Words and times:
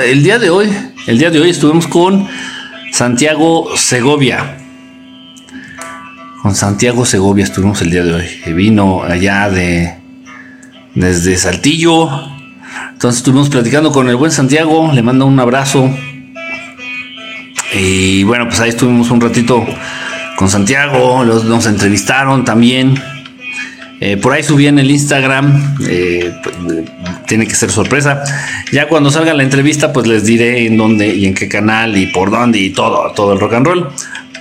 el 0.00 0.22
día 0.22 0.38
de 0.38 0.50
hoy, 0.50 0.68
el 1.06 1.18
día 1.18 1.30
de 1.30 1.40
hoy 1.40 1.50
estuvimos 1.50 1.86
con 1.86 2.26
Santiago 2.90 3.76
Segovia. 3.76 4.56
Con 6.42 6.54
Santiago 6.54 7.04
Segovia 7.04 7.44
estuvimos 7.44 7.82
el 7.82 7.90
día 7.90 8.02
de 8.02 8.14
hoy. 8.14 8.54
Vino 8.54 9.02
allá 9.02 9.50
de 9.50 9.94
desde 10.94 11.36
Saltillo. 11.36 12.08
Entonces 12.92 13.18
estuvimos 13.18 13.50
platicando 13.50 13.92
con 13.92 14.08
el 14.08 14.16
buen 14.16 14.32
Santiago. 14.32 14.90
Le 14.92 15.02
mando 15.02 15.26
un 15.26 15.38
abrazo. 15.38 15.90
Y 17.74 18.22
bueno, 18.24 18.46
pues 18.46 18.60
ahí 18.60 18.70
estuvimos 18.70 19.10
un 19.10 19.20
ratito 19.20 19.66
con 20.36 20.48
Santiago. 20.48 21.24
Nos 21.24 21.66
entrevistaron 21.66 22.44
también. 22.44 22.94
Eh, 24.06 24.18
por 24.18 24.34
ahí 24.34 24.42
subí 24.42 24.66
en 24.66 24.78
el 24.78 24.90
Instagram, 24.90 25.78
eh, 25.88 26.30
tiene 27.26 27.46
que 27.46 27.54
ser 27.54 27.70
sorpresa. 27.70 28.22
Ya 28.70 28.86
cuando 28.86 29.10
salga 29.10 29.32
la 29.32 29.42
entrevista, 29.42 29.94
pues 29.94 30.06
les 30.06 30.26
diré 30.26 30.66
en 30.66 30.76
dónde 30.76 31.08
y 31.08 31.24
en 31.24 31.32
qué 31.32 31.48
canal 31.48 31.96
y 31.96 32.08
por 32.08 32.30
dónde 32.30 32.58
y 32.58 32.68
todo, 32.68 33.10
todo 33.12 33.32
el 33.32 33.40
rock 33.40 33.54
and 33.54 33.66
roll. 33.66 33.88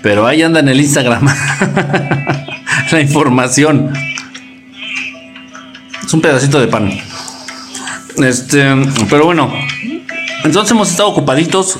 Pero 0.01 0.27
ahí 0.27 0.41
anda 0.41 0.59
en 0.59 0.67
el 0.67 0.81
Instagram 0.81 1.25
la 2.91 2.99
información. 2.99 3.93
Es 6.05 6.13
un 6.13 6.19
pedacito 6.19 6.59
de 6.59 6.67
pan. 6.67 6.91
Este, 8.17 8.65
pero 9.09 9.23
bueno, 9.23 9.49
entonces 10.43 10.71
hemos 10.71 10.91
estado 10.91 11.07
ocupaditos. 11.07 11.79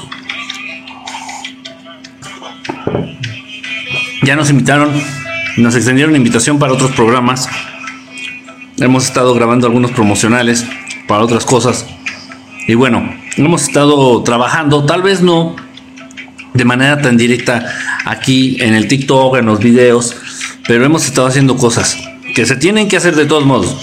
Ya 4.22 4.38
nos 4.38 4.50
invitaron, 4.50 4.90
nos 5.58 5.76
extendieron 5.76 6.16
invitación 6.16 6.60
para 6.60 6.72
otros 6.72 6.92
programas. 6.92 7.50
Hemos 8.78 9.06
estado 9.06 9.34
grabando 9.34 9.68
algunos 9.68 9.92
promocionales 9.92 10.66
para 11.08 11.24
otras 11.24 11.46
cosas. 11.46 11.86
Y 12.68 12.76
bueno, 12.76 13.14
hemos 13.38 13.64
estado 13.64 14.24
trabajando, 14.24 14.86
tal 14.86 15.02
vez 15.02 15.22
no 15.22 15.56
de 16.54 16.66
manera 16.66 17.02
tan 17.02 17.18
directa 17.18 17.72
aquí 18.06 18.58
en 18.60 18.74
el 18.74 18.88
TikTok, 18.88 19.38
en 19.38 19.46
los 19.46 19.60
videos, 19.60 20.16
pero 20.68 20.86
hemos 20.86 21.06
estado 21.06 21.28
haciendo 21.28 21.56
cosas 21.58 21.98
que 22.36 22.46
se 22.46 22.56
tienen 22.56 22.88
que 22.88 22.98
hacer 22.98 23.16
de 23.16 23.26
todos 23.26 23.46
modos. 23.46 23.76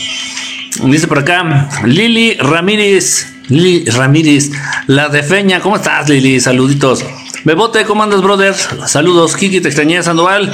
Dice 0.84 1.06
por 1.06 1.18
acá, 1.18 1.68
Lili 1.84 2.34
Ramírez, 2.34 3.26
Lili 3.48 3.84
Ramírez, 3.90 4.50
la 4.86 5.08
de 5.08 5.22
Feña, 5.22 5.60
¿cómo 5.60 5.76
estás 5.76 6.08
Lili? 6.08 6.40
Saluditos. 6.40 7.04
Bebote, 7.44 7.84
¿cómo 7.84 8.02
andas, 8.02 8.22
brother? 8.22 8.54
Saludos, 8.86 9.36
Kiki, 9.36 9.60
te 9.60 9.68
extrañé, 9.68 10.02
Sandoval. 10.02 10.52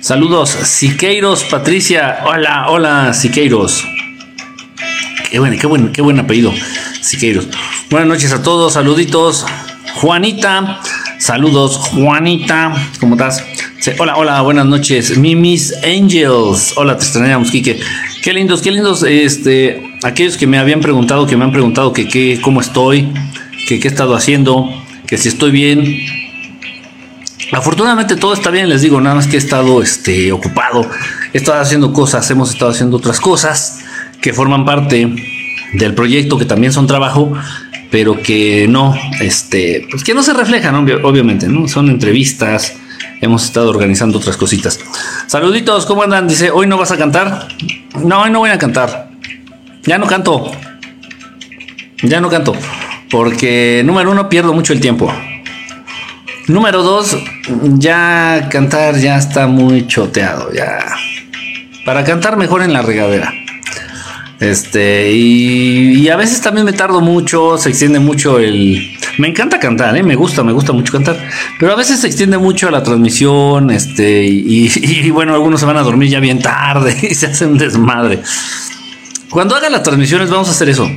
Saludos, 0.00 0.50
Siqueiros, 0.50 1.42
Patricia. 1.44 2.20
Hola, 2.24 2.66
hola, 2.68 3.12
Siqueiros. 3.12 3.84
Qué 5.28 5.40
buen, 5.40 5.58
qué 5.58 5.66
buen, 5.66 5.92
qué 5.92 6.02
buen 6.02 6.20
apellido, 6.20 6.54
Siqueiros. 7.00 7.48
Buenas 7.90 8.08
noches 8.08 8.32
a 8.32 8.42
todos, 8.42 8.74
saluditos. 8.74 9.44
Juanita, 9.96 10.80
saludos, 11.18 11.76
Juanita, 11.78 12.72
¿cómo 13.00 13.16
estás? 13.16 13.44
hola, 13.98 14.16
hola, 14.16 14.40
buenas 14.42 14.66
noches, 14.66 15.18
Mimis 15.18 15.74
Angels. 15.82 16.74
Hola, 16.76 16.96
te 16.96 17.04
extrañamos, 17.04 17.50
Kike. 17.50 17.80
Qué 18.22 18.32
lindos, 18.32 18.62
qué 18.62 18.70
lindos, 18.70 19.02
este, 19.02 19.82
aquellos 20.04 20.36
que 20.36 20.46
me 20.46 20.58
habían 20.58 20.80
preguntado, 20.80 21.26
que 21.26 21.36
me 21.36 21.44
han 21.44 21.52
preguntado 21.52 21.92
que 21.92 22.06
qué, 22.06 22.38
cómo 22.40 22.60
estoy, 22.60 23.12
que 23.66 23.80
qué 23.80 23.88
he 23.88 23.90
estado 23.90 24.14
haciendo, 24.14 24.70
que 25.08 25.18
si 25.18 25.28
estoy 25.28 25.50
bien, 25.50 26.27
Afortunadamente 27.58 28.14
todo 28.14 28.34
está 28.34 28.50
bien, 28.50 28.68
les 28.68 28.82
digo, 28.82 29.00
nada 29.00 29.16
más 29.16 29.26
que 29.26 29.34
he 29.34 29.38
estado 29.38 29.82
este, 29.82 30.30
ocupado, 30.30 30.88
he 31.32 31.38
estado 31.38 31.60
haciendo 31.60 31.92
cosas, 31.92 32.30
hemos 32.30 32.50
estado 32.52 32.70
haciendo 32.70 32.96
otras 32.98 33.18
cosas 33.18 33.80
que 34.20 34.32
forman 34.32 34.64
parte 34.64 35.12
del 35.72 35.92
proyecto, 35.92 36.38
que 36.38 36.44
también 36.44 36.72
son 36.72 36.86
trabajo, 36.86 37.32
pero 37.90 38.22
que 38.22 38.68
no, 38.68 38.94
este, 39.20 39.88
pues 39.90 40.04
que 40.04 40.14
no 40.14 40.22
se 40.22 40.34
reflejan, 40.34 40.72
obviamente. 41.02 41.48
Son 41.66 41.88
entrevistas, 41.88 42.74
hemos 43.20 43.44
estado 43.44 43.70
organizando 43.70 44.18
otras 44.18 44.36
cositas. 44.36 44.78
Saluditos, 45.26 45.84
¿cómo 45.84 46.04
andan? 46.04 46.28
Dice, 46.28 46.52
¿hoy 46.52 46.68
no 46.68 46.78
vas 46.78 46.92
a 46.92 46.96
cantar? 46.96 47.48
No, 48.04 48.22
hoy 48.22 48.30
no 48.30 48.38
voy 48.38 48.50
a 48.50 48.58
cantar. 48.58 49.10
Ya 49.82 49.98
no 49.98 50.06
canto. 50.06 50.52
Ya 52.04 52.20
no 52.20 52.28
canto. 52.28 52.54
Porque, 53.10 53.82
número 53.84 54.12
uno, 54.12 54.28
pierdo 54.28 54.52
mucho 54.52 54.72
el 54.72 54.78
tiempo. 54.78 55.12
Número 56.48 56.82
dos, 56.82 57.14
ya 57.74 58.48
cantar 58.50 58.96
ya 58.96 59.18
está 59.18 59.46
muy 59.46 59.86
choteado, 59.86 60.50
ya. 60.50 60.78
Para 61.84 62.04
cantar 62.04 62.38
mejor 62.38 62.62
en 62.62 62.72
la 62.72 62.80
regadera. 62.80 63.34
Este, 64.40 65.12
y, 65.12 66.08
a 66.08 66.16
veces 66.16 66.40
también 66.40 66.64
me 66.64 66.72
tardo 66.72 67.02
mucho, 67.02 67.58
se 67.58 67.68
extiende 67.68 68.00
mucho 68.00 68.38
el... 68.38 68.96
Me 69.18 69.28
encanta 69.28 69.58
cantar, 69.58 69.94
¿eh? 69.96 70.02
me 70.02 70.14
gusta, 70.14 70.42
me 70.42 70.52
gusta 70.52 70.72
mucho 70.72 70.92
cantar, 70.92 71.18
pero 71.58 71.72
a 71.72 71.76
veces 71.76 72.00
se 72.00 72.06
extiende 72.06 72.38
mucho 72.38 72.70
la 72.70 72.82
transmisión, 72.82 73.70
este, 73.70 74.24
y, 74.24 74.70
y 74.76 75.10
bueno, 75.10 75.34
algunos 75.34 75.60
se 75.60 75.66
van 75.66 75.76
a 75.76 75.82
dormir 75.82 76.08
ya 76.08 76.20
bien 76.20 76.38
tarde 76.38 76.96
y 77.10 77.14
se 77.14 77.26
hacen 77.26 77.50
un 77.50 77.58
desmadre. 77.58 78.22
Cuando 79.28 79.54
haga 79.54 79.68
las 79.68 79.82
transmisiones, 79.82 80.30
vamos 80.30 80.48
a 80.48 80.52
hacer 80.52 80.70
eso. 80.70 80.88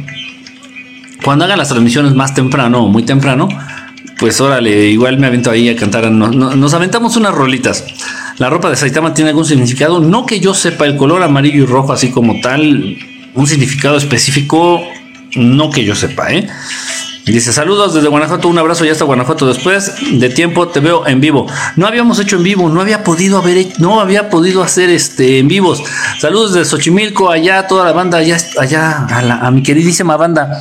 Cuando 1.26 1.44
haga 1.44 1.58
las 1.58 1.68
transmisiones 1.68 2.14
más 2.14 2.34
temprano 2.34 2.86
o 2.86 2.88
muy 2.88 3.04
temprano, 3.04 3.50
pues 4.22 4.40
órale, 4.40 4.86
igual 4.86 5.18
me 5.18 5.26
avento 5.26 5.50
ahí 5.50 5.68
a 5.68 5.76
cantar. 5.76 6.12
Nos, 6.12 6.74
aventamos 6.76 7.18
unas 7.18 7.34
rolitas. 7.34 7.84
La 8.38 8.52
ropa 8.52 8.70
de 8.70 8.76
Saitama 8.76 9.16
tiene 9.16 9.32
algún 9.32 9.46
significado, 9.46 10.00
no 10.00 10.28
que 10.28 10.40
yo 10.40 10.54
sepa 10.54 10.86
el 10.86 10.96
color 10.96 11.24
amarillo 11.24 11.64
y 11.64 11.66
rojo 11.66 11.92
así 11.92 12.12
como 12.12 12.40
tal, 12.40 12.98
un 13.34 13.48
significado 13.48 13.98
específico, 13.98 14.80
no 15.36 15.72
que 15.72 15.84
yo 15.84 15.96
sepa, 15.96 16.32
¿eh? 16.32 16.48
Dice 17.26 17.52
saludos 17.52 17.96
desde 17.96 18.10
Guanajuato, 18.10 18.48
un 18.48 18.60
abrazo 18.60 18.86
ya 18.86 18.92
hasta 18.92 19.06
Guanajuato. 19.06 19.48
Después 19.48 19.92
de 20.12 20.30
tiempo 20.30 20.68
te 20.68 20.82
veo 20.82 21.08
en 21.08 21.20
vivo. 21.20 21.48
No 21.76 21.88
habíamos 21.88 22.20
hecho 22.20 22.36
en 22.36 22.44
vivo, 22.44 22.70
no 22.70 22.80
había 22.80 23.04
podido 23.04 23.40
haber, 23.40 23.66
no 23.80 24.02
había 24.02 24.30
podido 24.30 24.62
hacer 24.62 24.92
este 24.92 25.40
en 25.40 25.48
vivos. 25.48 25.82
Saludos 26.20 26.54
de 26.54 26.64
Xochimilco, 26.64 27.32
allá 27.32 27.66
toda 27.66 27.86
la 27.86 27.92
banda, 27.92 28.20
allá, 28.20 28.38
allá 28.60 29.08
a, 29.10 29.48
a 29.48 29.52
mi 29.52 29.64
queridísima 29.64 30.16
banda 30.16 30.60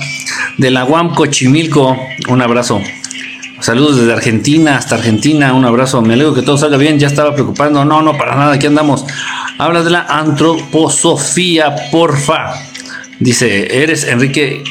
de 0.56 0.70
la 0.70 0.84
Guam 0.84 1.14
Cochimilco. 1.14 1.94
Un 2.28 2.40
abrazo. 2.40 2.80
Saludos 3.60 3.98
desde 3.98 4.12
Argentina 4.12 4.76
hasta 4.76 4.96
Argentina. 4.96 5.52
Un 5.52 5.64
abrazo. 5.64 6.02
Me 6.02 6.14
alegro 6.14 6.34
que 6.34 6.42
todo 6.42 6.56
salga 6.56 6.76
bien. 6.76 6.98
Ya 6.98 7.06
estaba 7.06 7.34
preocupando. 7.34 7.84
No, 7.84 8.02
no, 8.02 8.16
para 8.16 8.34
nada. 8.34 8.54
Aquí 8.54 8.66
andamos. 8.66 9.04
Habla 9.58 9.82
de 9.82 9.90
la 9.90 10.06
antroposofía, 10.08 11.74
porfa. 11.92 12.54
Dice, 13.18 13.82
¿eres 13.82 14.04
Enrique 14.04 14.64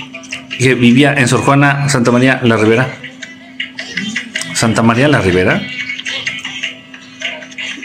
que 0.57 0.73
vivía 0.73 1.13
en 1.13 1.27
Sor 1.27 1.41
Juana, 1.41 1.87
Santa 1.87 2.11
María 2.11 2.39
la 2.43 2.57
Ribera? 2.57 2.89
¿Santa 4.55 4.81
María 4.81 5.07
la 5.07 5.21
Ribera? 5.21 5.61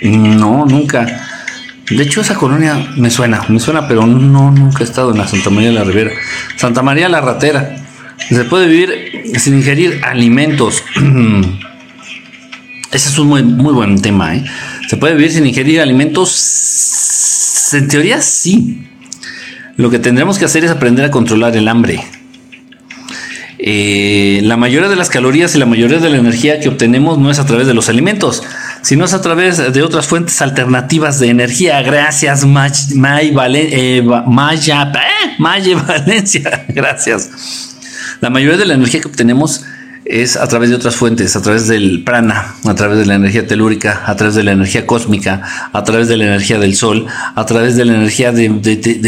No, 0.03 0.65
nunca. 0.65 1.07
De 1.91 2.03
hecho, 2.03 2.23
esa 2.23 2.35
colonia 2.35 2.75
me 2.97 3.11
suena, 3.11 3.43
me 3.49 3.61
suena, 3.61 3.87
pero 3.87 4.07
no, 4.07 4.51
nunca 4.51 4.81
he 4.81 4.85
estado 4.85 5.13
en 5.13 5.19
la 5.19 5.29
Santa 5.29 5.51
María 5.51 5.71
la 5.71 5.85
Ribera. 5.85 6.13
Santa 6.57 6.83
María 6.83 7.11
la 7.11 7.21
Ratera. 7.21 7.84
Se 8.29 8.45
puede 8.45 8.67
vivir 8.67 9.39
sin 9.39 9.57
ingerir 9.57 10.01
alimentos. 10.05 10.83
Ese 12.93 13.09
es 13.09 13.19
un 13.19 13.29
muy, 13.29 13.43
muy 13.43 13.73
buen 13.73 14.01
tema. 14.01 14.37
¿eh? 14.37 14.45
¿Se 14.89 14.97
puede 14.97 15.15
vivir 15.15 15.33
sin 15.33 15.47
ingerir 15.47 15.81
alimentos? 15.81 17.71
En 17.73 17.89
teoría 17.89 18.23
sí. 18.23 18.87
Lo 19.77 19.91
que 19.91 19.99
tendremos 19.99 20.39
que 20.39 20.45
hacer 20.45 20.65
es 20.65 20.71
aprender 20.71 21.05
a 21.05 21.11
controlar 21.11 21.57
el 21.57 21.67
hambre. 21.67 22.01
Eh, 23.59 24.41
la 24.45 24.57
mayoría 24.59 24.89
de 24.91 24.97
las 24.97 25.09
calorías 25.09 25.55
y 25.55 25.59
la 25.59 25.65
mayoría 25.65 25.99
de 25.99 26.11
la 26.11 26.19
energía 26.19 26.61
que 26.61 26.69
obtenemos 26.69 27.19
no 27.19 27.31
es 27.31 27.39
a 27.39 27.47
través 27.47 27.67
de 27.67 27.73
los 27.73 27.89
alimentos, 27.89 28.43
sino 28.83 29.07
es 29.07 29.15
a 29.15 29.23
través 29.23 29.73
de 29.73 29.83
otras 29.83 30.07
fuentes 30.07 30.43
alternativas 30.43 31.19
de 31.19 31.31
energía. 31.31 31.81
Gracias, 31.81 32.45
eh, 32.45 32.47
Maya, 34.27 34.93
Maya 35.39 35.77
Valencia. 35.77 36.67
Gracias. 36.69 37.64
La 38.25 38.31
mayoría 38.31 38.57
de 38.57 38.65
la 38.65 38.73
energía 38.73 39.03
que 39.03 39.09
obtenemos 39.09 39.67
es 40.07 40.39
a 40.39 40.49
través 40.49 40.71
de 40.71 40.77
otras 40.77 40.97
fuentes, 40.97 41.37
a 41.37 41.43
través 41.43 41.69
del 41.69 42.05
prana, 42.05 42.55
a 42.65 42.75
través 42.75 42.97
de 42.97 43.05
la 43.05 43.17
energía 43.17 43.47
telúrica, 43.47 44.03
a 44.07 44.17
través 44.17 44.35
de 44.35 44.43
la 44.43 44.53
energía 44.53 44.87
cósmica, 44.87 45.43
a 45.71 45.85
través 45.85 46.09
de 46.09 46.17
la 46.17 46.25
energía 46.25 46.59
del 46.59 46.75
sol, 46.75 47.07
a 47.35 47.45
través 47.45 47.77
de 47.77 47.85
la 47.85 47.93
energía 47.93 48.33
de, 48.33 48.49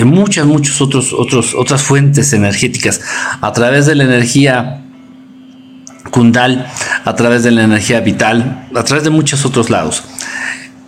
muchas, 0.04 0.44
muchas 0.44 0.82
otros, 0.82 1.14
otros, 1.14 1.54
otras 1.54 1.82
fuentes 1.82 2.34
energéticas, 2.34 3.00
a 3.40 3.54
través 3.54 3.86
de 3.86 3.94
la 3.94 4.04
energía 4.04 4.84
kundal, 6.10 6.66
a 7.06 7.14
través 7.14 7.42
de 7.42 7.52
la 7.52 7.62
energía 7.62 8.00
vital, 8.00 8.68
a 8.74 8.84
través 8.84 9.02
de 9.02 9.08
muchos 9.08 9.46
otros 9.46 9.70
lados 9.70 10.04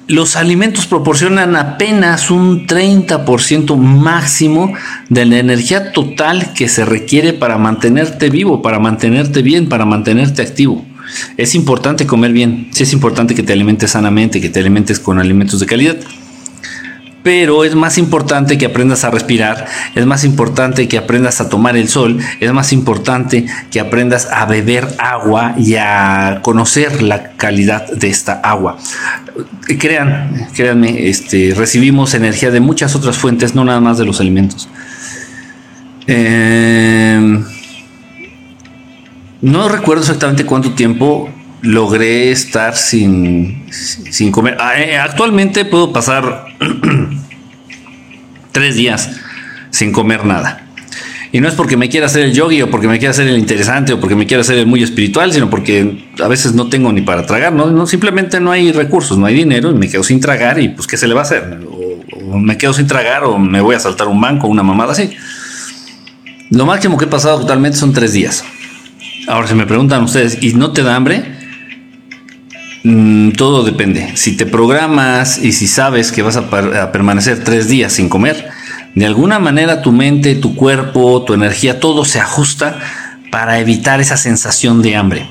los 0.08 0.36
alimentos 0.36 0.86
proporcionan 0.86 1.54
apenas 1.54 2.30
un 2.30 2.66
30% 2.66 3.76
máximo 3.76 4.72
de 5.10 5.26
la 5.26 5.38
energía 5.38 5.92
total 5.92 6.54
que 6.54 6.68
se 6.68 6.86
requiere 6.86 7.34
para 7.34 7.58
mantenerte 7.58 8.30
vivo, 8.30 8.62
para 8.62 8.78
mantenerte 8.78 9.42
bien, 9.42 9.68
para 9.68 9.84
mantenerte 9.84 10.40
activo. 10.40 10.84
Es 11.36 11.54
importante 11.54 12.06
comer 12.06 12.32
bien, 12.32 12.68
sí 12.70 12.84
es 12.84 12.92
importante 12.94 13.34
que 13.34 13.42
te 13.42 13.52
alimentes 13.52 13.90
sanamente, 13.90 14.40
que 14.40 14.48
te 14.48 14.60
alimentes 14.60 14.98
con 14.98 15.18
alimentos 15.18 15.60
de 15.60 15.66
calidad. 15.66 15.96
Pero 17.28 17.62
es 17.62 17.74
más 17.74 17.98
importante 17.98 18.56
que 18.56 18.64
aprendas 18.64 19.04
a 19.04 19.10
respirar, 19.10 19.66
es 19.94 20.06
más 20.06 20.24
importante 20.24 20.88
que 20.88 20.96
aprendas 20.96 21.42
a 21.42 21.50
tomar 21.50 21.76
el 21.76 21.86
sol, 21.86 22.18
es 22.40 22.52
más 22.54 22.72
importante 22.72 23.44
que 23.70 23.80
aprendas 23.80 24.28
a 24.32 24.46
beber 24.46 24.88
agua 24.96 25.54
y 25.58 25.74
a 25.74 26.38
conocer 26.40 27.02
la 27.02 27.32
calidad 27.32 27.86
de 27.86 28.08
esta 28.08 28.32
agua. 28.32 28.78
Crean, 29.78 30.48
créanme, 30.54 31.06
este, 31.06 31.52
recibimos 31.54 32.14
energía 32.14 32.50
de 32.50 32.60
muchas 32.60 32.94
otras 32.94 33.18
fuentes, 33.18 33.54
no 33.54 33.62
nada 33.62 33.82
más 33.82 33.98
de 33.98 34.06
los 34.06 34.22
alimentos. 34.22 34.66
Em, 36.06 37.44
no 39.42 39.68
recuerdo 39.68 40.00
exactamente 40.00 40.46
cuánto 40.46 40.72
tiempo 40.72 41.28
logré 41.60 42.30
estar 42.30 42.74
sin, 42.74 43.66
sin 43.70 44.32
comer. 44.32 44.56
Ah, 44.58 44.80
eh, 44.80 44.96
actualmente 44.96 45.66
puedo 45.66 45.92
pasar 45.92 46.46
tres 48.58 48.74
días 48.74 49.08
sin 49.70 49.92
comer 49.92 50.24
nada. 50.24 50.64
Y 51.30 51.40
no 51.40 51.46
es 51.46 51.54
porque 51.54 51.76
me 51.76 51.88
quiera 51.88 52.06
hacer 52.06 52.24
el 52.24 52.32
yogi 52.32 52.60
o 52.62 52.70
porque 52.70 52.88
me 52.88 52.98
quiera 52.98 53.12
hacer 53.12 53.28
el 53.28 53.38
interesante 53.38 53.92
o 53.92 54.00
porque 54.00 54.16
me 54.16 54.26
quiera 54.26 54.40
hacer 54.40 54.58
el 54.58 54.66
muy 54.66 54.82
espiritual, 54.82 55.32
sino 55.32 55.48
porque 55.48 56.06
a 56.20 56.26
veces 56.26 56.54
no 56.54 56.68
tengo 56.68 56.92
ni 56.92 57.02
para 57.02 57.24
tragar, 57.24 57.52
no, 57.52 57.70
no 57.70 57.86
simplemente 57.86 58.40
no 58.40 58.50
hay 58.50 58.72
recursos, 58.72 59.16
no 59.16 59.26
hay 59.26 59.34
dinero 59.34 59.70
y 59.70 59.74
me 59.74 59.88
quedo 59.88 60.02
sin 60.02 60.20
tragar 60.20 60.58
y 60.58 60.70
pues 60.70 60.88
qué 60.88 60.96
se 60.96 61.06
le 61.06 61.14
va 61.14 61.20
a 61.20 61.22
hacer. 61.22 61.60
O, 61.70 62.38
me 62.38 62.58
quedo 62.58 62.72
sin 62.72 62.88
tragar 62.88 63.22
o 63.24 63.38
me 63.38 63.60
voy 63.60 63.76
a 63.76 63.78
saltar 63.78 64.08
un 64.08 64.20
banco, 64.20 64.48
una 64.48 64.64
mamada 64.64 64.92
así. 64.92 65.10
Lo 66.50 66.66
máximo 66.66 66.98
que 66.98 67.04
he 67.04 67.08
pasado 67.08 67.38
totalmente 67.38 67.78
son 67.78 67.92
tres 67.92 68.12
días. 68.12 68.42
Ahora, 69.28 69.46
si 69.46 69.54
me 69.54 69.66
preguntan 69.66 70.02
ustedes, 70.02 70.42
¿y 70.42 70.54
no 70.54 70.72
te 70.72 70.82
da 70.82 70.96
hambre? 70.96 71.37
Mm, 72.84 73.32
todo 73.32 73.64
depende. 73.64 74.12
Si 74.14 74.36
te 74.36 74.46
programas 74.46 75.38
y 75.38 75.52
si 75.52 75.66
sabes 75.66 76.12
que 76.12 76.22
vas 76.22 76.36
a, 76.36 76.92
permanecer 76.92 77.42
tres 77.42 77.68
días 77.68 77.92
sin 77.92 78.08
comer, 78.08 78.48
de 78.94 79.06
alguna 79.06 79.38
manera 79.38 79.82
tu 79.82 79.92
mente, 79.92 80.34
tu 80.34 80.54
cuerpo, 80.54 81.22
tu 81.24 81.34
energía, 81.34 81.80
todo 81.80 82.04
se 82.04 82.20
ajusta 82.20 82.78
para 83.30 83.58
evitar 83.58 84.00
esa 84.00 84.16
sensación 84.16 84.82
de 84.82 84.96
hambre. 84.96 85.28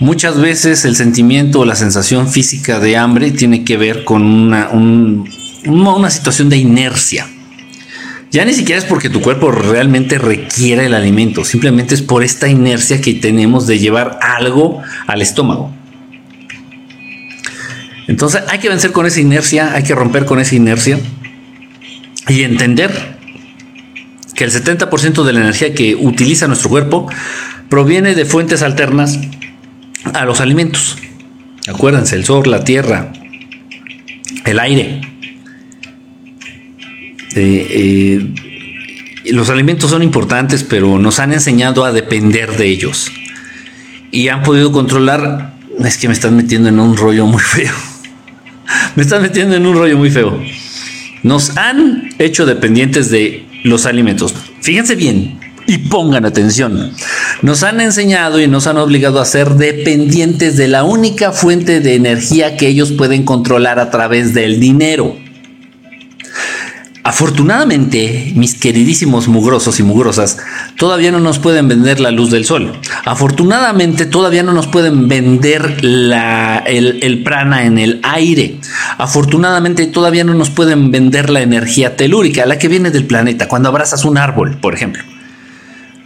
Muchas 0.00 0.40
veces 0.40 0.84
el 0.84 0.94
sentimiento 0.94 1.60
o 1.60 1.64
la 1.64 1.74
sensación 1.74 2.28
física 2.28 2.78
de 2.78 2.96
hambre 2.96 3.32
tiene 3.32 3.64
que 3.64 3.76
ver 3.76 4.04
con 4.04 4.22
una, 4.22 4.68
una 4.70 6.10
situación 6.10 6.48
de 6.48 6.56
inercia. 6.56 7.26
Ya 8.30 8.44
ni 8.44 8.52
siquiera 8.52 8.78
es 8.78 8.84
porque 8.84 9.10
tu 9.10 9.20
cuerpo 9.20 9.50
realmente 9.50 10.18
requiera 10.18 10.84
el 10.84 10.94
alimento, 10.94 11.44
simplemente 11.44 11.94
es 11.94 12.02
por 12.02 12.22
esta 12.22 12.46
inercia 12.46 13.00
que 13.00 13.14
tenemos 13.14 13.66
de 13.66 13.78
llevar 13.78 14.18
algo 14.22 14.82
al 15.06 15.22
estómago. 15.22 15.72
Entonces 18.08 18.42
hay 18.48 18.58
que 18.58 18.70
vencer 18.70 18.90
con 18.90 19.06
esa 19.06 19.20
inercia, 19.20 19.74
hay 19.74 19.84
que 19.84 19.94
romper 19.94 20.24
con 20.24 20.40
esa 20.40 20.56
inercia 20.56 20.98
y 22.26 22.42
entender 22.42 23.18
que 24.34 24.44
el 24.44 24.50
70% 24.50 25.24
de 25.24 25.32
la 25.34 25.40
energía 25.40 25.74
que 25.74 25.94
utiliza 25.94 26.48
nuestro 26.48 26.70
cuerpo 26.70 27.06
proviene 27.68 28.14
de 28.14 28.24
fuentes 28.24 28.62
alternas 28.62 29.20
a 30.14 30.24
los 30.24 30.40
alimentos. 30.40 30.96
Acuérdense, 31.68 32.16
el 32.16 32.24
sol, 32.24 32.44
la 32.46 32.64
tierra, 32.64 33.12
el 34.46 34.58
aire. 34.58 35.02
Eh, 37.34 37.66
eh, 37.70 39.32
los 39.32 39.50
alimentos 39.50 39.90
son 39.90 40.02
importantes, 40.02 40.64
pero 40.64 40.98
nos 40.98 41.18
han 41.18 41.34
enseñado 41.34 41.84
a 41.84 41.92
depender 41.92 42.56
de 42.56 42.68
ellos. 42.68 43.12
Y 44.10 44.28
han 44.28 44.42
podido 44.42 44.72
controlar, 44.72 45.52
es 45.84 45.98
que 45.98 46.08
me 46.08 46.14
están 46.14 46.36
metiendo 46.36 46.70
en 46.70 46.80
un 46.80 46.96
rollo 46.96 47.26
muy 47.26 47.42
feo 47.42 47.74
me 48.96 49.02
están 49.02 49.22
metiendo 49.22 49.56
en 49.56 49.66
un 49.66 49.76
rollo 49.76 49.96
muy 49.96 50.10
feo. 50.10 50.40
Nos 51.22 51.56
han 51.56 52.10
hecho 52.18 52.46
dependientes 52.46 53.10
de 53.10 53.46
los 53.64 53.86
alimentos. 53.86 54.34
Fíjense 54.60 54.94
bien 54.94 55.38
y 55.66 55.78
pongan 55.78 56.24
atención. 56.24 56.92
Nos 57.42 57.62
han 57.62 57.80
enseñado 57.80 58.40
y 58.40 58.48
nos 58.48 58.66
han 58.66 58.78
obligado 58.78 59.20
a 59.20 59.26
ser 59.26 59.50
dependientes 59.50 60.56
de 60.56 60.66
la 60.66 60.82
única 60.82 61.32
fuente 61.32 61.80
de 61.80 61.94
energía 61.94 62.56
que 62.56 62.68
ellos 62.68 62.92
pueden 62.92 63.24
controlar 63.24 63.78
a 63.78 63.90
través 63.90 64.32
del 64.32 64.60
dinero. 64.60 65.16
Afortunadamente, 67.08 68.32
mis 68.34 68.54
queridísimos 68.54 69.28
mugrosos 69.28 69.80
y 69.80 69.82
mugrosas 69.82 70.36
todavía 70.76 71.10
no 71.10 71.20
nos 71.20 71.38
pueden 71.38 71.66
vender 71.66 72.00
la 72.00 72.10
luz 72.10 72.30
del 72.30 72.44
sol. 72.44 72.78
Afortunadamente, 73.06 74.04
todavía 74.04 74.42
no 74.42 74.52
nos 74.52 74.66
pueden 74.66 75.08
vender 75.08 75.78
el, 75.80 77.22
prana 77.24 77.64
en 77.64 77.78
el 77.78 78.00
aire. 78.02 78.58
Afortunadamente, 78.98 79.86
todavía 79.86 80.22
no 80.22 80.34
nos 80.34 80.50
pueden 80.50 80.90
vender 80.90 81.30
la 81.30 81.40
energía 81.40 81.96
telúrica, 81.96 82.44
la 82.44 82.58
que 82.58 82.68
viene 82.68 82.90
del 82.90 83.06
planeta, 83.06 83.48
cuando 83.48 83.70
abrazas 83.70 84.04
un 84.04 84.18
árbol, 84.18 84.58
por 84.60 84.74
ejemplo. 84.74 85.02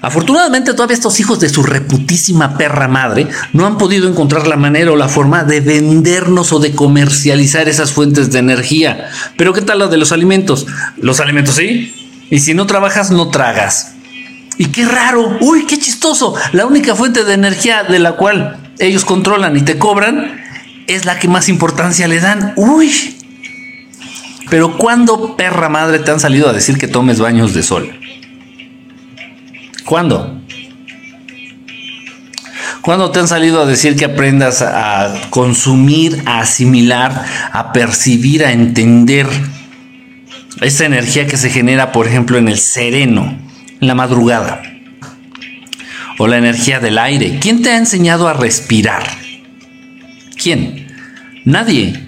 Afortunadamente 0.02 0.74
todavía 0.74 0.96
estos 0.96 1.20
hijos 1.20 1.38
de 1.38 1.48
su 1.48 1.62
reputísima 1.62 2.58
perra 2.58 2.88
madre 2.88 3.28
no 3.52 3.66
han 3.66 3.78
podido 3.78 4.08
encontrar 4.08 4.48
la 4.48 4.56
manera 4.56 4.90
o 4.90 4.96
la 4.96 5.08
forma 5.08 5.44
de 5.44 5.60
vendernos 5.60 6.52
o 6.52 6.58
de 6.58 6.72
comercializar 6.72 7.68
esas 7.68 7.92
fuentes 7.92 8.32
de 8.32 8.40
energía. 8.40 9.08
Pero 9.36 9.52
¿qué 9.52 9.62
tal 9.62 9.78
la 9.78 9.86
de 9.86 9.96
los 9.96 10.10
alimentos? 10.10 10.66
Los 10.96 11.20
alimentos 11.20 11.54
sí. 11.54 11.94
Y 12.30 12.40
si 12.40 12.52
no 12.52 12.66
trabajas, 12.66 13.12
no 13.12 13.28
tragas. 13.28 13.92
Y 14.58 14.66
qué 14.66 14.84
raro, 14.84 15.38
uy, 15.40 15.66
qué 15.66 15.78
chistoso. 15.78 16.34
La 16.52 16.66
única 16.66 16.96
fuente 16.96 17.22
de 17.22 17.34
energía 17.34 17.84
de 17.84 18.00
la 18.00 18.16
cual 18.16 18.72
ellos 18.80 19.04
controlan 19.04 19.56
y 19.56 19.62
te 19.62 19.78
cobran 19.78 20.42
es 20.88 21.04
la 21.04 21.20
que 21.20 21.28
más 21.28 21.48
importancia 21.48 22.08
le 22.08 22.18
dan. 22.18 22.54
Uy. 22.56 23.18
Pero 24.50 24.76
¿cuándo 24.76 25.36
perra 25.36 25.68
madre 25.68 26.00
te 26.00 26.10
han 26.10 26.18
salido 26.18 26.48
a 26.48 26.52
decir 26.52 26.76
que 26.76 26.88
tomes 26.88 27.20
baños 27.20 27.54
de 27.54 27.62
sol? 27.62 28.01
¿Cuándo? 29.92 30.40
¿Cuándo 32.80 33.10
te 33.10 33.18
han 33.18 33.28
salido 33.28 33.60
a 33.60 33.66
decir 33.66 33.94
que 33.94 34.06
aprendas 34.06 34.62
a 34.62 35.12
consumir, 35.28 36.22
a 36.24 36.40
asimilar, 36.40 37.26
a 37.52 37.74
percibir, 37.74 38.42
a 38.42 38.52
entender 38.52 39.26
esa 40.62 40.86
energía 40.86 41.26
que 41.26 41.36
se 41.36 41.50
genera, 41.50 41.92
por 41.92 42.06
ejemplo, 42.06 42.38
en 42.38 42.48
el 42.48 42.56
sereno, 42.56 43.36
en 43.82 43.86
la 43.86 43.94
madrugada? 43.94 44.62
O 46.18 46.26
la 46.26 46.38
energía 46.38 46.80
del 46.80 46.96
aire. 46.96 47.38
¿Quién 47.38 47.60
te 47.60 47.68
ha 47.68 47.76
enseñado 47.76 48.28
a 48.28 48.32
respirar? 48.32 49.02
¿Quién? 50.42 50.86
Nadie. 51.44 52.01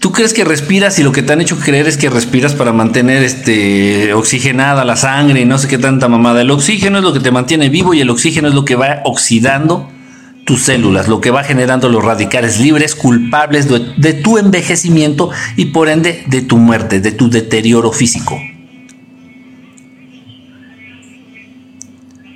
¿Tú 0.00 0.12
crees 0.12 0.32
que 0.32 0.44
respiras 0.44 0.98
y 0.98 1.02
lo 1.02 1.12
que 1.12 1.22
te 1.22 1.34
han 1.34 1.42
hecho 1.42 1.58
creer 1.58 1.86
es 1.86 1.98
que 1.98 2.08
respiras 2.08 2.54
para 2.54 2.72
mantener 2.72 3.22
este, 3.22 4.14
oxigenada 4.14 4.82
la 4.86 4.96
sangre 4.96 5.42
y 5.42 5.44
no 5.44 5.58
sé 5.58 5.68
qué 5.68 5.76
tanta 5.76 6.08
mamada? 6.08 6.40
El 6.40 6.50
oxígeno 6.50 6.98
es 6.98 7.04
lo 7.04 7.12
que 7.12 7.20
te 7.20 7.30
mantiene 7.30 7.68
vivo 7.68 7.92
y 7.92 8.00
el 8.00 8.08
oxígeno 8.08 8.48
es 8.48 8.54
lo 8.54 8.64
que 8.64 8.76
va 8.76 9.02
oxidando 9.04 9.90
tus 10.46 10.62
células, 10.62 11.06
lo 11.06 11.20
que 11.20 11.30
va 11.30 11.44
generando 11.44 11.90
los 11.90 12.02
radicales 12.02 12.58
libres 12.58 12.94
culpables 12.94 13.68
de, 13.68 13.92
de 13.98 14.14
tu 14.14 14.38
envejecimiento 14.38 15.30
y 15.56 15.66
por 15.66 15.90
ende 15.90 16.24
de 16.28 16.40
tu 16.40 16.56
muerte, 16.56 17.00
de 17.00 17.12
tu 17.12 17.28
deterioro 17.28 17.92
físico. 17.92 18.40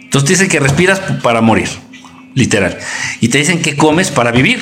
Entonces 0.02 0.24
te 0.26 0.32
dicen 0.34 0.48
que 0.50 0.60
respiras 0.60 1.00
para 1.22 1.40
morir, 1.40 1.70
literal. 2.34 2.76
Y 3.22 3.28
te 3.28 3.38
dicen 3.38 3.62
que 3.62 3.74
comes 3.74 4.10
para 4.10 4.32
vivir. 4.32 4.60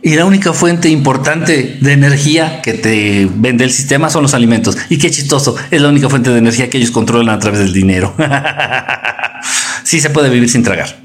Y 0.00 0.14
la 0.14 0.24
única 0.24 0.52
fuente 0.52 0.88
importante 0.88 1.78
de 1.80 1.92
energía 1.92 2.62
que 2.62 2.74
te 2.74 3.28
vende 3.34 3.64
el 3.64 3.70
sistema 3.70 4.10
son 4.10 4.22
los 4.22 4.32
alimentos. 4.32 4.76
Y 4.88 4.98
qué 4.98 5.10
chistoso, 5.10 5.56
es 5.70 5.82
la 5.82 5.88
única 5.88 6.08
fuente 6.08 6.30
de 6.30 6.38
energía 6.38 6.70
que 6.70 6.78
ellos 6.78 6.92
controlan 6.92 7.34
a 7.34 7.38
través 7.40 7.58
del 7.60 7.72
dinero. 7.72 8.14
sí 9.82 10.00
se 10.00 10.10
puede 10.10 10.30
vivir 10.30 10.48
sin 10.48 10.62
tragar. 10.62 11.00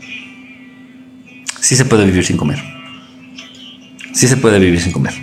Sí 1.59 1.75
se 1.75 1.85
puede 1.85 2.05
vivir 2.05 2.23
sin 2.23 2.37
comer. 2.37 2.63
Sí 4.13 4.27
se 4.27 4.37
puede 4.37 4.59
vivir 4.59 4.79
sin 4.79 4.91
comer. 4.91 5.13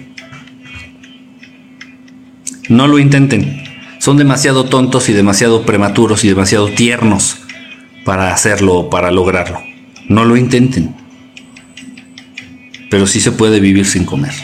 No 2.69 2.89
lo 2.89 2.99
intenten. 2.99 3.63
Son 4.01 4.17
demasiado 4.17 4.65
tontos 4.65 5.09
y 5.09 5.13
demasiado 5.13 5.65
prematuros 5.65 6.25
y 6.25 6.29
demasiado 6.29 6.69
tiernos 6.71 7.37
para 8.05 8.33
hacerlo, 8.33 8.91
para 8.91 9.13
lograrlo. 9.13 9.63
No 10.09 10.25
lo 10.25 10.37
intenten 10.37 11.00
pero 12.91 13.07
sí 13.07 13.21
se 13.21 13.33
puede 13.33 13.61
vivir 13.61 13.87
sin 13.87 14.05
comer. 14.05 14.35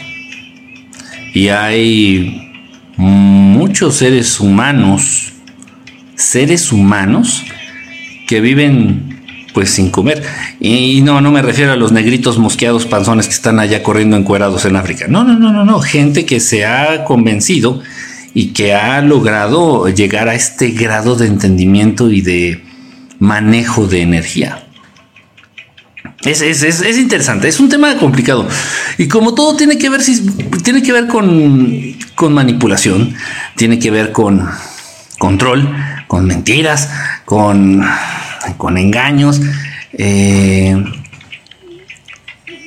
Y 1.34 1.48
hay 1.48 2.50
muchos 2.96 3.96
seres 3.96 4.40
humanos, 4.40 5.32
seres 6.14 6.72
humanos, 6.72 7.44
que 8.26 8.40
viven 8.40 9.16
pues 9.52 9.70
sin 9.70 9.90
comer. 9.90 10.22
Y 10.60 11.00
no, 11.02 11.20
no 11.20 11.30
me 11.30 11.42
refiero 11.42 11.72
a 11.72 11.76
los 11.76 11.90
negritos 11.92 12.38
mosqueados 12.38 12.86
panzones 12.86 13.26
que 13.26 13.34
están 13.34 13.58
allá 13.58 13.82
corriendo 13.82 14.16
encuerados 14.16 14.64
en 14.64 14.76
África. 14.76 15.06
No, 15.08 15.24
no, 15.24 15.38
no, 15.38 15.52
no, 15.52 15.64
no. 15.64 15.80
Gente 15.80 16.26
que 16.26 16.40
se 16.40 16.66
ha 16.66 17.04
convencido 17.04 17.82
y 18.34 18.48
que 18.48 18.74
ha 18.74 19.00
logrado 19.00 19.88
llegar 19.88 20.28
a 20.28 20.34
este 20.34 20.70
grado 20.72 21.16
de 21.16 21.26
entendimiento 21.26 22.10
y 22.10 22.20
de 22.20 22.62
manejo 23.18 23.86
de 23.86 24.02
energía. 24.02 24.65
Es, 26.24 26.40
es, 26.40 26.62
es, 26.62 26.80
es, 26.80 26.98
interesante, 26.98 27.46
es 27.46 27.60
un 27.60 27.68
tema 27.68 27.96
complicado. 27.98 28.48
Y 28.98 29.06
como 29.06 29.34
todo 29.34 29.56
tiene 29.56 29.78
que 29.78 29.88
ver, 29.90 30.02
si, 30.02 30.26
tiene 30.64 30.82
que 30.82 30.92
ver 30.92 31.06
con, 31.06 31.96
con 32.14 32.32
manipulación, 32.32 33.14
tiene 33.54 33.78
que 33.78 33.90
ver 33.90 34.12
con 34.12 34.48
control, 35.18 35.74
con 36.08 36.26
mentiras, 36.26 36.90
con, 37.24 37.84
con 38.56 38.78
engaños. 38.78 39.40
Eh, 39.92 40.82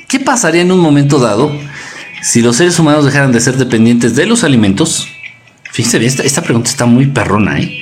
¿Qué 0.08 0.20
pasaría 0.20 0.62
en 0.62 0.72
un 0.72 0.80
momento 0.80 1.20
dado 1.20 1.52
si 2.22 2.42
los 2.42 2.56
seres 2.56 2.80
humanos 2.80 3.06
dejaran 3.06 3.32
de 3.32 3.40
ser 3.42 3.58
dependientes 3.58 4.16
de 4.16 4.26
los 4.26 4.44
alimentos? 4.44 5.08
Fíjense 5.80 5.98
bien, 5.98 6.14
esta, 6.26 6.42
pregunta 6.42 6.70
está 6.70 6.86
muy 6.86 7.06
perrona, 7.06 7.58
¿eh? 7.58 7.80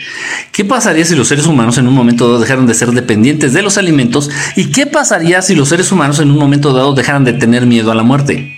¿Qué 0.51 0.63
pasaría 0.63 1.03
si 1.03 1.15
los 1.15 1.27
seres 1.27 1.47
humanos 1.47 1.79
en 1.79 1.87
un 1.87 1.95
momento 1.95 2.27
dado 2.27 2.39
dejaran 2.39 2.67
de 2.67 2.75
ser 2.75 2.91
dependientes 2.91 3.53
de 3.53 3.63
los 3.63 3.79
alimentos? 3.79 4.29
¿Y 4.55 4.65
qué 4.65 4.85
pasaría 4.85 5.41
si 5.41 5.55
los 5.55 5.69
seres 5.69 5.91
humanos 5.91 6.19
en 6.19 6.29
un 6.29 6.37
momento 6.37 6.73
dado 6.73 6.93
dejaran 6.93 7.23
de 7.23 7.33
tener 7.33 7.65
miedo 7.65 7.91
a 7.91 7.95
la 7.95 8.03
muerte? 8.03 8.55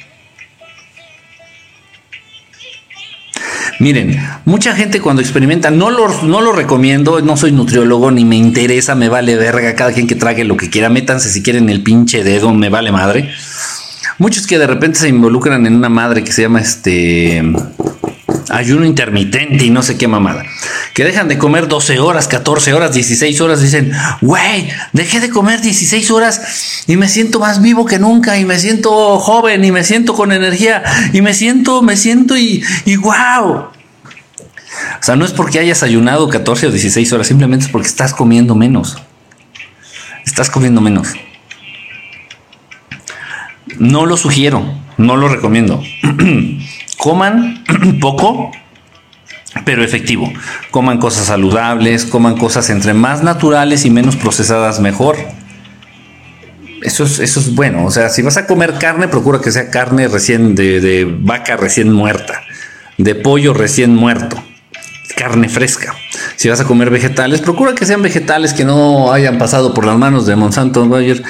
Miren, 3.80 4.22
mucha 4.44 4.76
gente 4.76 5.00
cuando 5.00 5.22
experimenta, 5.22 5.72
no 5.72 5.90
lo, 5.90 6.22
no 6.24 6.42
lo 6.42 6.52
recomiendo, 6.52 7.22
no 7.22 7.38
soy 7.38 7.54
nutriólogo, 7.54 8.12
ni 8.12 8.26
me 8.26 8.36
interesa, 8.36 8.94
me 8.94 9.08
vale 9.08 9.38
verga, 9.38 9.74
cada 9.74 9.94
quien 9.94 10.06
que 10.06 10.16
trague 10.16 10.44
lo 10.44 10.58
que 10.58 10.70
quiera, 10.70 10.90
métanse 10.90 11.30
si 11.30 11.42
quieren 11.42 11.70
el 11.70 11.82
pinche 11.82 12.26
dedo, 12.26 12.54
me 12.54 12.68
vale 12.68 12.92
madre. 12.92 13.32
Muchos 14.18 14.48
que 14.48 14.60
de 14.60 14.68
repente 14.68 15.00
se 15.00 15.08
involucran 15.08 15.66
en 15.66 15.76
una 15.76 15.88
madre 15.88 16.26
que 16.26 16.34
se 16.34 16.42
llama 16.42 16.60
este 16.60 17.42
ayuno 18.50 18.86
intermitente 18.86 19.66
y 19.66 19.70
no 19.70 19.84
sé 19.84 19.98
qué 19.98 20.08
mamada. 20.08 20.44
Que 20.94 21.04
dejan 21.04 21.28
de 21.28 21.38
comer 21.38 21.68
12 21.68 22.00
horas, 22.00 22.28
14 22.28 22.74
horas, 22.74 22.94
16 22.94 23.42
horas. 23.42 23.62
Dicen, 23.62 23.92
güey, 24.22 24.70
dejé 24.94 25.20
de 25.20 25.30
comer 25.30 25.62
16 25.62 26.12
horas 26.12 26.84
y 26.88 26.98
me 26.98 27.08
siento 27.08 27.40
más 27.40 27.62
vivo 27.62 27.86
que 27.86 28.00
nunca 28.00 28.38
y 28.38 28.46
me 28.46 28.60
siento 28.60 29.20
joven 29.20 29.64
y 29.64 29.72
me 29.72 29.84
siento 29.84 30.14
con 30.14 30.32
energía 30.32 30.84
y 31.14 31.22
me 31.22 31.34
siento, 31.34 31.82
me 31.82 31.98
siento 31.98 32.38
y, 32.38 32.64
y 32.86 32.96
wow. 32.98 33.70
O 35.00 35.04
sea, 35.04 35.16
no 35.16 35.26
es 35.26 35.32
porque 35.32 35.60
hayas 35.60 35.84
ayunado 35.84 36.30
14 36.30 36.68
o 36.68 36.72
16 36.72 37.12
horas, 37.14 37.28
simplemente 37.28 37.66
es 37.66 37.72
porque 37.72 37.88
estás 37.88 38.14
comiendo 38.14 38.56
menos. 38.56 38.98
Estás 40.26 40.50
comiendo 40.50 40.82
menos. 40.82 41.14
No 43.78 44.06
lo 44.06 44.18
sugiero, 44.18 44.64
no 44.98 45.16
lo 45.16 45.30
recomiendo. 45.30 45.82
coman 47.00 47.64
poco, 48.02 48.52
pero 49.66 49.84
efectivo. 49.84 50.32
Coman 50.70 51.00
cosas 51.00 51.26
saludables, 51.26 52.06
coman 52.06 52.38
cosas 52.38 52.70
entre 52.70 52.94
más 52.94 53.24
naturales 53.24 53.86
y 53.86 53.90
menos 53.90 54.16
procesadas 54.16 54.80
mejor. 54.80 55.18
Eso 56.84 57.06
es, 57.06 57.20
eso 57.20 57.40
es 57.40 57.56
bueno. 57.56 57.86
O 57.86 57.92
sea, 57.92 58.10
si 58.10 58.22
vas 58.22 58.38
a 58.38 58.46
comer 58.46 58.76
carne, 58.80 59.08
procura 59.08 59.40
que 59.40 59.52
sea 59.52 59.72
carne 59.72 60.08
recién 60.08 60.56
de, 60.56 60.82
de 60.82 61.06
vaca 61.06 61.58
recién 61.58 61.92
muerta, 61.92 62.42
de 62.98 63.16
pollo 63.16 63.54
recién 63.54 63.96
muerto, 63.96 64.42
carne 65.16 65.50
fresca. 65.50 65.96
Si 66.40 66.48
vas 66.48 66.62
a 66.62 66.64
comer 66.64 66.90
vegetales, 66.90 67.42
procura 67.42 67.76
que 67.76 67.86
sean 67.86 68.02
vegetales 68.02 68.54
que 68.54 68.64
no 68.64 69.12
hayan 69.12 69.38
pasado 69.38 69.74
por 69.74 69.86
las 69.86 69.98
manos 69.98 70.26
de 70.26 70.38
Monsanto 70.38 70.88
Bayer 70.88 71.22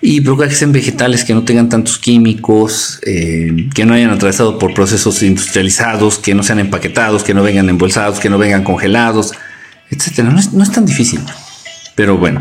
y 0.00 0.22
procura 0.22 0.48
que 0.48 0.54
sean 0.54 0.72
vegetales 0.72 1.24
que 1.24 1.34
no 1.34 1.42
tengan 1.44 1.68
tantos 1.68 1.98
químicos, 1.98 2.98
eh, 3.04 3.68
que 3.74 3.84
no 3.84 3.92
hayan 3.92 4.08
atravesado 4.12 4.58
por 4.58 4.72
procesos 4.72 5.22
industrializados, 5.22 6.18
que 6.18 6.34
no 6.34 6.42
sean 6.42 6.58
empaquetados, 6.60 7.22
que 7.22 7.34
no 7.34 7.42
vengan 7.42 7.68
embolsados, 7.68 8.18
que 8.18 8.30
no 8.30 8.38
vengan 8.38 8.64
congelados, 8.64 9.32
etcétera. 9.90 10.30
No 10.30 10.62
es, 10.62 10.72
tan 10.72 10.86
difícil, 10.86 11.20
pero 11.94 12.16
bueno. 12.16 12.40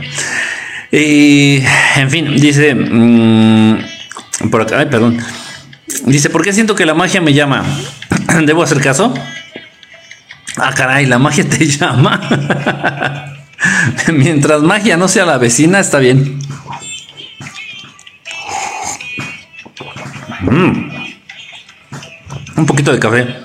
en 0.94 2.10
fin, 2.10 2.34
dice 2.38 2.76
mm, 2.76 4.50
por 4.50 4.62
acá, 4.62 4.80
ay, 4.80 4.86
perdón. 4.86 5.18
Dice, 6.06 6.30
¿por 6.30 6.44
qué 6.44 6.54
siento 6.54 6.76
que 6.76 6.86
la 6.86 6.94
magia 6.94 7.20
me 7.20 7.34
llama? 7.34 7.66
¿Debo 8.46 8.64
hacer 8.64 8.80
caso? 8.80 9.14
Ah, 10.58 10.74
caray, 10.74 11.06
la 11.06 11.20
magia 11.20 11.48
te 11.48 11.66
llama. 11.68 12.22
Mientras 14.14 14.62
magia 14.62 14.98
no 14.98 15.08
sea 15.08 15.26
la 15.26 15.38
vecina, 15.38 15.80
está 15.80 16.00
bien. 16.00 16.40
Mm. 20.42 20.92
Un 22.58 22.66
poquito 22.66 22.92
de 22.92 23.00
café. 23.00 23.36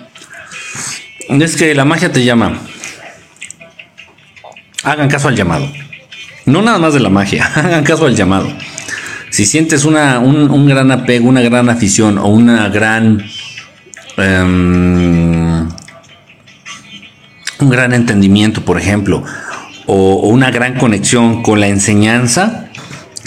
Es 1.28 1.56
que 1.56 1.74
la 1.74 1.84
magia 1.84 2.12
te 2.12 2.24
llama. 2.24 2.58
Hagan 4.82 5.08
caso 5.08 5.28
al 5.28 5.36
llamado. 5.36 5.70
No 6.46 6.62
nada 6.62 6.78
más 6.78 6.94
de 6.94 7.00
la 7.00 7.10
magia, 7.10 7.44
hagan 7.54 7.84
caso 7.84 8.06
al 8.06 8.16
llamado. 8.16 8.52
Si 9.30 9.46
sientes 9.46 9.84
una, 9.84 10.18
un, 10.18 10.66
gran 10.66 10.90
apego, 10.90 11.28
una 11.28 11.40
gran 11.40 11.68
afición 11.68 12.18
o 12.18 12.26
una 12.28 12.68
gran... 12.68 13.24
Em, 14.16 15.68
un 17.60 17.70
gran 17.70 17.92
entendimiento, 17.92 18.64
por 18.64 18.78
ejemplo, 18.78 19.22
o, 19.86 20.28
una 20.28 20.50
gran 20.50 20.78
conexión 20.78 21.42
con 21.42 21.60
la 21.60 21.68
enseñanza, 21.68 22.70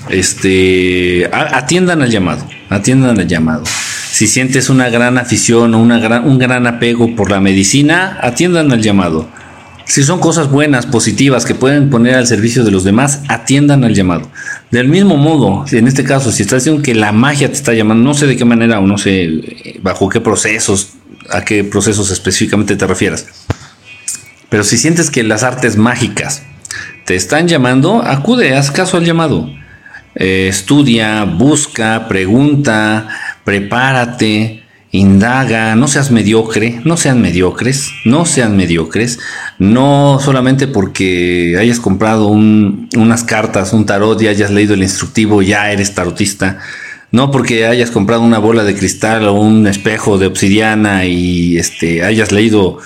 este, 0.10 1.30
atiendan 1.32 2.02
al 2.02 2.10
llamado, 2.10 2.46
atiendan 2.70 3.20
al 3.20 3.28
llamado. 3.28 3.64
Si 3.66 4.28
sientes 4.28 4.70
una 4.70 4.90
gran 4.90 5.18
afición 5.18 5.74
o 5.74 5.80
una 5.80 5.98
gran, 5.98 6.28
un 6.28 6.38
gran 6.38 6.68
apego 6.68 7.16
por 7.16 7.32
la 7.32 7.40
medicina, 7.40 8.20
atiendan 8.22 8.72
al 8.72 8.82
llamado. 8.82 9.28
Si 9.86 10.04
son 10.04 10.20
cosas 10.20 10.50
buenas, 10.50 10.86
positivas, 10.86 11.46
que 11.46 11.56
pueden 11.56 11.90
poner 11.90 12.16
al 12.16 12.26
servicio 12.26 12.64
de 12.64 12.72
los 12.72 12.84
demás, 12.84 13.22
atiendan 13.28 13.84
al 13.84 13.94
llamado. 13.94 14.30
Del 14.72 14.88
mismo 14.88 15.18
modo, 15.18 15.66
en 15.72 15.88
este 15.88 16.04
caso, 16.04 16.32
si 16.32 16.44
estás 16.44 16.64
diciendo 16.64 16.82
que 16.82 16.96
la 16.96 17.12
magia 17.12 17.50
te 17.50 17.56
está 17.56 17.74
llamando, 17.74 18.04
no 18.04 18.14
sé 18.14 18.26
de 18.28 18.38
qué 18.38 18.46
manera 18.46 18.80
o 18.80 18.88
no 18.88 18.98
sé 18.98 19.24
eh, 19.24 19.80
bajo 19.82 20.08
qué 20.08 20.22
procesos, 20.22 20.94
a 21.30 21.44
qué 21.44 21.64
procesos 21.64 22.12
específicamente 22.12 22.76
te 22.76 22.88
refieras. 22.88 23.26
Pero 24.54 24.64
si 24.64 24.78
sientes 24.78 25.10
que 25.10 25.24
las 25.24 25.42
artes 25.42 25.78
mágicas 25.78 26.44
te 27.06 27.16
están 27.16 27.48
llamando, 27.48 28.04
acude, 28.04 28.54
haz 28.56 28.70
caso 28.70 28.98
al 28.98 29.04
llamado. 29.04 29.50
Eh, 30.14 30.46
estudia, 30.48 31.24
busca, 31.24 32.08
pregunta, 32.08 33.08
prepárate, 33.44 34.62
indaga, 34.92 35.76
no 35.76 35.88
seas 35.88 36.12
mediocre, 36.12 36.82
no 36.84 36.98
sean 36.98 37.20
mediocres, 37.20 37.90
no 38.06 38.28
sean 38.28 38.56
mediocres, 38.56 39.18
no 39.58 40.20
solamente 40.24 40.68
porque 40.68 41.58
hayas 41.60 41.80
comprado 41.80 42.28
unas 42.28 43.24
cartas, 43.24 43.74
un 43.74 43.88
tarot 43.88 44.22
y 44.22 44.28
hayas 44.28 44.52
leído 44.52 44.76
el 44.76 44.84
instructivo, 44.84 45.42
ya 45.42 45.72
eres 45.72 45.96
tarotista, 45.96 46.60
no 47.10 47.32
porque 47.32 47.66
hayas 47.66 47.90
comprado 47.90 48.22
una 48.22 48.38
bola 48.38 48.64
de 48.64 48.76
cristal 48.76 49.28
o 49.30 49.34
un 49.34 49.66
espejo 49.66 50.20
de 50.20 50.28
obsidiana 50.28 51.06
y 51.06 51.58
este, 51.58 52.04
hayas 52.04 52.32
leído 52.32 52.78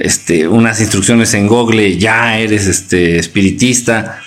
este, 0.00 0.48
unas 0.48 0.80
instrucciones 0.80 1.34
en 1.34 1.46
Google, 1.46 1.98
ya 1.98 2.38
eres 2.38 2.66
este, 2.66 3.18
espiritista. 3.18 4.18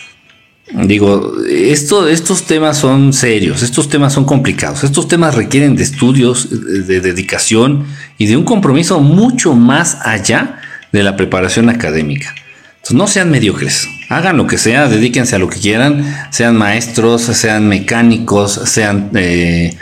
Digo, 0.72 1.34
esto, 1.50 2.08
estos 2.08 2.44
temas 2.44 2.77
son 2.77 3.12
serios, 3.12 3.63
estos 3.63 3.89
temas 3.89 4.13
son 4.13 4.24
complicados, 4.25 4.84
estos 4.84 5.08
temas 5.08 5.36
requieren 5.36 5.75
de 5.75 5.84
estudios, 5.84 6.48
de 6.88 7.01
dedicación 7.01 7.86
y 8.18 8.27
de 8.27 8.38
un 8.38 8.44
compromiso 8.44 9.00
mucho 9.00 9.56
más 9.56 9.98
allá 10.01 10.62
de 10.92 11.03
la 11.03 11.18
preparación 11.18 11.70
académica. 11.70 12.34
Entonces, 12.75 12.96
no 12.96 13.08
sean 13.08 13.32
mediocres, 13.32 13.88
hagan 14.10 14.38
lo 14.38 14.48
que 14.48 14.58
sea, 14.58 14.88
dedíquense 14.88 15.36
a 15.36 15.39
lo 15.39 15.50
que 15.50 15.60
quieran, 15.60 16.06
sean 16.32 16.56
maestros, 16.56 17.24
sean 17.24 17.68
mecánicos, 17.68 18.53
sean, 18.65 19.10
eh, 19.15 19.75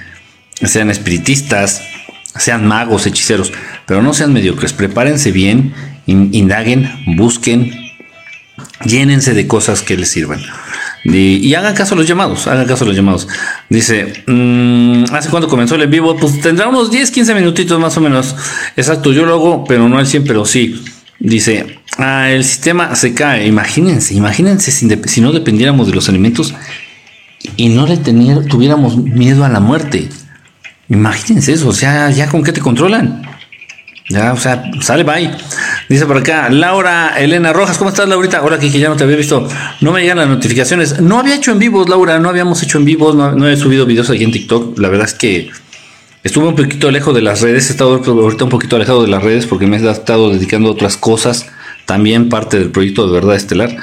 sean 0.63 0.89
espiritistas, 0.89 1.81
sean 2.38 2.67
magos, 2.67 3.05
hechiceros, 3.05 3.51
pero 3.85 4.01
no 4.01 4.13
sean 4.13 4.33
mediocres, 4.33 4.73
prepárense 4.73 5.31
bien, 5.31 5.73
indaguen, 6.05 6.89
busquen, 7.15 7.71
llénense 8.85 9.33
de 9.33 9.47
cosas 9.47 9.81
que 9.81 9.97
les 9.97 10.09
sirvan. 10.09 10.41
Y, 11.03 11.53
hagan 11.55 11.73
caso 11.73 11.95
a 11.95 11.97
los 11.97 12.07
llamados, 12.07 12.45
hagan 12.47 12.67
caso 12.67 12.83
a 12.83 12.88
los 12.88 12.95
llamados. 12.95 13.27
Dice, 13.69 14.23
mm, 14.27 15.05
¿hace 15.11 15.29
cuánto 15.29 15.47
comenzó 15.47 15.75
el 15.75 15.81
en 15.81 15.91
vivo? 15.91 16.15
Pues 16.15 16.39
tendrá 16.41 16.67
unos 16.67 16.91
10, 16.91 17.09
15 17.09 17.33
minutitos 17.33 17.79
más 17.79 17.97
o 17.97 18.01
menos. 18.01 18.35
Exacto, 18.75 19.11
yo 19.11 19.25
lo 19.25 19.33
hago, 19.33 19.65
pero 19.65 19.89
no 19.89 19.97
al 19.97 20.05
100, 20.05 20.25
pero 20.25 20.45
sí. 20.45 20.83
Dice, 21.19 21.79
ah, 21.97 22.29
el 22.29 22.43
sistema 22.43 22.95
se 22.95 23.13
cae. 23.13 23.47
Imagínense, 23.47 24.13
imagínense 24.13 24.71
si, 24.71 24.88
si 25.05 25.21
no 25.21 25.31
dependiéramos 25.31 25.88
de 25.88 25.93
los 25.93 26.07
alimentos 26.07 26.53
y 27.57 27.69
no 27.69 27.88
le 27.88 27.97
tuviéramos 27.97 28.97
miedo 28.97 29.43
a 29.43 29.50
la 29.50 29.59
muerte. 29.59 30.09
Imagínense 30.91 31.53
eso, 31.53 31.69
o 31.69 31.74
sea, 31.74 32.12
ya 32.12 32.27
con 32.27 32.43
qué 32.43 32.51
te 32.51 32.60
controlan. 32.60 33.21
Ya, 34.10 34.33
o 34.33 34.38
sea, 34.38 34.69
sale 34.81 35.05
bye. 35.05 35.31
Dice 35.88 36.05
por 36.05 36.17
acá, 36.17 36.50
Laura 36.50 37.15
Elena 37.17 37.53
Rojas, 37.53 37.77
¿cómo 37.77 37.91
estás, 37.91 38.10
Laurita? 38.10 38.39
Ahora 38.39 38.60
que 38.60 38.69
ya 38.69 38.89
no 38.89 38.98
te 38.98 39.05
había 39.05 39.15
visto, 39.15 39.48
no 39.79 39.93
me 39.93 40.01
llegan 40.01 40.17
las 40.17 40.27
notificaciones. 40.27 41.00
No 41.00 41.17
había 41.17 41.36
hecho 41.36 41.53
en 41.53 41.60
vivos, 41.60 41.88
Laura, 41.88 42.19
no 42.19 42.27
habíamos 42.27 42.62
hecho 42.62 42.77
en 42.77 42.83
vivos, 42.83 43.15
no, 43.15 43.48
he 43.48 43.55
subido 43.55 43.86
videos 43.86 44.10
aquí 44.10 44.25
en 44.25 44.31
TikTok. 44.33 44.77
La 44.79 44.89
verdad 44.89 45.05
es 45.05 45.13
que 45.13 45.50
estuve 46.25 46.50
un 46.50 46.57
poquito 46.57 46.91
lejos 46.91 47.15
de 47.15 47.21
las 47.21 47.39
redes, 47.39 47.69
he 47.69 47.71
estado 47.71 48.01
ahorita 48.05 48.43
un 48.43 48.50
poquito 48.50 48.75
alejado 48.75 49.01
de 49.03 49.07
las 49.07 49.24
redes 49.24 49.45
porque 49.45 49.67
me 49.67 49.77
he 49.77 49.91
estado 49.91 50.29
dedicando 50.29 50.67
a 50.67 50.71
otras 50.74 50.98
cosas, 50.98 51.45
también 51.86 52.27
parte 52.27 52.60
del 52.60 52.69
proyecto 52.69 53.07
de 53.07 53.13
Verdad 53.13 53.38
Estelar, 53.38 53.77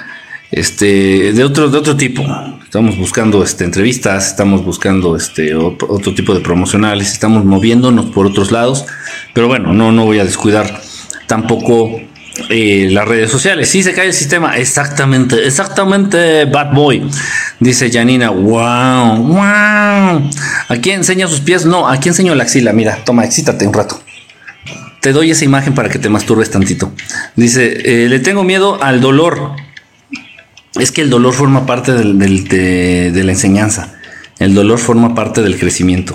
este, 0.51 1.33
de 1.33 1.43
otro, 1.43 1.71
de 1.71 1.79
otro 1.79 1.97
tipo, 1.97 2.23
Estamos 2.69 2.99
buscando 2.99 3.43
este, 3.43 3.65
entrevistas, 3.65 4.27
estamos 4.27 4.63
buscando 4.63 5.17
este, 5.17 5.55
otro 5.55 6.15
tipo 6.15 6.35
de 6.35 6.41
promocionales, 6.41 7.11
estamos 7.11 7.47
moviéndonos 7.47 8.11
por 8.11 8.27
otros 8.27 8.53
lados, 8.53 8.85
pero 9.33 9.49
bueno, 9.49 9.73
no, 9.73 9.91
no 9.91 10.05
voy 10.05 10.19
a 10.19 10.25
descuidar 10.27 10.79
tampoco 11.27 11.99
eh, 12.51 12.89
las 12.91 13.09
redes 13.09 13.31
sociales. 13.31 13.71
Sí 13.71 13.83
se 13.83 13.95
cae 13.95 14.09
el 14.09 14.13
sistema, 14.13 14.59
exactamente, 14.59 15.47
exactamente, 15.47 16.45
bad 16.45 16.75
boy. 16.75 17.09
Dice 17.59 17.91
Janina, 17.91 18.29
wow, 18.29 19.17
wow. 19.17 20.31
¿Aquí 20.69 20.91
enseña 20.91 21.27
sus 21.27 21.41
pies? 21.41 21.65
No, 21.65 21.89
aquí 21.89 22.11
enseño 22.11 22.35
la 22.35 22.43
axila. 22.43 22.75
Mira, 22.75 23.03
toma, 23.03 23.25
excítate 23.25 23.67
un 23.67 23.73
rato. 23.73 23.99
Te 25.01 25.13
doy 25.13 25.31
esa 25.31 25.47
imagen 25.47 25.75
para 25.75 25.89
que 25.89 25.99
te 25.99 26.11
masturbes 26.11 26.51
tantito. 26.51 26.93
Dice, 27.35 28.05
eh, 28.05 28.11
le 28.11 28.21
tengo 28.21 28.45
miedo 28.45 28.79
al 28.83 29.01
dolor. 29.01 29.53
Es 30.77 30.93
que 30.93 31.03
el 31.03 31.11
dolor 31.11 31.35
forma 31.35 31.67
parte 31.67 31.93
de, 31.93 33.25
la 33.25 33.33
enseñanza. 33.33 33.95
El 34.39 34.55
dolor 34.55 34.79
forma 34.79 35.15
parte 35.15 35.43
del 35.43 35.59
crecimiento. 35.59 36.15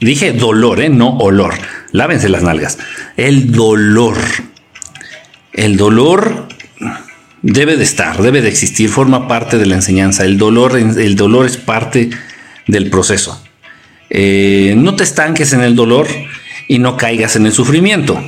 Dije 0.00 0.32
dolor, 0.32 0.80
¿eh? 0.80 0.88
no 0.88 1.16
olor. 1.18 1.54
Lávense 1.92 2.28
las 2.28 2.42
nalgas. 2.42 2.78
El 3.16 3.52
dolor. 3.52 4.16
El 5.52 5.76
dolor 5.76 6.48
debe 7.42 7.76
de 7.76 7.84
estar, 7.84 8.22
debe 8.22 8.42
de 8.42 8.48
existir, 8.48 8.88
forma 8.88 9.28
parte 9.28 9.58
de 9.58 9.66
la 9.66 9.76
enseñanza. 9.76 10.24
El 10.24 10.38
dolor, 10.38 10.76
el 10.76 11.16
dolor 11.16 11.46
es 11.46 11.56
parte 11.56 12.10
del 12.66 12.88
proceso. 12.90 13.42
Eh, 14.08 14.74
no 14.76 14.96
te 14.96 15.04
estanques 15.04 15.52
en 15.52 15.60
el 15.60 15.76
dolor 15.76 16.08
y 16.66 16.78
no 16.78 16.96
caigas 16.96 17.36
en 17.36 17.46
el 17.46 17.52
sufrimiento. 17.52 18.20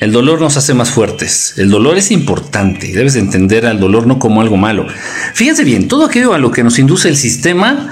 El 0.00 0.12
dolor 0.12 0.40
nos 0.40 0.56
hace 0.56 0.72
más 0.72 0.90
fuertes. 0.90 1.54
El 1.58 1.68
dolor 1.68 1.98
es 1.98 2.10
importante. 2.10 2.90
Debes 2.92 3.16
entender 3.16 3.66
al 3.66 3.78
dolor 3.78 4.06
no 4.06 4.18
como 4.18 4.40
algo 4.40 4.56
malo. 4.56 4.86
Fíjense 5.34 5.62
bien, 5.62 5.88
todo 5.88 6.06
aquello 6.06 6.32
a 6.32 6.38
lo 6.38 6.50
que 6.50 6.64
nos 6.64 6.78
induce 6.78 7.08
el 7.08 7.18
sistema, 7.18 7.90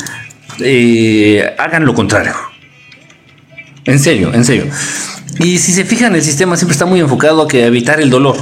eh, 0.60 1.54
hagan 1.58 1.84
lo 1.84 1.92
contrario. 1.92 2.34
En 3.84 3.98
serio, 3.98 4.32
en 4.32 4.44
serio. 4.44 4.66
Y 5.38 5.58
si 5.58 5.72
se 5.72 5.84
fijan, 5.84 6.14
el 6.14 6.22
sistema 6.22 6.56
siempre 6.56 6.72
está 6.72 6.86
muy 6.86 7.00
enfocado 7.00 7.42
a 7.42 7.48
que 7.48 7.66
evitar 7.66 8.00
el 8.00 8.08
dolor. 8.08 8.36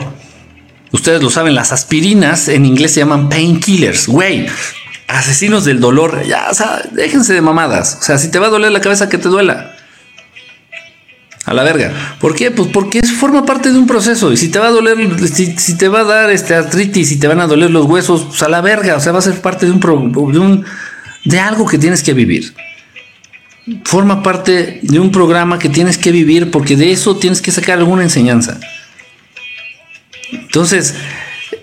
Ustedes 0.93 1.21
lo 1.21 1.31
saben, 1.31 1.55
las 1.57 1.73
aspirinas 1.73 2.49
en 2.49 2.65
inglés 2.65 2.93
se 2.93 3.01
llaman 3.01 3.29
painkillers. 3.29 4.07
Güey, 4.07 4.47
asesinos 5.09 5.65
del 5.65 5.81
dolor. 5.81 6.25
Ya, 6.25 6.49
o 6.51 6.55
sea, 6.55 6.83
déjense 6.93 7.35
de 7.35 7.43
mamadas. 7.43 7.99
O 8.01 8.03
sea, 8.03 8.17
si 8.19 8.31
te 8.31 8.39
va 8.39 8.47
a 8.47 8.51
doler 8.51 8.71
la 8.71 8.81
cabeza, 8.81 9.09
que 9.09 9.19
te 9.19 9.29
duela. 9.29 9.76
A 11.47 11.55
la 11.55 11.63
verga. 11.63 12.17
¿Por 12.21 12.35
qué? 12.35 12.51
Pues 12.51 12.69
porque 12.73 13.03
forma 13.03 13.47
parte 13.47 13.73
de 13.73 13.79
un 13.79 13.87
proceso. 13.87 14.33
Y 14.33 14.37
si 14.37 14.49
te 14.49 14.59
va 14.59 14.67
a 14.67 14.71
doler, 14.71 14.97
si, 15.29 15.79
te 15.79 15.89
va 15.89 16.01
a 16.01 16.05
dar 16.05 16.31
este 16.31 16.55
artritis, 16.55 17.09
si 17.09 17.19
te 17.19 17.29
van 17.29 17.41
a 17.41 17.47
doler 17.47 17.71
los 17.71 17.87
huesos, 17.87 18.25
pues 18.29 18.43
a 18.43 18.49
la 18.49 18.61
verga. 18.61 18.97
O 18.97 19.01
sea, 19.01 19.13
va 19.13 19.21
a 19.21 19.23
ser 19.23 19.41
parte 19.41 19.65
de 19.65 19.73
un, 19.73 19.81
de 19.81 20.39
un 20.39 20.65
de 21.25 21.39
algo 21.39 21.67
que 21.67 21.79
tienes 21.79 22.03
que 22.03 22.13
vivir 22.15 22.53
forma 23.85 24.23
parte 24.23 24.79
de 24.83 25.01
un 25.01 25.11
programa 25.11 25.59
que 25.59 25.69
tienes 25.69 25.99
que 25.99 26.13
vivir 26.13 26.51
porque 26.51 26.77
de 26.77 26.93
eso 26.93 27.17
tienes 27.17 27.43
que 27.43 27.51
sacar 27.51 27.79
alguna 27.79 28.03
enseñanza. 28.03 28.61
Entonces, 30.33 30.95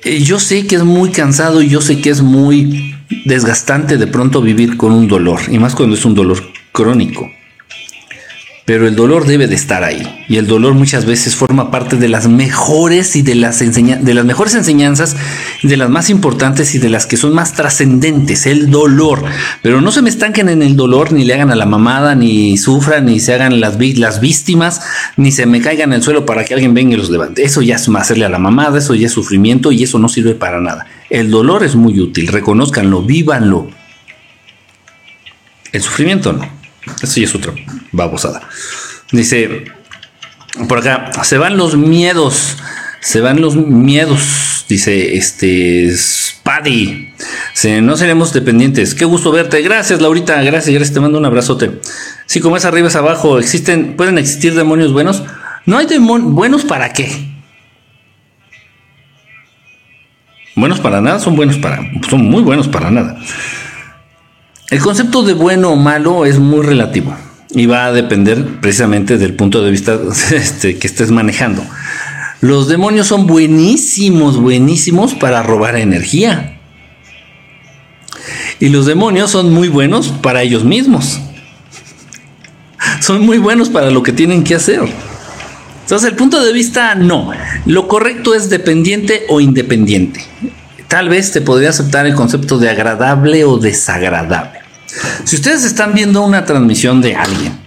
eh, 0.03 0.21
yo 0.21 0.39
sé 0.39 0.67
que 0.67 0.75
es 0.75 0.83
muy 0.83 1.11
cansado 1.11 1.61
y 1.61 1.69
yo 1.69 1.81
sé 1.81 2.01
que 2.01 2.09
es 2.09 2.21
muy 2.21 2.95
desgastante 3.25 3.97
de 3.97 4.07
pronto 4.07 4.41
vivir 4.41 4.77
con 4.77 4.91
un 4.91 5.07
dolor, 5.07 5.41
y 5.49 5.59
más 5.59 5.75
cuando 5.75 5.95
es 5.95 6.03
un 6.05 6.15
dolor 6.15 6.43
crónico. 6.71 7.29
Pero 8.65 8.87
el 8.87 8.95
dolor 8.95 9.25
debe 9.25 9.47
de 9.47 9.55
estar 9.55 9.83
ahí. 9.83 10.25
Y 10.29 10.37
el 10.37 10.47
dolor 10.47 10.73
muchas 10.73 11.05
veces 11.05 11.35
forma 11.35 11.69
parte 11.69 11.97
de 11.97 12.07
las 12.07 12.29
mejores 12.29 13.17
y 13.17 13.21
de 13.21 13.35
las, 13.35 13.59
de 13.59 14.13
las 14.13 14.23
mejores 14.23 14.55
enseñanzas, 14.55 15.17
de 15.63 15.75
las 15.75 15.89
más 15.89 16.09
importantes 16.09 16.73
y 16.73 16.79
de 16.79 16.87
las 16.87 17.05
que 17.05 17.17
son 17.17 17.33
más 17.33 17.53
trascendentes. 17.53 18.45
El 18.45 18.71
dolor. 18.71 19.25
Pero 19.61 19.81
no 19.81 19.91
se 19.91 20.01
me 20.01 20.09
estanquen 20.09 20.47
en 20.47 20.61
el 20.61 20.77
dolor, 20.77 21.11
ni 21.11 21.25
le 21.25 21.33
hagan 21.33 21.51
a 21.51 21.55
la 21.55 21.65
mamada, 21.65 22.15
ni 22.15 22.57
sufran, 22.57 23.07
ni 23.07 23.19
se 23.19 23.33
hagan 23.33 23.59
las, 23.59 23.77
las 23.97 24.21
víctimas, 24.21 24.81
ni 25.17 25.33
se 25.33 25.45
me 25.45 25.59
caigan 25.59 25.89
en 25.89 25.97
el 25.97 26.03
suelo 26.03 26.25
para 26.25 26.45
que 26.45 26.53
alguien 26.53 26.73
venga 26.73 26.93
y 26.93 26.97
los 26.97 27.09
levante. 27.09 27.43
Eso 27.43 27.61
ya 27.61 27.75
es 27.75 27.89
hacerle 27.89 28.23
a 28.23 28.29
la 28.29 28.39
mamada, 28.39 28.77
eso 28.77 28.95
ya 28.95 29.07
es 29.07 29.13
sufrimiento 29.13 29.73
y 29.73 29.83
eso 29.83 29.99
no 29.99 30.07
sirve 30.07 30.35
para 30.35 30.61
nada. 30.61 30.87
El 31.09 31.31
dolor 31.31 31.65
es 31.65 31.75
muy 31.75 31.99
útil. 31.99 32.27
Reconózcanlo, 32.27 33.01
vívanlo. 33.01 33.67
El 35.73 35.81
sufrimiento 35.81 36.31
no. 36.31 36.62
Eso 37.01 37.19
ya 37.19 37.25
es 37.25 37.35
otra 37.35 37.53
babosada. 37.91 38.41
Dice, 39.11 39.65
por 40.67 40.79
acá, 40.79 41.11
se 41.23 41.37
van 41.37 41.57
los 41.57 41.75
miedos. 41.77 42.57
Se 42.99 43.19
van 43.19 43.41
los 43.41 43.55
miedos, 43.57 44.65
dice 44.69 45.17
este 45.17 45.93
Spadi. 45.95 47.13
no 47.81 47.97
seremos 47.97 48.31
dependientes. 48.31 48.95
Qué 48.95 49.03
gusto 49.03 49.31
verte. 49.31 49.61
Gracias, 49.61 50.01
Laurita. 50.01 50.41
Gracias. 50.41 50.93
Te 50.93 50.99
mando 51.01 51.17
un 51.17 51.25
abrazote. 51.25 51.81
Sí, 52.27 52.39
como 52.39 52.55
es 52.55 52.63
arriba 52.63 52.87
es 52.87 52.95
abajo. 52.95 53.39
Existen, 53.39 53.97
pueden 53.97 54.17
existir 54.17 54.55
demonios 54.55 54.93
buenos. 54.93 55.21
No 55.65 55.77
hay 55.77 55.85
demonios 55.85 56.31
buenos 56.31 56.63
para 56.63 56.93
qué. 56.93 57.33
Buenos 60.55 60.79
para 60.79 61.01
nada, 61.01 61.19
son 61.19 61.35
buenos 61.35 61.57
para, 61.57 61.79
son 62.09 62.29
muy 62.29 62.43
buenos 62.43 62.67
para 62.67 62.91
nada. 62.91 63.17
El 64.73 64.79
concepto 64.79 65.21
de 65.21 65.35
bueno 65.35 65.69
o 65.69 65.75
malo 65.75 66.25
es 66.25 66.39
muy 66.39 66.65
relativo 66.65 67.15
y 67.51 67.67
va 67.67 67.85
a 67.85 67.91
depender 67.91 68.59
precisamente 68.59 69.19
del 69.19 69.35
punto 69.35 69.61
de 69.61 69.69
vista 69.69 69.99
este, 70.31 70.79
que 70.79 70.87
estés 70.87 71.11
manejando. 71.11 71.63
Los 72.41 72.67
demonios 72.67 73.05
son 73.05 73.27
buenísimos, 73.27 74.37
buenísimos 74.37 75.13
para 75.13 75.43
robar 75.43 75.75
energía. 75.75 76.57
Y 78.59 78.69
los 78.69 78.87
demonios 78.87 79.29
son 79.29 79.53
muy 79.53 79.67
buenos 79.67 80.07
para 80.07 80.41
ellos 80.41 80.63
mismos. 80.63 81.19
Son 82.99 83.23
muy 83.23 83.37
buenos 83.37 83.69
para 83.69 83.91
lo 83.91 84.01
que 84.01 84.11
tienen 84.11 84.43
que 84.43 84.55
hacer. 84.55 84.81
Entonces 85.81 86.09
el 86.09 86.15
punto 86.15 86.43
de 86.43 86.51
vista 86.51 86.95
no. 86.95 87.29
Lo 87.67 87.87
correcto 87.87 88.33
es 88.33 88.49
dependiente 88.49 89.25
o 89.29 89.39
independiente. 89.39 90.25
Tal 90.87 91.09
vez 91.09 91.31
te 91.31 91.41
podría 91.41 91.69
aceptar 91.69 92.07
el 92.07 92.15
concepto 92.15 92.57
de 92.57 92.71
agradable 92.71 93.43
o 93.43 93.59
desagradable. 93.59 94.62
Si 95.23 95.35
ustedes 95.35 95.63
están 95.63 95.93
viendo 95.93 96.21
una 96.21 96.45
transmisión 96.45 97.01
de 97.01 97.15
alguien 97.15 97.57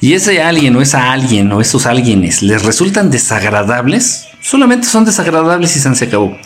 y 0.00 0.14
ese 0.14 0.42
alguien 0.42 0.74
o 0.76 0.82
esa 0.82 1.12
alguien 1.12 1.50
o 1.52 1.60
esos 1.60 1.86
alguienes 1.86 2.42
les 2.42 2.62
resultan 2.62 3.10
desagradables, 3.10 4.26
solamente 4.40 4.86
son 4.86 5.04
desagradables 5.04 5.76
y 5.76 5.80
se 5.80 6.04
acabó. 6.04 6.36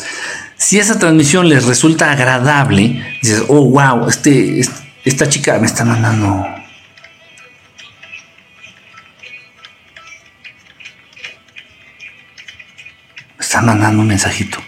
Si 0.56 0.78
esa 0.78 0.98
transmisión 0.98 1.48
les 1.48 1.64
resulta 1.64 2.10
agradable, 2.10 3.18
dices, 3.22 3.44
oh, 3.48 3.68
wow, 3.70 4.08
este, 4.08 4.62
esta 5.04 5.28
chica 5.28 5.58
me 5.58 5.66
está 5.66 5.84
mandando. 5.84 6.46
Está 13.38 13.60
mandando 13.60 14.02
un 14.02 14.08
mensajito. 14.08 14.58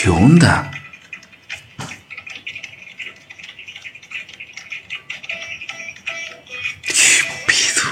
¿Qué 0.00 0.10
onda? 0.10 0.70
¿Qué 6.86 6.94
pido? 7.48 7.82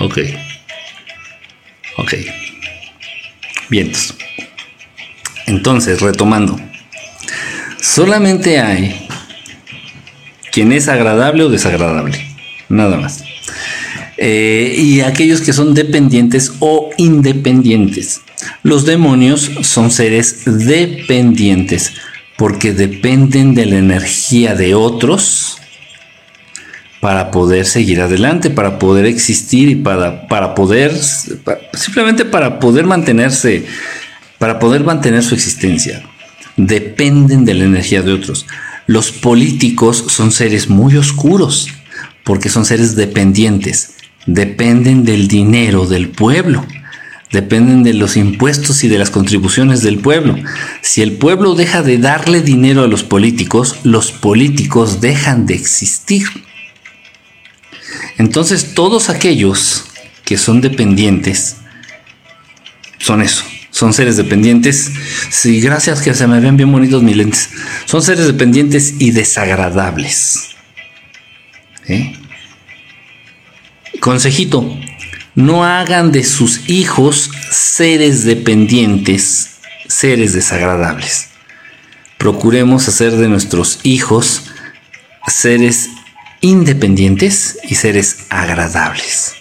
Ok. 0.00 0.18
Ok. 1.98 2.14
Vientos. 3.70 4.16
Entonces, 5.46 6.00
retomando. 6.00 6.58
Solamente 7.80 8.58
hay 8.58 9.06
quien 10.50 10.72
es 10.72 10.88
agradable 10.88 11.44
o 11.44 11.48
desagradable. 11.48 12.26
Nada 12.68 12.96
más. 12.96 13.22
Eh, 14.16 14.74
y 14.76 15.00
aquellos 15.02 15.42
que 15.42 15.52
son 15.52 15.74
dependientes 15.74 16.54
o 16.58 16.90
independientes. 16.96 18.22
Los 18.62 18.84
demonios 18.84 19.50
son 19.62 19.90
seres 19.90 20.42
dependientes 20.44 21.92
porque 22.36 22.72
dependen 22.72 23.54
de 23.54 23.66
la 23.66 23.78
energía 23.78 24.54
de 24.54 24.74
otros 24.74 25.58
para 27.00 27.30
poder 27.30 27.66
seguir 27.66 28.00
adelante, 28.00 28.48
para 28.50 28.78
poder 28.78 29.04
existir 29.04 29.68
y 29.68 29.74
para, 29.74 30.26
para 30.26 30.54
poder, 30.54 30.92
simplemente 31.74 32.24
para 32.24 32.58
poder 32.58 32.86
mantenerse, 32.86 33.66
para 34.38 34.58
poder 34.58 34.84
mantener 34.84 35.22
su 35.22 35.34
existencia. 35.34 36.02
Dependen 36.56 37.44
de 37.44 37.54
la 37.54 37.64
energía 37.64 38.02
de 38.02 38.12
otros. 38.12 38.46
Los 38.86 39.12
políticos 39.12 40.04
son 40.08 40.32
seres 40.32 40.68
muy 40.68 40.96
oscuros 40.96 41.68
porque 42.24 42.48
son 42.48 42.64
seres 42.64 42.96
dependientes, 42.96 43.96
dependen 44.26 45.04
del 45.04 45.28
dinero 45.28 45.86
del 45.86 46.08
pueblo 46.08 46.66
dependen 47.34 47.82
de 47.82 47.92
los 47.92 48.16
impuestos 48.16 48.82
y 48.84 48.88
de 48.88 48.96
las 48.96 49.10
contribuciones 49.10 49.82
del 49.82 49.98
pueblo. 49.98 50.36
Si 50.80 51.02
el 51.02 51.12
pueblo 51.12 51.54
deja 51.54 51.82
de 51.82 51.98
darle 51.98 52.40
dinero 52.40 52.82
a 52.82 52.88
los 52.88 53.04
políticos, 53.04 53.76
los 53.82 54.10
políticos 54.10 55.02
dejan 55.02 55.44
de 55.44 55.54
existir. 55.54 56.26
Entonces 58.16 58.72
todos 58.74 59.10
aquellos 59.10 59.84
que 60.24 60.38
son 60.38 60.62
dependientes 60.62 61.56
son 62.98 63.20
eso, 63.20 63.44
son 63.70 63.92
seres 63.92 64.16
dependientes. 64.16 64.90
Sí, 65.28 65.60
gracias 65.60 66.00
que 66.00 66.14
se 66.14 66.26
me 66.26 66.40
ven 66.40 66.56
bien 66.56 66.72
bonitos 66.72 67.02
mis 67.02 67.16
lentes. 67.16 67.50
Son 67.84 68.00
seres 68.00 68.26
dependientes 68.26 68.94
y 68.98 69.10
desagradables. 69.10 70.54
¿Eh? 71.86 72.16
Consejito, 74.00 74.78
no 75.34 75.64
hagan 75.64 76.12
de 76.12 76.24
sus 76.24 76.68
hijos 76.68 77.30
seres 77.50 78.24
dependientes, 78.24 79.58
seres 79.88 80.32
desagradables. 80.32 81.30
Procuremos 82.18 82.88
hacer 82.88 83.12
de 83.12 83.28
nuestros 83.28 83.80
hijos 83.82 84.50
seres 85.26 85.90
independientes 86.40 87.58
y 87.64 87.74
seres 87.74 88.26
agradables. 88.30 89.34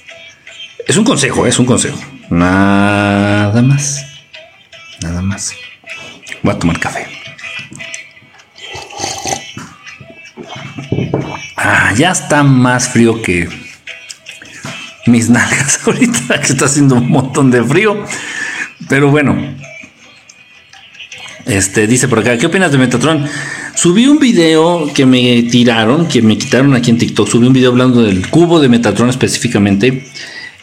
Es 0.88 0.98
un 0.98 1.04
consejo, 1.04 1.46
es 1.46 1.60
un 1.60 1.66
consejo. 1.66 2.00
Nada 2.30 3.62
más. 3.62 4.06
Nada 5.02 5.22
más. 5.22 5.54
Voy 6.42 6.54
a 6.54 6.60
tomar 6.60 6.80
café. 6.80 7.08
Ah, 11.56 11.94
ya 11.96 12.12
está 12.12 12.44
más 12.44 12.90
frío 12.90 13.22
que 13.22 13.48
mis 15.06 15.30
nalgas 15.30 15.80
ahorita, 15.86 16.40
que 16.40 16.54
está 16.54 16.66
haciendo 16.66 16.96
un 16.96 17.10
montón 17.10 17.52
de 17.52 17.64
frío. 17.64 18.04
Pero 18.90 19.10
bueno. 19.10 19.38
Este 21.46 21.88
dice 21.88 22.08
por 22.08 22.20
acá, 22.20 22.38
¿qué 22.38 22.46
opinas 22.46 22.72
de 22.72 22.78
Metatron? 22.78 23.26
Subí 23.76 24.08
un 24.08 24.18
video 24.18 24.90
que 24.94 25.06
me 25.06 25.44
tiraron, 25.44 26.08
que 26.08 26.22
me 26.22 26.38
quitaron 26.38 26.74
aquí 26.74 26.90
en 26.92 26.98
TikTok. 26.98 27.28
Subí 27.28 27.48
un 27.48 27.54
video 27.54 27.72
hablando 27.72 28.02
del 28.02 28.30
cubo 28.30 28.62
de 28.62 28.70
Metatron 28.70 29.10
específicamente. 29.10 30.06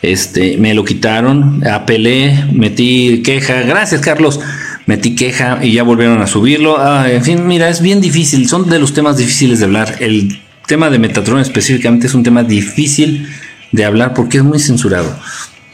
Este, 0.00 0.56
me 0.56 0.72
lo 0.72 0.84
quitaron, 0.84 1.66
apelé, 1.66 2.46
metí 2.52 3.22
queja. 3.22 3.60
Gracias, 3.62 4.00
Carlos. 4.00 4.40
Metí 4.86 5.14
queja 5.14 5.58
y 5.62 5.72
ya 5.72 5.82
volvieron 5.82 6.22
a 6.22 6.26
subirlo. 6.26 6.78
Ah, 6.78 7.10
en 7.10 7.22
fin, 7.22 7.46
mira, 7.46 7.68
es 7.68 7.82
bien 7.82 8.00
difícil. 8.00 8.48
Son 8.48 8.68
de 8.68 8.78
los 8.78 8.94
temas 8.94 9.18
difíciles 9.18 9.58
de 9.58 9.66
hablar. 9.66 9.96
El 10.00 10.40
tema 10.66 10.88
de 10.88 10.98
Metatron 10.98 11.40
específicamente 11.40 12.06
es 12.06 12.14
un 12.14 12.22
tema 12.22 12.42
difícil 12.42 13.28
de 13.72 13.84
hablar 13.84 14.14
porque 14.14 14.38
es 14.38 14.44
muy 14.44 14.58
censurado. 14.58 15.14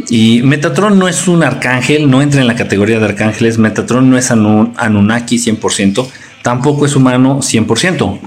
Y 0.08 0.42
Metatron 0.42 0.98
no 0.98 1.08
es 1.08 1.26
un 1.26 1.42
arcángel, 1.42 2.10
no 2.10 2.22
entra 2.22 2.40
en 2.40 2.46
la 2.46 2.54
categoría 2.54 2.98
de 2.98 3.06
arcángeles. 3.06 3.58
Metatron 3.58 4.10
no 4.10 4.18
es 4.18 4.30
Anunnaki 4.30 5.36
100%, 5.36 6.06
tampoco 6.42 6.86
es 6.86 6.94
humano 6.94 7.40
100%. 7.40 8.20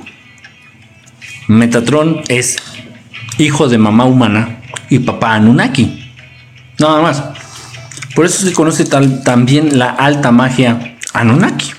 Metatron 1.47 2.21
es 2.27 2.57
hijo 3.37 3.69
de 3.69 3.77
mamá 3.77 4.05
humana 4.05 4.61
y 4.89 4.99
papá 4.99 5.35
Anunnaki. 5.35 6.11
Nada 6.79 7.01
más. 7.01 7.23
Por 8.15 8.25
eso 8.25 8.45
se 8.45 8.53
conoce 8.53 8.85
tal, 8.85 9.23
también 9.23 9.77
la 9.77 9.91
alta 9.91 10.31
magia 10.31 10.97
Anunnaki. 11.13 11.71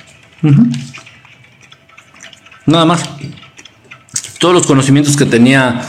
Nada 2.66 2.84
más. 2.84 3.02
Todos 4.38 4.54
los 4.54 4.66
conocimientos 4.66 5.16
que 5.16 5.26
tenía 5.26 5.82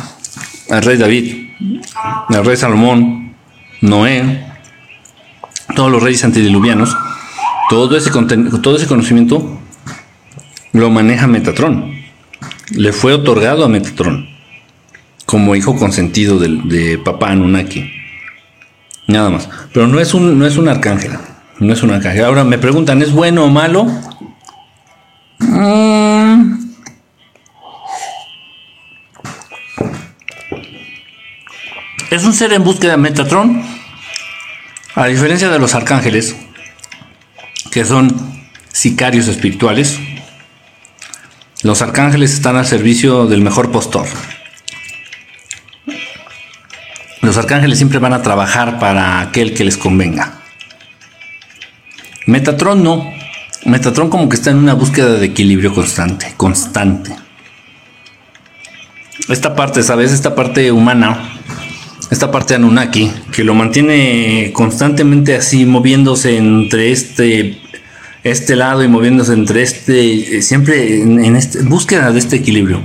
el 0.67 0.81
rey 0.81 0.97
David, 0.97 1.40
el 2.29 2.45
rey 2.45 2.57
Salomón, 2.57 3.33
Noé, 3.81 4.45
todos 5.75 5.91
los 5.91 6.01
reyes 6.03 6.23
antediluvianos, 6.23 6.95
todo 7.69 7.95
ese, 7.97 8.11
todo 8.61 8.75
ese 8.75 8.87
conocimiento 8.87 9.59
lo 10.73 10.89
maneja 10.89 11.27
Metatron. 11.27 11.99
Le 12.71 12.93
fue 12.93 13.13
otorgado 13.13 13.65
a 13.65 13.69
Metatron 13.69 14.29
como 15.25 15.55
hijo 15.55 15.77
consentido 15.77 16.39
de, 16.39 16.59
de 16.65 16.97
papá 16.97 17.31
Anunnaki. 17.31 17.89
Nada 19.07 19.29
más. 19.29 19.49
Pero 19.73 19.87
no 19.87 19.99
es 19.99 20.13
un, 20.13 20.37
no 20.37 20.45
es 20.45 20.57
un 20.57 20.67
arcángel. 20.67 21.11
No 21.59 21.73
es 21.73 21.83
un 21.83 21.91
arcángel. 21.91 22.25
Ahora 22.25 22.43
me 22.43 22.57
preguntan, 22.57 23.01
¿es 23.01 23.11
bueno 23.11 23.45
o 23.45 23.49
malo? 23.49 23.85
Mm. 25.39 25.90
Es 32.11 32.25
un 32.25 32.33
ser 32.33 32.51
en 32.51 32.65
búsqueda 32.65 32.91
de 32.91 32.97
Metatron. 32.97 33.63
A 34.95 35.05
diferencia 35.05 35.49
de 35.49 35.57
los 35.59 35.73
arcángeles, 35.75 36.35
que 37.71 37.85
son 37.85 38.43
sicarios 38.73 39.29
espirituales, 39.29 39.97
los 41.63 41.81
arcángeles 41.81 42.33
están 42.33 42.57
al 42.57 42.65
servicio 42.65 43.27
del 43.27 43.39
mejor 43.39 43.71
postor. 43.71 44.07
Los 47.21 47.37
arcángeles 47.37 47.77
siempre 47.77 47.99
van 47.99 48.11
a 48.11 48.21
trabajar 48.21 48.77
para 48.77 49.21
aquel 49.21 49.53
que 49.53 49.63
les 49.63 49.77
convenga. 49.77 50.41
Metatron 52.25 52.83
no. 52.83 53.09
Metatron 53.63 54.09
como 54.09 54.27
que 54.27 54.35
está 54.35 54.51
en 54.51 54.57
una 54.57 54.73
búsqueda 54.73 55.13
de 55.13 55.27
equilibrio 55.27 55.73
constante, 55.73 56.33
constante. 56.35 57.15
Esta 59.29 59.55
parte, 59.55 59.81
¿sabes? 59.81 60.11
Esta 60.11 60.35
parte 60.35 60.73
humana, 60.73 61.40
esta 62.11 62.29
parte 62.29 62.53
Anunnaki, 62.53 63.11
que 63.31 63.43
lo 63.43 63.55
mantiene 63.55 64.51
constantemente 64.53 65.35
así, 65.35 65.65
moviéndose 65.65 66.37
entre 66.37 66.91
este, 66.91 67.57
este 68.23 68.55
lado 68.55 68.83
y 68.83 68.87
moviéndose 68.87 69.33
entre 69.33 69.63
este, 69.63 70.37
eh, 70.37 70.41
siempre 70.43 71.01
en, 71.01 71.23
en 71.23 71.35
este, 71.35 71.63
búsqueda 71.63 72.11
de 72.11 72.19
este 72.19 72.35
equilibrio. 72.35 72.81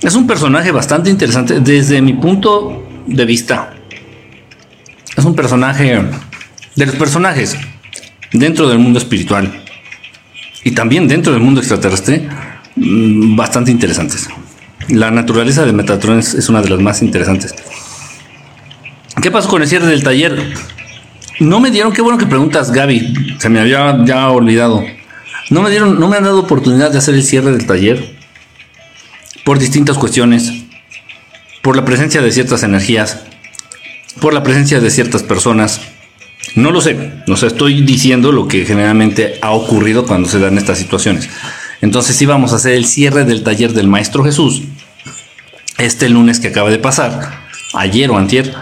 Es 0.00 0.14
un 0.14 0.26
personaje 0.26 0.70
bastante 0.70 1.10
interesante 1.10 1.60
desde 1.60 2.00
mi 2.00 2.14
punto 2.14 2.86
de 3.06 3.24
vista. 3.24 3.74
Es 5.16 5.24
un 5.24 5.34
personaje 5.34 6.02
de 6.76 6.86
los 6.86 6.94
personajes 6.94 7.56
dentro 8.32 8.68
del 8.68 8.78
mundo 8.78 8.98
espiritual 8.98 9.62
y 10.62 10.72
también 10.72 11.08
dentro 11.08 11.32
del 11.32 11.42
mundo 11.42 11.60
extraterrestre 11.60 12.28
mm, 12.76 13.34
bastante 13.36 13.70
interesantes. 13.70 14.28
La 14.88 15.10
naturaleza 15.10 15.64
de 15.64 15.72
Metatron 15.72 16.18
es, 16.18 16.48
una 16.48 16.62
de 16.62 16.68
las 16.68 16.80
más 16.80 17.02
interesantes. 17.02 17.54
¿Qué 19.26 19.32
pasó 19.32 19.48
con 19.48 19.60
el 19.60 19.66
cierre 19.66 19.88
del 19.88 20.04
taller? 20.04 20.54
No 21.40 21.58
me 21.58 21.72
dieron, 21.72 21.92
qué 21.92 22.00
bueno 22.00 22.16
que 22.16 22.26
preguntas, 22.26 22.70
Gaby. 22.70 23.34
Se 23.40 23.48
me 23.48 23.58
había 23.58 24.04
ya 24.04 24.30
olvidado. 24.30 24.84
No 25.50 25.62
me 25.62 25.70
dieron, 25.70 25.98
no 25.98 26.06
me 26.06 26.16
han 26.16 26.22
dado 26.22 26.38
oportunidad 26.38 26.92
de 26.92 26.98
hacer 26.98 27.16
el 27.16 27.24
cierre 27.24 27.50
del 27.50 27.66
taller 27.66 28.14
por 29.44 29.58
distintas 29.58 29.98
cuestiones 29.98 30.52
por 31.60 31.74
la 31.74 31.84
presencia 31.84 32.22
de 32.22 32.30
ciertas 32.30 32.62
energías, 32.62 33.18
por 34.20 34.32
la 34.32 34.44
presencia 34.44 34.78
de 34.78 34.90
ciertas 34.90 35.24
personas. 35.24 35.80
No 36.54 36.70
lo 36.70 36.80
sé, 36.80 37.24
no 37.26 37.36
sé, 37.36 37.48
estoy 37.48 37.82
diciendo 37.82 38.30
lo 38.30 38.46
que 38.46 38.64
generalmente 38.64 39.40
ha 39.42 39.50
ocurrido 39.50 40.06
cuando 40.06 40.28
se 40.28 40.38
dan 40.38 40.56
estas 40.56 40.78
situaciones. 40.78 41.28
Entonces 41.80 42.22
íbamos 42.22 42.52
a 42.52 42.56
hacer 42.56 42.74
el 42.74 42.86
cierre 42.86 43.24
del 43.24 43.42
taller 43.42 43.72
del 43.72 43.88
Maestro 43.88 44.22
Jesús 44.22 44.62
este 45.78 46.08
lunes 46.08 46.38
que 46.38 46.46
acaba 46.46 46.70
de 46.70 46.78
pasar, 46.78 47.48
ayer 47.74 48.08
o 48.12 48.18
antier, 48.18 48.54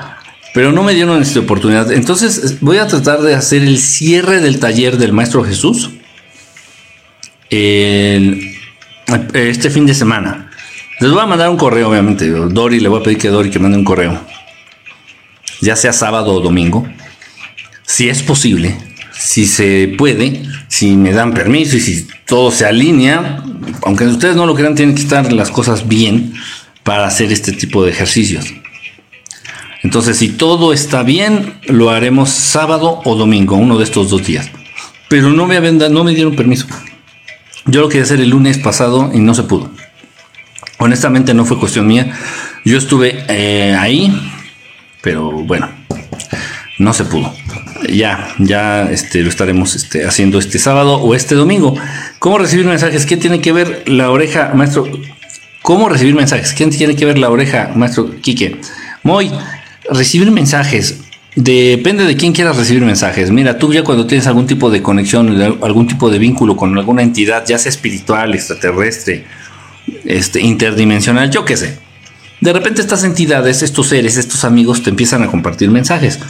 pero 0.55 0.73
no 0.73 0.85
me 0.85 0.95
dieron 0.95 1.21
esta 1.21 1.41
oportunidad. 1.41 1.93
Entonces 1.93 2.61
voy 2.61 2.79
a 2.79 2.87
tratar 2.87 3.21
de 3.21 3.35
hacer 3.35 3.63
el 3.63 3.79
cierre 3.79 4.41
del 4.41 4.61
taller 4.61 4.97
del 4.97 5.13
Maestro 5.13 5.45
Jesús 5.45 5.91
este 7.51 8.51
fin 9.71 9.85
de 9.85 9.95
semana. 9.95 10.51
Les 11.01 11.11
voy 11.11 11.21
a 11.21 11.27
mandar 11.27 11.51
un 11.51 11.57
correo, 11.57 11.91
obviamente. 11.91 12.31
Dori, 12.31 12.79
le 12.79 12.89
voy 12.89 13.01
a 13.01 13.03
pedir 13.03 13.19
que 13.19 13.29
Dori 13.29 13.51
que 13.51 13.59
mande 13.59 13.77
un 13.77 13.85
correo. 13.85 14.19
Ya 15.61 15.75
sea 15.75 15.93
sábado 15.93 16.33
o 16.33 16.41
domingo. 16.41 16.87
Si 17.85 18.09
es 18.09 18.23
posible, 18.23 18.77
si 19.13 19.47
se 19.47 19.93
puede, 19.99 20.45
si 20.69 20.97
me 20.97 21.13
dan 21.13 21.35
permiso 21.35 21.77
y 21.77 21.81
si 21.81 22.07
todo 22.27 22.53
se 22.53 22.65
alinea, 22.65 23.43
aunque 23.83 24.05
ustedes 24.05 24.37
no 24.37 24.47
lo 24.47 24.55
crean, 24.55 24.77
tienen 24.77 24.95
que 24.95 25.03
estar 25.03 25.33
las 25.33 25.51
cosas 25.51 25.89
bien 25.89 26.35
para 26.85 27.07
hacer 27.07 27.33
este 27.33 27.51
tipo 27.51 27.85
de 27.85 27.91
ejercicios. 27.91 28.47
Entonces, 29.85 30.17
si 30.17 30.31
todo 30.31 30.73
está 30.73 31.03
bien, 31.03 31.55
lo 31.69 31.91
haremos 31.91 32.31
sábado 32.31 33.03
o 33.05 33.15
domingo, 33.17 33.57
uno 33.57 33.77
de 33.77 33.85
estos 33.85 34.09
dos 34.09 34.25
días. 34.27 34.51
Pero 35.09 35.31
no 35.31 35.47
me, 35.47 35.61
no 35.61 36.05
me 36.05 36.15
dieron 36.15 36.35
permiso. 36.35 36.67
Yo 37.67 37.83
lo 37.83 37.89
quería 37.89 38.05
hacer 38.05 38.21
el 38.21 38.31
lunes 38.31 38.59
pasado 38.59 39.11
y 39.13 39.21
no 39.21 39.35
se 39.35 39.43
pudo. 39.43 39.71
Honestamente 40.79 41.35
no 41.35 41.45
fue 41.45 41.59
cuestión 41.59 41.87
mía. 41.87 42.15
Yo 42.65 42.79
estuve 42.79 43.25
eh, 43.29 43.77
ahí, 43.79 44.11
pero 45.03 45.31
bueno, 45.31 45.69
no 46.79 46.95
se 46.95 47.05
pudo. 47.05 47.33
Ya, 47.93 48.35
ya 48.39 48.91
este, 48.91 49.21
lo 49.21 49.29
estaremos 49.29 49.77
este, 49.77 50.07
haciendo 50.07 50.39
este 50.39 50.59
sábado 50.59 50.97
o 50.97 51.15
este 51.15 51.35
domingo. 51.35 51.77
¿Cómo 52.19 52.39
recibir 52.39 52.65
mensajes? 52.65 53.05
¿Qué 53.05 53.19
tiene 53.19 53.43
que 53.43 53.53
ver 53.53 53.83
la 53.87 54.11
oreja, 54.11 54.53
maestro? 54.55 54.87
¿Cómo 55.61 55.91
recibir 55.91 56.15
mensajes? 56.15 56.55
¿Qué 56.55 56.67
tiene 56.69 56.97
que 56.97 57.05
ver 57.05 57.19
la 57.19 57.29
oreja, 57.29 57.71
maestro 57.75 58.11
Quique? 58.23 58.61
Muy, 59.03 59.31
recibir 59.91 60.31
mensajes. 60.31 60.99
Depende 61.37 62.05
de 62.05 62.17
quién 62.17 62.33
quieras 62.33 62.57
recibir 62.57 62.85
mensajes. 62.85 63.31
Mira, 63.31 63.59
tú 63.59 63.73
ya 63.73 63.83
cuando 63.83 64.07
tienes 64.07 64.27
algún 64.27 64.47
tipo 64.47 64.71
de 64.71 64.83
conexión, 64.83 65.41
algún 65.63 65.87
tipo 65.89 66.09
de 66.11 66.19
vínculo 66.19 66.57
con 66.57 66.77
alguna 66.79 67.03
entidad, 67.03 67.45
ya 67.47 67.59
sea 67.59 67.71
espiritual, 67.71 68.35
extraterrestre, 68.35 69.25
este, 70.05 70.41
interdimensional, 70.41 71.31
yo 71.31 71.45
qué 71.45 71.57
sé. 71.57 71.79
De 72.41 72.53
repente 72.53 72.83
estas 72.83 73.05
entidades, 73.05 73.63
estos 73.63 73.89
seres, 73.89 74.17
estos 74.17 74.45
amigos 74.45 74.83
te 74.83 74.91
empiezan 74.91 75.23
a 75.23 75.27
compartir 75.29 75.71
mensajes. 75.71 76.21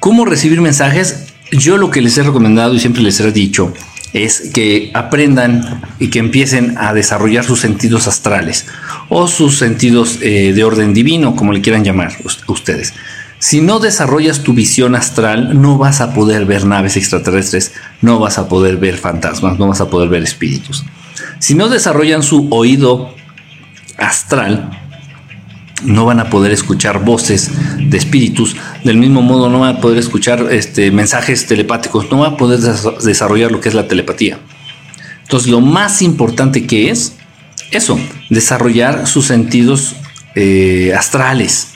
¿Cómo 0.00 0.24
recibir 0.24 0.60
mensajes? 0.60 1.26
Yo 1.50 1.76
lo 1.76 1.90
que 1.90 2.00
les 2.00 2.16
he 2.16 2.22
recomendado 2.22 2.74
y 2.74 2.80
siempre 2.80 3.02
les 3.02 3.20
he 3.20 3.32
dicho 3.32 3.74
es 4.12 4.50
que 4.52 4.90
aprendan 4.94 5.82
y 5.98 6.08
que 6.08 6.18
empiecen 6.18 6.76
a 6.78 6.94
desarrollar 6.94 7.44
sus 7.44 7.60
sentidos 7.60 8.08
astrales 8.08 8.66
o 9.08 9.28
sus 9.28 9.58
sentidos 9.58 10.18
eh, 10.22 10.52
de 10.54 10.64
orden 10.64 10.94
divino, 10.94 11.36
como 11.36 11.52
le 11.52 11.60
quieran 11.60 11.84
llamar 11.84 12.12
ustedes. 12.46 12.94
Si 13.38 13.60
no 13.60 13.78
desarrollas 13.78 14.42
tu 14.42 14.52
visión 14.52 14.96
astral, 14.96 15.60
no 15.60 15.78
vas 15.78 16.00
a 16.00 16.12
poder 16.12 16.44
ver 16.44 16.64
naves 16.64 16.96
extraterrestres, 16.96 17.72
no 18.02 18.18
vas 18.18 18.38
a 18.38 18.48
poder 18.48 18.78
ver 18.78 18.96
fantasmas, 18.96 19.58
no 19.58 19.68
vas 19.68 19.80
a 19.80 19.88
poder 19.88 20.08
ver 20.08 20.24
espíritus. 20.24 20.84
Si 21.38 21.54
no 21.54 21.68
desarrollan 21.68 22.24
su 22.24 22.48
oído 22.50 23.14
astral, 23.96 24.87
no 25.84 26.04
van 26.04 26.20
a 26.20 26.30
poder 26.30 26.52
escuchar 26.52 27.04
voces 27.04 27.50
de 27.78 27.96
espíritus, 27.96 28.56
del 28.84 28.96
mismo 28.96 29.22
modo 29.22 29.48
no 29.48 29.60
van 29.60 29.76
a 29.76 29.80
poder 29.80 29.98
escuchar 29.98 30.48
este, 30.50 30.90
mensajes 30.90 31.46
telepáticos, 31.46 32.10
no 32.10 32.18
van 32.18 32.34
a 32.34 32.36
poder 32.36 32.58
desarrollar 32.58 33.52
lo 33.52 33.60
que 33.60 33.68
es 33.68 33.74
la 33.74 33.88
telepatía. 33.88 34.38
Entonces 35.22 35.50
lo 35.50 35.60
más 35.60 36.02
importante 36.02 36.66
que 36.66 36.90
es 36.90 37.14
eso, 37.70 37.98
desarrollar 38.30 39.06
sus 39.06 39.26
sentidos 39.26 39.94
eh, 40.34 40.94
astrales, 40.96 41.68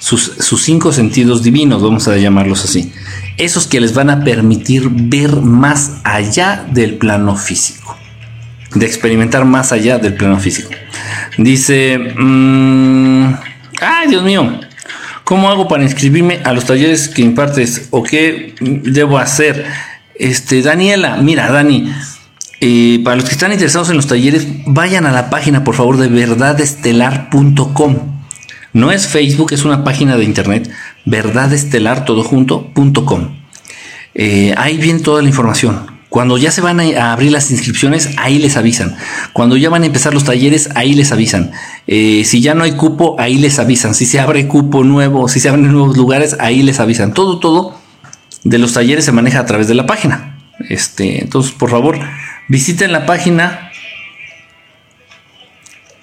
sus, 0.00 0.62
cinco 0.62 0.92
sentidos 0.92 1.42
divinos, 1.42 1.82
vamos 1.82 2.08
a 2.08 2.16
llamarlos 2.16 2.64
así. 2.64 2.92
Esos 3.36 3.66
que 3.66 3.80
les 3.80 3.94
van 3.94 4.10
a 4.10 4.24
permitir 4.24 4.88
ver 4.90 5.36
más 5.36 5.92
allá 6.04 6.66
del 6.72 6.96
plano 6.96 7.36
físico, 7.36 7.96
de 8.74 8.86
experimentar 8.86 9.44
más 9.44 9.72
allá 9.72 9.98
del 9.98 10.14
plano 10.14 10.38
físico. 10.38 10.70
Dice, 11.38 11.98
mm, 11.98 13.34
ay 13.80 14.08
Dios 14.08 14.22
mío, 14.22 14.60
¿cómo 15.24 15.50
hago 15.50 15.68
para 15.68 15.82
inscribirme 15.82 16.40
a 16.44 16.52
los 16.52 16.64
talleres 16.64 17.08
que 17.08 17.22
impartes 17.22 17.88
o 17.90 18.02
qué 18.02 18.54
debo 18.60 19.18
hacer? 19.18 19.66
Este, 20.14 20.62
Daniela, 20.62 21.16
mira, 21.16 21.50
Dani, 21.50 21.92
eh, 22.60 23.00
para 23.02 23.16
los 23.16 23.24
que 23.24 23.32
están 23.32 23.52
interesados 23.52 23.90
en 23.90 23.96
los 23.96 24.06
talleres, 24.06 24.46
vayan 24.66 25.06
a 25.06 25.12
la 25.12 25.30
página, 25.30 25.64
por 25.64 25.74
favor, 25.74 25.96
de 25.96 26.08
verdadestelar.com. 26.08 27.96
No 28.72 28.92
es 28.92 29.08
Facebook, 29.08 29.52
es 29.52 29.64
una 29.64 29.82
página 29.82 30.16
de 30.16 30.24
internet, 30.24 30.70
verdadestelar.com. 31.06 33.40
Eh, 34.14 34.54
ahí 34.56 34.76
viene 34.76 35.00
toda 35.00 35.22
la 35.22 35.28
información. 35.28 35.99
Cuando 36.10 36.36
ya 36.36 36.50
se 36.50 36.60
van 36.60 36.80
a 36.80 37.12
abrir 37.12 37.32
las 37.32 37.50
inscripciones, 37.50 38.10
ahí 38.18 38.38
les 38.38 38.56
avisan. 38.56 38.96
Cuando 39.32 39.56
ya 39.56 39.70
van 39.70 39.84
a 39.84 39.86
empezar 39.86 40.12
los 40.12 40.24
talleres, 40.24 40.68
ahí 40.74 40.92
les 40.92 41.12
avisan. 41.12 41.52
Eh, 41.86 42.24
si 42.26 42.40
ya 42.40 42.54
no 42.54 42.64
hay 42.64 42.72
cupo, 42.72 43.16
ahí 43.18 43.38
les 43.38 43.58
avisan. 43.58 43.94
Si 43.94 44.04
se 44.06 44.20
abre 44.20 44.46
cupo 44.48 44.84
nuevo, 44.84 45.28
si 45.28 45.40
se 45.40 45.48
abren 45.48 45.70
nuevos 45.72 45.96
lugares, 45.96 46.36
ahí 46.40 46.62
les 46.62 46.80
avisan. 46.80 47.14
Todo, 47.14 47.38
todo 47.38 47.80
de 48.44 48.58
los 48.58 48.72
talleres 48.72 49.04
se 49.04 49.12
maneja 49.12 49.40
a 49.40 49.46
través 49.46 49.68
de 49.68 49.74
la 49.74 49.86
página. 49.86 50.36
Este, 50.68 51.22
entonces, 51.22 51.52
por 51.52 51.70
favor, 51.70 51.98
visiten 52.48 52.92
la 52.92 53.06
página, 53.06 53.70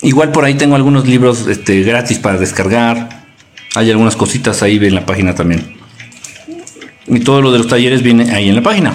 Igual 0.02 0.32
por 0.32 0.46
ahí 0.46 0.54
tengo 0.54 0.76
algunos 0.76 1.08
libros 1.08 1.48
este, 1.48 1.82
gratis 1.82 2.20
para 2.20 2.38
descargar. 2.38 3.26
Hay 3.76 3.90
algunas 3.90 4.16
cositas 4.16 4.62
ahí 4.62 4.78
en 4.78 4.96
la 4.96 5.06
página 5.06 5.34
también. 5.34 5.76
Y 7.08 7.20
todo 7.22 7.42
lo 7.42 7.52
de 7.52 7.58
los 7.58 7.68
talleres 7.68 8.04
viene 8.04 8.32
ahí 8.34 8.50
en 8.50 8.56
la 8.56 8.62
página. 8.62 8.94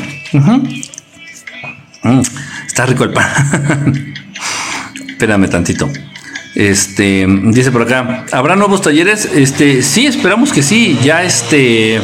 Mm, 2.02 2.20
está 2.66 2.86
rico 2.86 3.04
el 3.04 3.12
pan. 3.12 4.14
Espérame 5.08 5.48
tantito. 5.48 5.88
Este 6.54 7.26
dice 7.26 7.70
por 7.70 7.82
acá, 7.82 8.26
¿habrá 8.32 8.56
nuevos 8.56 8.82
talleres? 8.82 9.24
Este, 9.24 9.82
sí, 9.82 10.06
esperamos 10.06 10.52
que 10.52 10.62
sí. 10.62 10.98
Ya 11.02 11.22
este. 11.22 12.00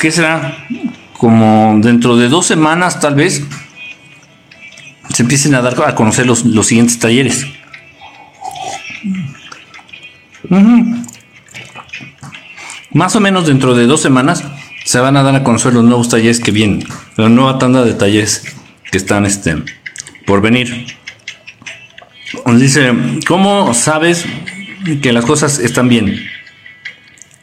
¿Qué 0.00 0.10
será? 0.10 0.66
Como 1.12 1.78
dentro 1.80 2.16
de 2.16 2.28
dos 2.28 2.46
semanas, 2.46 3.00
tal 3.00 3.14
vez 3.14 3.42
se 5.12 5.22
empiecen 5.22 5.54
a 5.54 5.60
dar 5.60 5.80
a 5.86 5.94
conocer 5.94 6.26
los, 6.26 6.40
siguientes 6.66 6.98
talleres. 6.98 7.46
Más 12.92 13.14
o 13.16 13.20
menos 13.20 13.46
dentro 13.46 13.74
de 13.74 13.86
dos 13.86 14.00
semanas 14.00 14.44
se 14.88 15.00
van 15.00 15.18
a 15.18 15.22
dar 15.22 15.34
a 15.34 15.44
conocer 15.44 15.74
los 15.74 15.84
nuevos 15.84 16.08
talleres 16.08 16.40
que 16.40 16.50
vienen, 16.50 16.82
la 17.16 17.28
nueva 17.28 17.58
tanda 17.58 17.84
de 17.84 17.92
talleres 17.92 18.42
que 18.90 18.96
están 18.96 19.26
este, 19.26 19.54
por 20.24 20.40
venir. 20.40 20.86
Dice, 22.54 22.94
¿cómo 23.26 23.74
sabes 23.74 24.24
que 25.02 25.12
las 25.12 25.26
cosas 25.26 25.58
están 25.58 25.90
bien? 25.90 26.18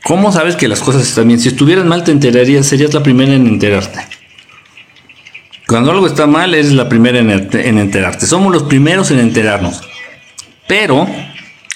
¿Cómo 0.03 0.31
sabes 0.31 0.55
que 0.55 0.67
las 0.67 0.79
cosas 0.79 1.03
están 1.03 1.27
bien? 1.27 1.39
Si 1.39 1.49
estuvieras 1.49 1.86
mal 1.86 2.03
te 2.03 2.12
enterarías, 2.12 2.65
serías 2.65 2.95
la 2.95 3.03
primera 3.03 3.36
en 3.36 3.45
enterarte. 3.45 3.99
Cuando 5.67 5.91
algo 5.91 6.08
está 6.08 6.25
mal, 6.25 6.55
eres 6.55 6.71
la 6.71 6.89
primera 6.89 7.19
en, 7.19 7.29
enterarte. 7.77 8.25
Somos 8.25 8.51
los 8.51 8.63
primeros 8.63 9.12
en 9.12 9.19
enterarnos. 9.19 9.81
Pero 10.67 11.08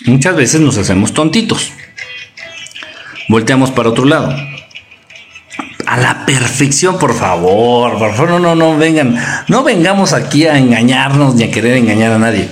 muchas 0.08 0.36
veces 0.36 0.62
nos 0.62 0.80
hacemos 0.80 1.14
tontitos. 1.14 1.72
Volteamos 3.28 3.70
para 3.70 3.90
otro 3.90 4.06
lado. 4.06 4.36
A 5.90 5.98
la 5.98 6.24
perfección, 6.24 7.00
por 7.00 7.16
favor. 7.16 7.98
Por 7.98 8.14
favor, 8.14 8.30
no, 8.30 8.40
no, 8.40 8.54
no 8.54 8.78
vengan. 8.78 9.18
No 9.48 9.64
vengamos 9.64 10.14
aquí 10.14 10.46
a 10.46 10.56
engañarnos 10.56 11.34
ni 11.34 11.46
a 11.46 11.52
querer 11.52 11.78
engañar 11.78 12.12
a 12.12 12.20
nadie. 12.20 12.48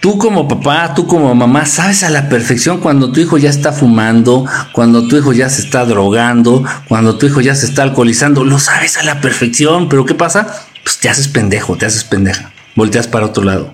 Tú 0.00 0.18
como 0.18 0.48
papá, 0.48 0.92
tú 0.92 1.06
como 1.06 1.32
mamá, 1.32 1.64
sabes 1.64 2.02
a 2.02 2.10
la 2.10 2.28
perfección 2.28 2.80
cuando 2.80 3.12
tu 3.12 3.20
hijo 3.20 3.38
ya 3.38 3.48
está 3.48 3.70
fumando, 3.70 4.44
cuando 4.72 5.06
tu 5.06 5.16
hijo 5.16 5.32
ya 5.32 5.48
se 5.48 5.62
está 5.62 5.84
drogando, 5.84 6.64
cuando 6.88 7.16
tu 7.16 7.26
hijo 7.26 7.40
ya 7.40 7.54
se 7.54 7.66
está 7.66 7.84
alcoholizando, 7.84 8.42
lo 8.42 8.58
sabes 8.58 8.96
a 8.96 9.04
la 9.04 9.20
perfección, 9.20 9.88
pero 9.88 10.04
¿qué 10.04 10.14
pasa? 10.14 10.66
Pues 10.82 10.98
te 10.98 11.08
haces 11.08 11.28
pendejo, 11.28 11.76
te 11.76 11.86
haces 11.86 12.02
pendeja, 12.02 12.50
volteas 12.74 13.06
para 13.06 13.26
otro 13.26 13.44
lado. 13.44 13.72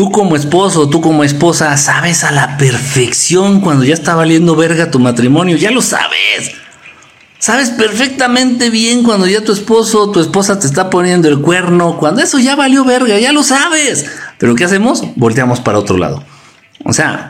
Tú 0.00 0.10
como 0.10 0.34
esposo, 0.34 0.88
tú 0.88 1.02
como 1.02 1.24
esposa, 1.24 1.76
sabes 1.76 2.24
a 2.24 2.32
la 2.32 2.56
perfección 2.56 3.60
cuando 3.60 3.84
ya 3.84 3.92
está 3.92 4.14
valiendo 4.14 4.56
verga 4.56 4.90
tu 4.90 4.98
matrimonio, 4.98 5.58
ya 5.58 5.70
lo 5.70 5.82
sabes. 5.82 6.52
Sabes 7.38 7.68
perfectamente 7.68 8.70
bien 8.70 9.02
cuando 9.02 9.26
ya 9.26 9.44
tu 9.44 9.52
esposo 9.52 10.10
tu 10.10 10.20
esposa 10.20 10.58
te 10.58 10.66
está 10.66 10.88
poniendo 10.88 11.28
el 11.28 11.42
cuerno, 11.42 11.98
cuando 11.98 12.22
eso 12.22 12.38
ya 12.38 12.56
valió 12.56 12.82
verga, 12.82 13.18
ya 13.18 13.30
lo 13.32 13.42
sabes. 13.42 14.06
Pero 14.38 14.54
¿qué 14.54 14.64
hacemos? 14.64 15.04
Volteamos 15.16 15.60
para 15.60 15.78
otro 15.78 15.98
lado. 15.98 16.24
O 16.82 16.94
sea, 16.94 17.28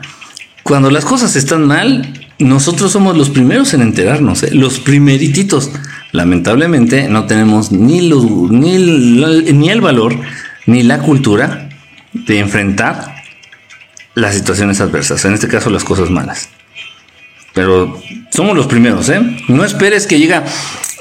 cuando 0.63 0.89
las 0.91 1.03
cosas 1.03 1.35
están 1.35 1.67
mal, 1.67 2.25
nosotros 2.39 2.93
somos 2.93 3.17
los 3.17 3.29
primeros 3.29 3.73
en 3.73 3.81
enterarnos, 3.81 4.43
¿eh? 4.43 4.51
los 4.53 4.79
primerititos. 4.79 5.71
Lamentablemente 6.13 7.09
no 7.09 7.25
tenemos 7.25 7.73
ni, 7.73 8.09
ni, 8.09 8.77
ni 8.77 9.69
el 9.69 9.81
valor 9.81 10.15
ni 10.67 10.83
la 10.83 10.99
cultura 10.99 11.67
de 12.13 12.39
enfrentar 12.39 13.15
las 14.15 14.35
situaciones 14.35 14.81
adversas, 14.81 15.23
en 15.25 15.33
este 15.33 15.47
caso 15.47 15.69
las 15.69 15.83
cosas 15.83 16.09
malas. 16.09 16.49
Pero 17.53 18.01
somos 18.31 18.55
los 18.55 18.67
primeros, 18.67 19.09
¿eh? 19.09 19.19
No 19.47 19.65
esperes 19.65 20.07
que 20.07 20.19
llega. 20.19 20.43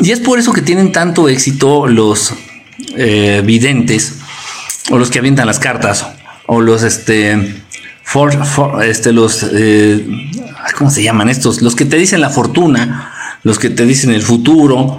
Y 0.00 0.10
es 0.10 0.20
por 0.20 0.38
eso 0.38 0.52
que 0.52 0.62
tienen 0.62 0.92
tanto 0.92 1.28
éxito 1.28 1.86
los 1.86 2.34
eh, 2.96 3.42
videntes, 3.44 4.16
o 4.90 4.98
los 4.98 5.10
que 5.10 5.18
avientan 5.18 5.46
las 5.46 5.58
cartas, 5.58 6.06
o 6.46 6.60
los 6.60 6.82
este. 6.82 7.62
este, 8.82 9.12
los. 9.12 9.46
Eh, 9.52 10.04
¿Cómo 10.76 10.90
se 10.90 11.02
llaman 11.02 11.28
estos? 11.28 11.62
Los 11.62 11.76
que 11.76 11.84
te 11.84 11.96
dicen 11.96 12.20
la 12.20 12.30
fortuna, 12.30 13.38
los 13.44 13.58
que 13.58 13.70
te 13.70 13.86
dicen 13.86 14.10
el 14.10 14.22
futuro. 14.22 14.98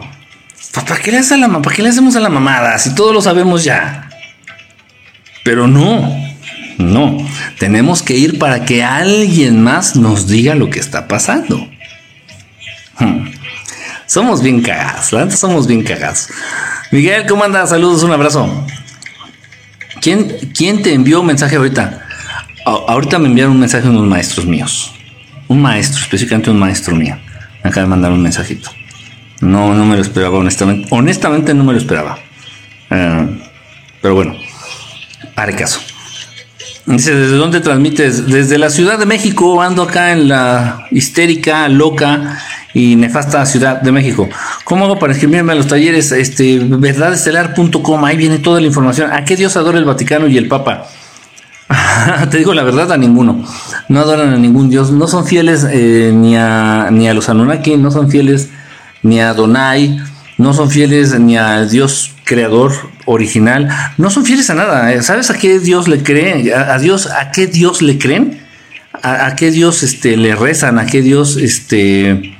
¿Para 0.73 1.01
qué 1.01 1.11
le, 1.11 1.19
la, 1.37 1.61
¿Para 1.61 1.75
qué 1.75 1.81
le 1.81 1.89
hacemos 1.89 2.15
a 2.15 2.21
la 2.21 2.29
mamada? 2.29 2.77
Si 2.79 2.95
todos 2.95 3.13
lo 3.13 3.21
sabemos 3.21 3.65
ya. 3.65 4.10
Pero 5.43 5.67
no. 5.67 6.31
No, 6.77 7.17
tenemos 7.59 8.01
que 8.01 8.17
ir 8.17 8.39
para 8.39 8.65
que 8.65 8.83
alguien 8.83 9.61
más 9.63 9.95
nos 9.95 10.27
diga 10.27 10.55
lo 10.55 10.69
que 10.69 10.79
está 10.79 11.07
pasando. 11.07 11.69
Hmm. 12.97 13.27
Somos 14.07 14.41
bien 14.41 14.61
cagados, 14.61 15.13
la 15.13 15.29
somos 15.29 15.67
bien 15.67 15.83
cagados. 15.83 16.27
Miguel, 16.91 17.25
¿cómo 17.27 17.43
andas? 17.43 17.69
Saludos, 17.69 18.03
un 18.03 18.11
abrazo. 18.11 18.65
¿Quién, 20.01 20.35
quién 20.55 20.81
te 20.81 20.93
envió 20.93 21.21
un 21.21 21.27
mensaje 21.27 21.55
ahorita? 21.55 22.07
ahorita 22.65 23.17
me 23.19 23.27
enviaron 23.27 23.53
un 23.53 23.59
mensaje 23.59 23.87
unos 23.87 24.07
maestros 24.07 24.45
míos. 24.45 24.93
Un 25.47 25.61
maestro, 25.61 26.01
específicamente 26.01 26.49
un 26.49 26.59
maestro 26.59 26.95
mío. 26.95 27.17
Me 27.63 27.69
acaba 27.69 27.83
de 27.83 27.89
mandar 27.89 28.11
un 28.11 28.21
mensajito. 28.21 28.71
No, 29.39 29.73
no 29.73 29.85
me 29.85 29.95
lo 29.95 30.01
esperaba, 30.01 30.37
honestamente. 30.37 30.87
Honestamente 30.91 31.53
no 31.53 31.63
me 31.63 31.73
lo 31.73 31.79
esperaba. 31.79 32.17
Eh, 32.89 33.39
pero 34.01 34.15
bueno, 34.15 34.35
haré 35.35 35.55
caso. 35.55 35.79
Dice, 36.85 37.15
¿desde 37.15 37.35
dónde 37.35 37.59
transmites? 37.59 38.27
Desde 38.27 38.57
la 38.57 38.69
Ciudad 38.69 38.97
de 38.97 39.05
México, 39.05 39.61
ando 39.61 39.83
acá 39.83 40.11
en 40.11 40.27
la 40.27 40.87
histérica, 40.91 41.67
loca 41.69 42.39
y 42.73 42.95
nefasta 42.95 43.45
Ciudad 43.45 43.81
de 43.81 43.91
México. 43.91 44.27
¿Cómo 44.63 44.85
hago 44.85 44.97
para 44.97 45.13
inscribirme 45.13 45.51
a 45.51 45.55
los 45.55 45.67
talleres? 45.67 46.11
Este, 46.11 46.59
verdadestelar.com, 46.59 48.05
ahí 48.05 48.17
viene 48.17 48.39
toda 48.39 48.59
la 48.59 48.67
información. 48.67 49.11
¿A 49.13 49.23
qué 49.25 49.35
Dios 49.35 49.55
adora 49.57 49.77
el 49.77 49.85
Vaticano 49.85 50.27
y 50.27 50.37
el 50.37 50.47
Papa? 50.47 50.87
Te 52.31 52.37
digo 52.37 52.53
la 52.53 52.63
verdad, 52.63 52.91
a 52.91 52.97
ninguno. 52.97 53.45
No 53.87 53.99
adoran 53.99 54.33
a 54.33 54.37
ningún 54.37 54.69
Dios. 54.69 54.91
No 54.91 55.07
son 55.07 55.25
fieles 55.25 55.65
eh, 55.69 56.11
ni, 56.13 56.35
a, 56.35 56.89
ni 56.91 57.07
a 57.07 57.13
los 57.13 57.29
Anunnaki, 57.29 57.77
no 57.77 57.91
son 57.91 58.09
fieles 58.09 58.49
ni 59.03 59.19
a 59.19 59.33
Donai, 59.33 59.99
no 60.37 60.53
son 60.53 60.69
fieles 60.69 61.19
ni 61.19 61.37
a 61.37 61.65
Dios 61.65 62.11
creador 62.23 62.71
original, 63.11 63.69
no 63.97 64.09
son 64.09 64.25
fieles 64.25 64.49
a 64.49 64.53
nada. 64.53 64.93
Eh. 64.93 65.01
¿Sabes 65.01 65.29
a 65.29 65.37
qué 65.37 65.59
Dios 65.59 65.87
le 65.87 66.03
cree? 66.03 66.53
¿A, 66.53 66.77
Dios, 66.79 67.07
a 67.07 67.31
qué 67.31 67.47
Dios 67.47 67.81
le 67.81 67.97
creen? 67.97 68.41
¿A, 69.03 69.35
qué 69.35 69.51
Dios 69.51 69.83
este, 69.83 70.17
le 70.17 70.35
rezan? 70.35 70.79
¿A 70.79 70.85
qué 70.85 71.01
Dios 71.01 71.37
este 71.37 72.37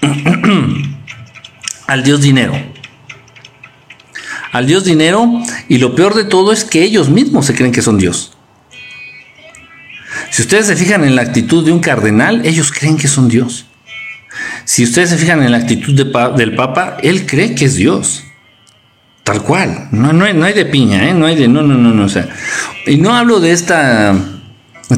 al 1.86 2.02
Dios 2.02 2.20
dinero? 2.20 2.54
Al 4.52 4.66
Dios 4.66 4.84
dinero 4.84 5.42
y 5.68 5.78
lo 5.78 5.94
peor 5.94 6.14
de 6.14 6.24
todo 6.24 6.52
es 6.52 6.64
que 6.64 6.82
ellos 6.82 7.10
mismos 7.10 7.46
se 7.46 7.54
creen 7.54 7.72
que 7.72 7.82
son 7.82 7.98
Dios. 7.98 8.36
Si 10.30 10.42
ustedes 10.42 10.66
se 10.66 10.76
fijan 10.76 11.04
en 11.04 11.14
la 11.14 11.22
actitud 11.22 11.64
de 11.64 11.72
un 11.72 11.80
cardenal, 11.80 12.44
ellos 12.44 12.72
creen 12.72 12.96
que 12.96 13.08
son 13.08 13.28
Dios. 13.28 13.66
Si 14.64 14.84
ustedes 14.84 15.10
se 15.10 15.18
fijan 15.18 15.42
en 15.42 15.52
la 15.52 15.58
actitud 15.58 15.94
del 15.94 16.56
Papa, 16.56 16.96
él 17.02 17.26
cree 17.26 17.54
que 17.54 17.66
es 17.66 17.74
Dios. 17.74 18.25
Tal 19.26 19.42
cual. 19.42 19.88
No, 19.90 20.12
no, 20.12 20.24
hay, 20.24 20.34
no 20.34 20.44
hay 20.44 20.52
de 20.52 20.66
piña, 20.66 21.10
¿eh? 21.10 21.12
No 21.12 21.26
hay 21.26 21.34
de. 21.34 21.48
No, 21.48 21.60
no, 21.60 21.74
no, 21.74 21.92
no. 21.92 22.04
O 22.04 22.08
sea. 22.08 22.28
Y 22.86 22.98
no 22.98 23.12
hablo 23.12 23.40
de 23.40 23.50
esta 23.50 24.14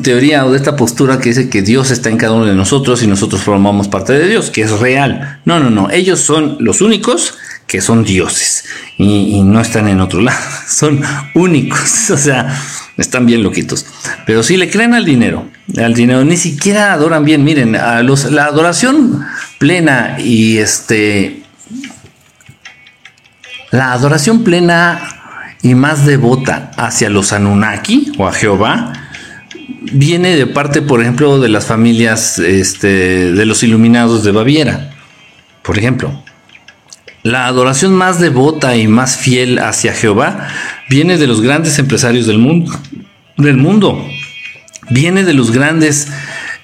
teoría 0.03 0.45
o 0.45 0.51
de 0.51 0.59
esta 0.59 0.77
postura 0.77 1.19
que 1.19 1.31
dice 1.31 1.49
que 1.49 1.63
Dios 1.63 1.91
está 1.91 2.11
en 2.11 2.19
cada 2.19 2.35
uno 2.35 2.45
de 2.45 2.55
nosotros 2.55 3.03
y 3.03 3.07
nosotros 3.07 3.41
formamos 3.41 3.89
parte 3.89 4.13
de 4.13 4.29
Dios, 4.29 4.51
que 4.51 4.61
es 4.61 4.81
real. 4.81 5.41
No, 5.47 5.61
no, 5.61 5.71
no. 5.71 5.91
Ellos 5.91 6.21
son 6.21 6.59
los 6.61 6.83
únicos 6.83 7.39
que 7.67 7.81
son 7.81 8.05
dioses 8.05 8.67
y, 8.99 9.41
no 9.45 9.63
están 9.63 9.89
en 9.89 10.03
otro 10.03 10.21
lado. 10.21 10.39
Son 10.69 11.01
únicos. 11.35 12.11
O 12.11 12.19
sea, 12.19 12.55
están 12.99 13.25
bien 13.25 13.43
loquitos. 13.43 13.87
Pero 14.27 14.43
si 14.43 14.59
le 14.59 14.69
creen 14.69 14.93
al 14.93 15.07
dinero, 15.07 15.49
al 15.79 15.95
dinero, 15.95 16.23
ni 16.23 16.37
siquiera 16.37 16.93
adoran 16.93 17.25
bien. 17.25 17.45
Miren, 17.45 17.77
a 17.77 18.03
los, 18.03 18.31
la 18.31 18.45
adoración 18.45 19.25
plena 19.59 20.19
y 20.19 20.59
este. 20.59 21.45
La 23.71 23.93
adoración 23.93 24.45
plena 24.45 25.01
y 25.63 25.75
más 25.75 26.07
devota 26.07 26.71
hacia 26.77 27.11
los 27.11 27.33
Anunnaki 27.33 28.13
o 28.19 28.27
a 28.27 28.33
Jehová 28.33 28.93
viene 29.93 30.37
de 30.37 30.47
parte, 30.47 30.83
por 30.83 31.03
ejemplo, 31.03 31.39
de 31.39 31.49
las 31.49 31.67
familias 31.67 32.39
este, 32.39 33.33
de 33.33 33.45
los 33.45 33.63
iluminados 33.63 34.25
de 34.25 34.33
Baviera. 34.33 34.91
Por 35.63 35.79
ejemplo, 35.79 36.23
la 37.23 37.47
adoración 37.47 37.95
más 37.95 38.21
devota 38.21 38.77
y 38.77 38.87
más 38.87 39.17
fiel 39.17 39.59
hacia 39.59 39.93
Jehová 39.93 40.49
viene 40.89 41.19
de 41.19 41.27
los 41.27 41.41
grandes 41.41 41.79
empresarios 41.79 42.27
del 42.27 42.39
mundo, 42.39 42.73
del 43.37 43.57
mundo. 43.57 44.03
Viene 44.91 45.25
de 45.25 45.35
los 45.35 45.51
grandes 45.51 46.09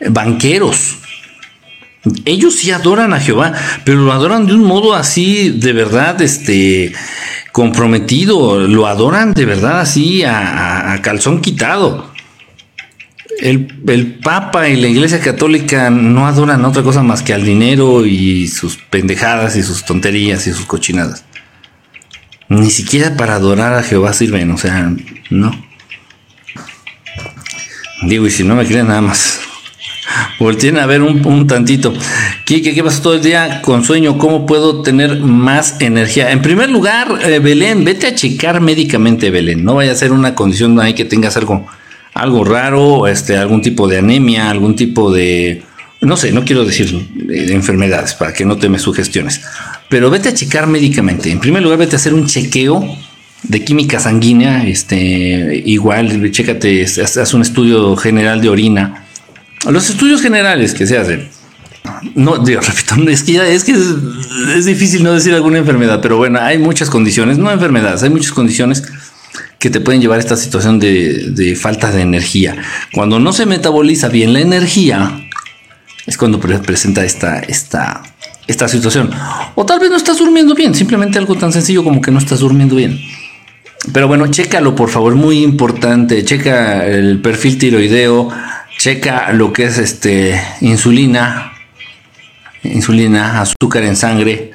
banqueros. 0.08 0.98
Ellos 2.24 2.56
sí 2.56 2.70
adoran 2.70 3.12
a 3.12 3.20
Jehová, 3.20 3.52
pero 3.84 3.98
lo 4.02 4.12
adoran 4.12 4.46
de 4.46 4.54
un 4.54 4.64
modo 4.64 4.94
así, 4.94 5.50
de 5.50 5.72
verdad, 5.72 6.20
este, 6.20 6.92
comprometido. 7.52 8.66
Lo 8.68 8.86
adoran 8.86 9.32
de 9.32 9.46
verdad 9.46 9.80
así, 9.80 10.22
a 10.24 10.98
calzón 11.02 11.40
quitado 11.40 12.14
el, 13.40 14.18
Papa 14.22 14.68
y 14.68 14.76
la 14.76 14.88
Iglesia 14.88 15.20
Católica 15.20 15.90
no 15.90 16.26
adoran 16.26 16.64
otra 16.64 16.82
cosa 16.82 17.02
más 17.02 17.22
que 17.22 17.34
al 17.34 17.44
dinero 17.44 18.06
y 18.06 18.48
sus 18.48 18.76
pendejadas 18.76 19.56
y 19.56 19.62
sus 19.62 19.84
tonterías 19.84 20.46
y 20.46 20.52
sus 20.52 20.66
cochinadas. 20.66 21.24
Ni 22.48 22.70
siquiera 22.70 23.16
para 23.16 23.36
adorar 23.36 23.74
a 23.74 23.82
Jehová 23.82 24.12
sirven, 24.12 24.50
o 24.50 24.58
sea, 24.58 24.92
no. 25.30 25.64
Digo, 28.02 28.26
y 28.26 28.30
si 28.30 28.44
no 28.44 28.54
me 28.54 28.66
creen 28.66 28.88
nada 28.88 29.00
más. 29.00 29.40
Volteen 30.38 30.78
a 30.78 30.86
ver 30.86 31.02
un, 31.02 31.46
tantito. 31.46 31.92
¿qué 32.44 32.82
pasa 32.84 33.02
todo 33.02 33.14
el 33.14 33.22
día 33.22 33.62
con 33.62 33.84
sueño? 33.84 34.18
¿Cómo 34.18 34.46
puedo 34.46 34.82
tener 34.82 35.20
más 35.20 35.80
energía? 35.80 36.30
En 36.30 36.42
primer 36.42 36.70
lugar, 36.70 37.18
eh, 37.22 37.38
Belén, 37.38 37.84
vete 37.84 38.08
a 38.08 38.14
checar 38.14 38.60
médicamente, 38.60 39.30
Belén. 39.30 39.64
No 39.64 39.74
vaya 39.74 39.92
a 39.92 39.94
ser 39.94 40.12
una 40.12 40.34
condición 40.34 40.78
ahí 40.80 40.94
que 40.94 41.04
tengas 41.04 41.36
algo 41.36 41.66
algo 42.14 42.44
raro, 42.44 43.06
este, 43.08 43.36
algún 43.36 43.60
tipo 43.60 43.88
de 43.88 43.98
anemia, 43.98 44.48
algún 44.48 44.76
tipo 44.76 45.12
de, 45.12 45.62
no 46.00 46.16
sé, 46.16 46.32
no 46.32 46.44
quiero 46.44 46.64
decir 46.64 47.08
de 47.14 47.52
enfermedades 47.52 48.14
para 48.14 48.32
que 48.32 48.44
no 48.44 48.56
te 48.56 48.68
me 48.68 48.78
sugestiones, 48.78 49.42
pero 49.88 50.10
vete 50.10 50.28
a 50.28 50.34
checar 50.34 50.66
médicamente. 50.68 51.30
En 51.30 51.40
primer 51.40 51.62
lugar, 51.62 51.78
vete 51.78 51.96
a 51.96 51.98
hacer 51.98 52.14
un 52.14 52.26
chequeo 52.26 52.96
de 53.42 53.64
química 53.64 53.98
sanguínea, 53.98 54.66
este, 54.66 55.62
igual, 55.66 56.30
chécate, 56.30 56.84
haz 56.84 57.34
un 57.34 57.42
estudio 57.42 57.96
general 57.96 58.40
de 58.40 58.48
orina. 58.48 59.03
Los 59.70 59.90
estudios 59.90 60.20
generales 60.20 60.74
que 60.74 60.86
se 60.86 60.98
hacen, 60.98 61.28
no, 62.14 62.38
digo, 62.38 62.60
repito, 62.66 63.08
es 63.08 63.22
que, 63.22 63.32
ya, 63.32 63.46
es, 63.46 63.64
difícil 64.64 65.02
no 65.02 65.12
decir 65.12 65.34
alguna 65.34 65.58
enfermedad, 65.58 66.00
pero 66.02 66.16
bueno, 66.16 66.40
hay 66.40 66.58
muchas 66.58 66.90
condiciones, 66.90 67.38
no 67.38 67.50
enfermedades, 67.50 68.02
hay 68.02 68.10
muchas 68.10 68.32
condiciones 68.32 68.82
que 69.58 69.70
te 69.70 69.80
pueden 69.80 70.00
llevar 70.00 70.18
a 70.18 70.20
esta 70.20 70.36
situación 70.36 70.78
de, 70.78 71.58
falta 71.60 71.90
de 71.90 72.02
energía. 72.02 72.56
Cuando 72.92 73.18
no 73.18 73.32
se 73.32 73.46
metaboliza 73.46 74.08
bien 74.08 74.32
la 74.32 74.40
energía, 74.40 75.28
es 76.06 76.18
cuando 76.18 76.38
presenta 76.38 77.04
esta, 77.04 77.38
esta, 77.38 78.02
esta 78.46 78.68
situación. 78.68 79.10
O 79.54 79.64
tal 79.64 79.80
vez 79.80 79.90
no 79.90 79.96
estás 79.96 80.18
durmiendo 80.18 80.54
bien, 80.54 80.74
simplemente 80.74 81.18
algo 81.18 81.34
tan 81.36 81.52
sencillo 81.52 81.82
como 81.82 82.02
que 82.02 82.10
no 82.10 82.18
estás 82.18 82.40
durmiendo 82.40 82.76
bien. 82.76 83.00
Pero 83.92 84.08
bueno, 84.08 84.26
chécalo 84.26 84.74
por 84.74 84.90
favor, 84.90 85.14
muy 85.14 85.42
importante. 85.42 86.24
Checa 86.24 86.86
el 86.86 87.20
perfil 87.20 87.58
tiroideo, 87.58 88.30
checa 88.84 89.32
lo 89.32 89.50
que 89.50 89.64
es 89.64 89.78
este 89.78 90.38
insulina, 90.60 91.54
insulina, 92.64 93.40
azúcar 93.40 93.82
en 93.82 93.96
sangre, 93.96 94.50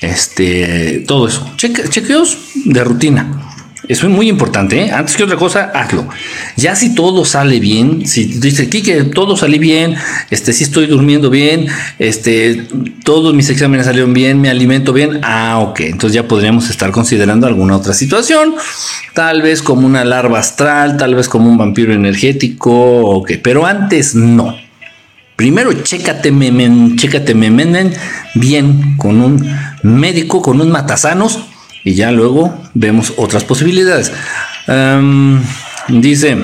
este, 0.00 1.02
todo 1.04 1.26
eso. 1.26 1.52
Checa, 1.56 1.88
chequeos 1.88 2.38
de 2.64 2.84
rutina. 2.84 3.41
Eso 3.92 4.06
es 4.06 4.12
muy 4.14 4.26
importante, 4.26 4.86
¿eh? 4.86 4.90
Antes 4.90 5.18
que 5.18 5.22
otra 5.22 5.36
cosa, 5.36 5.70
hazlo. 5.74 6.08
Ya 6.56 6.74
si 6.74 6.94
todo 6.94 7.26
sale 7.26 7.60
bien, 7.60 8.06
si 8.06 8.24
dices 8.24 8.68
que 8.68 9.04
todo 9.04 9.36
sale 9.36 9.58
bien, 9.58 9.96
este, 10.30 10.54
si 10.54 10.64
estoy 10.64 10.86
durmiendo 10.86 11.28
bien, 11.28 11.66
este, 11.98 12.66
todos 13.04 13.34
mis 13.34 13.50
exámenes 13.50 13.84
salieron 13.84 14.14
bien, 14.14 14.40
me 14.40 14.48
alimento 14.48 14.94
bien, 14.94 15.20
ah, 15.22 15.58
ok. 15.58 15.80
Entonces 15.80 16.14
ya 16.14 16.26
podríamos 16.26 16.70
estar 16.70 16.90
considerando 16.90 17.46
alguna 17.46 17.76
otra 17.76 17.92
situación, 17.92 18.54
tal 19.12 19.42
vez 19.42 19.60
como 19.60 19.86
una 19.86 20.06
larva 20.06 20.38
astral, 20.38 20.96
tal 20.96 21.14
vez 21.14 21.28
como 21.28 21.50
un 21.50 21.58
vampiro 21.58 21.92
energético, 21.92 22.72
ok. 22.72 23.32
Pero 23.42 23.66
antes 23.66 24.14
no. 24.14 24.56
Primero, 25.36 25.70
chécate, 25.74 26.32
memen, 26.32 26.96
chécate, 26.96 27.34
memen 27.34 27.92
bien 28.36 28.96
con 28.96 29.20
un 29.20 29.46
médico, 29.82 30.40
con 30.40 30.62
un 30.62 30.70
matasanos 30.70 31.40
y 31.84 31.94
ya 31.94 32.12
luego 32.12 32.62
vemos 32.74 33.14
otras 33.16 33.44
posibilidades. 33.44 34.12
Em, 34.66 35.40
dice, 35.88 36.36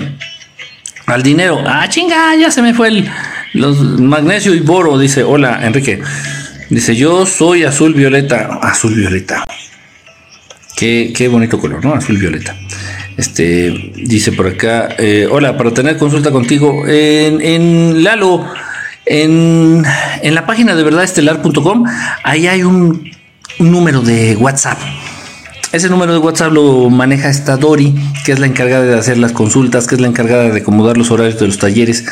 al 1.06 1.22
dinero, 1.22 1.62
ah, 1.66 1.88
chinga, 1.88 2.34
ya 2.36 2.50
se 2.50 2.62
me 2.62 2.74
fue 2.74 2.88
el 2.88 3.10
magnesio 3.54 4.54
y 4.54 4.60
boro, 4.60 4.98
dice, 4.98 5.22
hola 5.22 5.60
Enrique. 5.62 6.00
Dice, 6.70 6.94
yo 6.94 7.24
soy 7.24 7.64
azul 7.64 7.94
violeta, 7.94 8.58
azul 8.60 8.94
violeta. 8.94 9.44
Qué, 10.76 11.12
qué 11.16 11.28
bonito 11.28 11.58
color, 11.58 11.82
¿no? 11.82 11.94
Azul 11.94 12.18
violeta. 12.18 12.54
Este, 13.16 13.92
dice 13.96 14.32
por 14.32 14.46
acá, 14.46 14.94
eh, 14.98 15.26
hola, 15.30 15.56
para 15.56 15.72
tener 15.72 15.96
consulta 15.96 16.30
contigo 16.30 16.86
en, 16.86 18.04
Lalo, 18.04 18.46
en, 19.06 19.82
en 20.22 20.34
la 20.34 20.46
página 20.46 20.76
de 20.76 20.84
verdadestelar.com, 20.84 21.84
ahí 22.22 22.46
hay 22.46 22.62
un 22.62 23.10
número 23.58 24.02
de 24.02 24.36
WhatsApp 24.36 24.78
ese 25.72 25.88
número 25.88 26.12
de 26.12 26.18
WhatsApp 26.18 26.52
lo 26.52 26.88
maneja 26.88 27.28
esta 27.28 27.56
Dori, 27.56 27.94
que 28.24 28.32
es 28.32 28.38
la 28.38 28.46
encargada 28.46 28.84
de 28.84 28.98
hacer 28.98 29.18
las 29.18 29.32
consultas, 29.32 29.86
que 29.86 29.96
es 29.96 30.00
la 30.00 30.08
encargada 30.08 30.48
de 30.48 30.60
acomodar 30.60 30.96
los 30.96 31.10
horarios 31.10 31.38
de 31.38 31.46
los 31.46 31.58
talleres. 31.58 32.06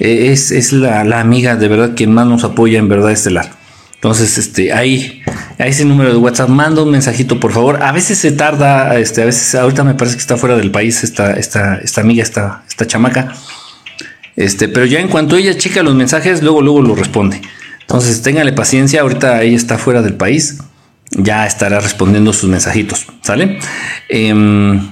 Eh, 0.00 0.32
es, 0.32 0.72
la, 0.72 1.00
amiga 1.20 1.56
de 1.56 1.68
verdad 1.68 1.92
quien 1.94 2.12
más 2.12 2.26
nos 2.26 2.44
apoya 2.44 2.78
en 2.78 2.88
verdad 2.88 3.12
estelar. 3.12 3.50
Entonces, 3.94 4.38
este, 4.38 4.72
ahí, 4.72 5.22
a 5.58 5.66
ese 5.66 5.84
número 5.84 6.10
de 6.10 6.16
WhatsApp, 6.16 6.48
manda 6.48 6.82
un 6.82 6.90
mensajito, 6.90 7.40
por 7.40 7.52
favor. 7.52 7.82
A 7.82 7.92
veces 7.92 8.18
se 8.18 8.32
tarda, 8.32 8.98
este, 8.98 9.22
a 9.22 9.24
veces, 9.24 9.54
ahorita 9.54 9.84
me 9.84 9.94
parece 9.94 10.16
que 10.16 10.20
está 10.20 10.36
fuera 10.36 10.56
del 10.56 10.70
país 10.70 11.02
esta, 11.02 11.32
esta, 11.32 11.76
esta 11.76 12.00
amiga, 12.00 12.22
esta, 12.22 12.64
esta 12.68 12.86
chamaca. 12.86 13.32
Este, 14.34 14.68
pero 14.68 14.84
ya 14.84 15.00
en 15.00 15.08
cuanto 15.08 15.36
ella 15.36 15.56
checa 15.56 15.82
los 15.82 15.94
mensajes, 15.94 16.42
luego, 16.42 16.60
luego 16.60 16.82
lo 16.82 16.94
responde. 16.94 17.40
Entonces, 17.80 18.20
téngale 18.20 18.52
paciencia, 18.52 19.00
ahorita 19.00 19.42
ella 19.42 19.56
está 19.56 19.78
fuera 19.78 20.02
del 20.02 20.14
país 20.14 20.58
ya 21.10 21.46
estará 21.46 21.80
respondiendo 21.80 22.32
sus 22.32 22.48
mensajitos, 22.50 23.06
¿sale? 23.22 23.58
Em, 24.08 24.90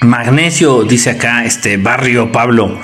Magnesio, 0.00 0.84
dice 0.84 1.10
acá, 1.10 1.44
este 1.44 1.76
barrio 1.76 2.30
Pablo. 2.30 2.78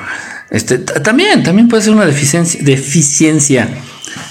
Este, 0.51 0.79
también, 0.79 1.43
también 1.43 1.69
puede 1.69 1.83
ser 1.83 1.95
una 1.95 2.05
deficiencia, 2.05 3.69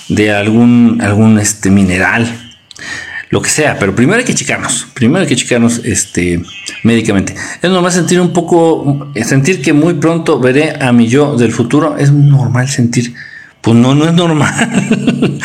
de 0.09 0.31
algún, 0.31 0.99
algún 1.01 1.39
este, 1.39 1.71
mineral, 1.71 2.53
lo 3.29 3.41
que 3.41 3.49
sea, 3.49 3.79
pero 3.79 3.95
primero 3.95 4.19
hay 4.19 4.25
que 4.25 4.35
checarnos, 4.35 4.87
primero 4.93 5.21
hay 5.21 5.27
que 5.27 5.37
checarnos 5.37 5.81
este, 5.85 6.41
médicamente. 6.83 7.33
Es 7.61 7.69
normal 7.71 7.91
sentir 7.91 8.19
un 8.19 8.33
poco, 8.33 9.11
sentir 9.23 9.61
que 9.61 9.73
muy 9.73 9.95
pronto 9.95 10.39
veré 10.39 10.75
a 10.79 10.91
mi 10.91 11.07
yo 11.07 11.37
del 11.37 11.51
futuro, 11.51 11.97
es 11.97 12.11
normal 12.11 12.69
sentir 12.69 13.13
pues 13.61 13.77
no, 13.77 13.93
no 13.93 14.05
es 14.05 14.13
normal. 14.13 14.53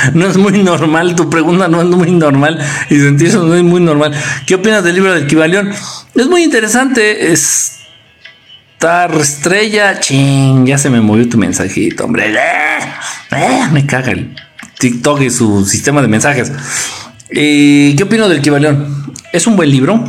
no 0.14 0.26
es 0.26 0.36
muy 0.38 0.62
normal. 0.62 1.14
Tu 1.14 1.28
pregunta 1.28 1.68
no 1.68 1.82
es 1.82 1.88
muy 1.88 2.10
normal. 2.10 2.58
Y 2.88 2.98
sentir 2.98 3.28
eso 3.28 3.44
no 3.44 3.54
es 3.54 3.62
muy 3.62 3.80
normal. 3.80 4.12
¿Qué 4.46 4.54
opinas 4.54 4.82
del 4.82 4.94
libro 4.94 5.12
del 5.14 5.26
Kibalión? 5.26 5.70
Es 6.14 6.26
muy 6.26 6.42
interesante. 6.42 7.30
Estar 7.32 9.14
estrella. 9.14 10.00
Ching, 10.00 10.64
ya 10.66 10.78
se 10.78 10.88
me 10.88 11.02
movió 11.02 11.28
tu 11.28 11.36
mensajito, 11.36 12.04
hombre. 12.04 12.32
Eh, 12.32 12.78
eh, 13.32 13.68
me 13.70 13.84
caga 13.84 14.12
el 14.12 14.34
TikTok 14.78 15.20
y 15.20 15.28
su 15.30 15.66
sistema 15.66 16.00
de 16.00 16.08
mensajes. 16.08 16.52
Eh, 17.28 17.94
¿Qué 17.96 18.02
opino 18.02 18.30
del 18.30 18.40
Kibalión? 18.40 19.12
Es 19.30 19.46
un 19.46 19.56
buen 19.56 19.70
libro. 19.70 20.02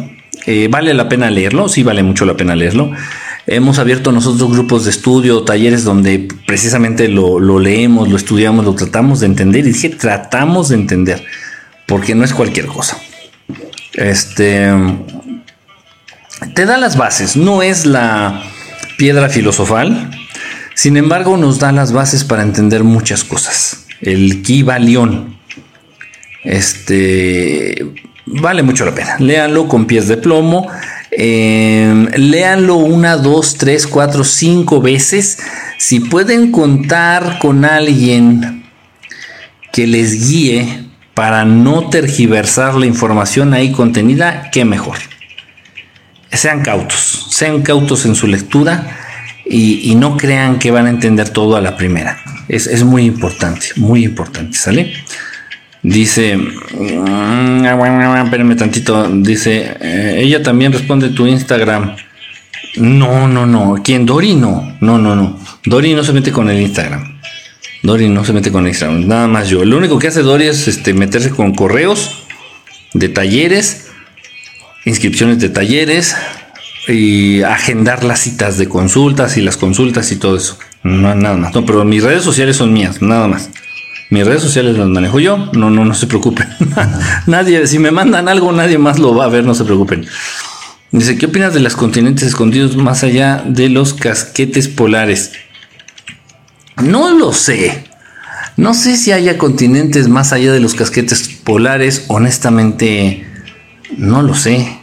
vale 0.70 0.94
la 0.94 1.10
pena 1.10 1.30
leerlo. 1.30 1.68
Sí, 1.68 1.84
vale 1.84 2.04
mucho 2.04 2.24
la 2.24 2.38
pena 2.38 2.56
leerlo. 2.56 2.94
Hemos 3.50 3.80
abierto 3.80 4.12
nosotros 4.12 4.52
grupos 4.52 4.84
de 4.84 4.90
estudio, 4.90 5.44
talleres 5.44 5.86
donde 5.86 6.28
precisamente 6.46 7.08
lo, 7.08 7.60
leemos, 7.60 8.10
lo 8.10 8.18
estudiamos, 8.18 8.66
lo 8.66 8.76
tratamos 8.76 9.22
de 9.22 9.28
entender. 9.28 9.66
Y 9.66 9.72
dije, 9.72 9.90
tratamos 9.90 10.68
de 10.68 10.76
entender, 10.76 11.26
porque 11.86 12.14
no 12.14 12.26
es 12.26 12.34
cualquier 12.34 12.66
cosa. 12.66 13.00
Este 13.94 14.70
te 16.54 16.66
da 16.66 16.78
las 16.78 16.98
bases, 16.98 17.36
no 17.36 17.62
es 17.62 17.86
la 17.86 18.44
piedra 18.98 19.30
filosofal, 19.30 20.12
sin 20.76 20.98
embargo 20.98 21.38
nos 21.38 21.60
da 21.60 21.72
las 21.72 21.94
bases 21.94 22.24
para 22.24 22.44
entender 22.44 22.84
muchas 22.84 23.24
cosas. 23.24 23.86
El 24.02 24.42
Kibalión, 24.44 25.38
este, 26.44 27.94
vale 28.26 28.62
mucho 28.62 28.86
la 28.86 28.94
pena. 28.94 29.16
Léanlo 29.20 29.68
con 29.68 29.86
pies 29.86 30.08
de 30.08 30.18
plomo. 30.18 30.68
Eh, 31.20 32.10
léanlo 32.16 32.76
una, 32.76 33.18
dos, 33.18 33.56
tres, 33.58 33.88
cuatro, 33.88 34.24
cinco 34.24 34.82
veces. 34.82 35.40
Si 35.80 36.00
pueden 36.00 36.52
contar 36.52 37.40
con 37.40 37.66
alguien 37.66 38.64
que 39.74 39.88
les 39.88 40.30
guíe 40.30 40.86
para 41.16 41.44
no 41.44 41.90
tergiversar 41.90 42.76
la 42.76 42.86
información 42.86 43.56
ahí 43.56 43.72
contenida, 43.72 44.52
qué 44.52 44.64
mejor. 44.64 45.00
Sean 46.32 46.62
cautos, 46.62 47.26
sean 47.32 47.64
cautos 47.64 48.06
en 48.06 48.14
su 48.14 48.28
lectura 48.28 49.00
y, 49.44 49.96
no 49.96 50.18
crean 50.18 50.60
que 50.60 50.70
van 50.70 50.86
a 50.86 50.92
entender 50.92 51.30
todo 51.30 51.56
a 51.56 51.62
la 51.62 51.78
primera. 51.78 52.20
Es, 52.48 52.68
es 52.68 52.84
muy 52.84 53.06
importante, 53.06 53.70
muy 53.76 54.06
importante, 54.06 54.56
¿sale? 54.56 54.94
Dice, 55.84 56.36
mm, 56.36 57.66
espérame 57.66 58.56
tantito, 58.56 59.10
dice, 59.10 59.78
eh, 59.80 60.16
ella 60.20 60.42
también 60.42 60.74
responde 60.74 61.10
tu 61.10 61.28
Instagram. 61.28 61.96
No, 62.78 63.28
no, 63.28 63.46
no, 63.46 63.76
¿quién? 63.84 64.06
Dori 64.06 64.34
no, 64.34 64.76
no, 64.82 64.98
no, 64.98 65.16
no. 65.16 65.40
Dori 65.66 65.94
no 65.94 66.04
se 66.04 66.14
mete 66.14 66.32
con 66.32 66.50
el 66.50 66.62
Instagram. 66.62 67.20
Dori 67.84 68.10
no 68.10 68.26
se 68.26 68.34
mete 68.34 68.52
con 68.52 68.64
el 68.64 68.70
Instagram, 68.70 69.08
nada 69.08 69.28
más 69.28 69.50
yo. 69.50 69.64
Lo 69.66 69.78
único 69.78 70.00
que 70.00 70.08
hace 70.08 70.22
Dori 70.22 70.46
es 70.46 70.68
este, 70.68 70.94
meterse 70.94 71.30
con 71.30 71.54
correos 71.54 72.24
de 72.94 73.10
talleres, 73.10 73.88
inscripciones 74.86 75.40
de 75.40 75.50
talleres 75.50 76.16
y 76.88 77.44
agendar 77.44 78.04
las 78.04 78.20
citas 78.22 78.58
de 78.58 78.68
consultas 78.68 79.38
y 79.38 79.42
las 79.42 79.58
consultas 79.58 80.12
y 80.12 80.16
todo 80.16 80.38
eso. 80.38 80.58
No, 80.84 81.14
nada 81.16 81.38
más. 81.38 81.54
No, 81.54 81.66
pero 81.66 81.84
mis 81.86 82.04
redes 82.04 82.24
sociales 82.24 82.58
son 82.58 82.74
mías, 82.74 83.02
nada 83.02 83.28
más. 83.28 83.50
Mis 84.10 84.26
redes 84.26 84.42
sociales 84.42 84.78
las 84.78 84.88
manejo 84.88 85.20
yo, 85.20 85.38
no, 85.54 85.70
no, 85.70 85.84
no 85.84 85.94
se 85.94 86.08
preocupen. 86.08 86.48
nadie, 87.28 87.68
si 87.68 87.78
me 87.78 87.92
mandan 87.92 88.30
algo, 88.30 88.52
nadie 88.52 88.78
más 88.78 89.00
lo 89.00 89.14
va 89.14 89.26
a 89.26 89.30
ver, 89.30 89.44
no 89.44 89.54
se 89.54 89.66
preocupen. 89.66 90.06
Dice, 90.92 91.18
¿qué 91.18 91.26
opinas 91.26 91.54
de 91.54 91.60
los 91.60 91.76
continentes 91.76 92.24
escondidos 92.24 92.78
más 92.78 93.04
allá 93.04 93.44
de 93.46 93.68
los 93.68 93.94
casquetes 93.94 94.70
polares? 94.70 95.34
No 96.82 97.12
lo 97.12 97.34
sé. 97.34 97.84
No 98.56 98.74
sé 98.74 98.96
si 98.96 99.12
haya 99.12 99.38
continentes 99.38 100.08
más 100.08 100.32
allá 100.32 100.54
de 100.54 100.62
los 100.62 100.74
casquetes 100.76 101.28
polares. 101.44 102.06
Honestamente, 102.08 103.28
no 103.98 104.22
lo 104.22 104.34
sé. 104.34 104.80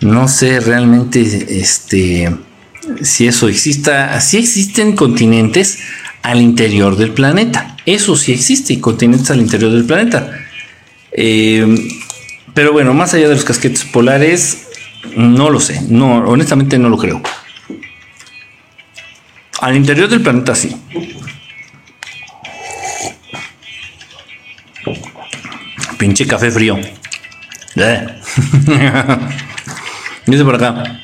No 0.00 0.26
sé 0.26 0.58
realmente 0.58 1.20
este, 1.60 2.34
si 3.00 3.28
eso 3.28 3.48
exista. 3.48 4.20
Si 4.20 4.38
existen 4.38 4.96
continentes 4.96 5.78
al 6.22 6.42
interior 6.42 6.96
del 6.96 7.12
planeta. 7.12 7.75
Eso 7.86 8.16
sí 8.16 8.32
existe, 8.32 8.80
continentes 8.80 9.30
al 9.30 9.40
interior 9.40 9.70
del 9.70 9.84
planeta. 9.84 10.28
Eh, 11.12 11.64
pero 12.52 12.72
bueno, 12.72 12.92
más 12.92 13.14
allá 13.14 13.28
de 13.28 13.34
los 13.34 13.44
casquetes 13.44 13.84
polares, 13.84 14.66
no 15.14 15.50
lo 15.50 15.60
sé. 15.60 15.80
No, 15.88 16.16
honestamente 16.28 16.78
no 16.78 16.88
lo 16.88 16.98
creo. 16.98 17.22
Al 19.60 19.76
interior 19.76 20.08
del 20.08 20.20
planeta 20.20 20.54
sí. 20.54 20.76
Pinche 25.96 26.26
café 26.26 26.50
frío. 26.50 26.78
Eh. 27.76 28.06
Dice 30.26 30.44
por 30.44 30.56
acá. 30.56 31.02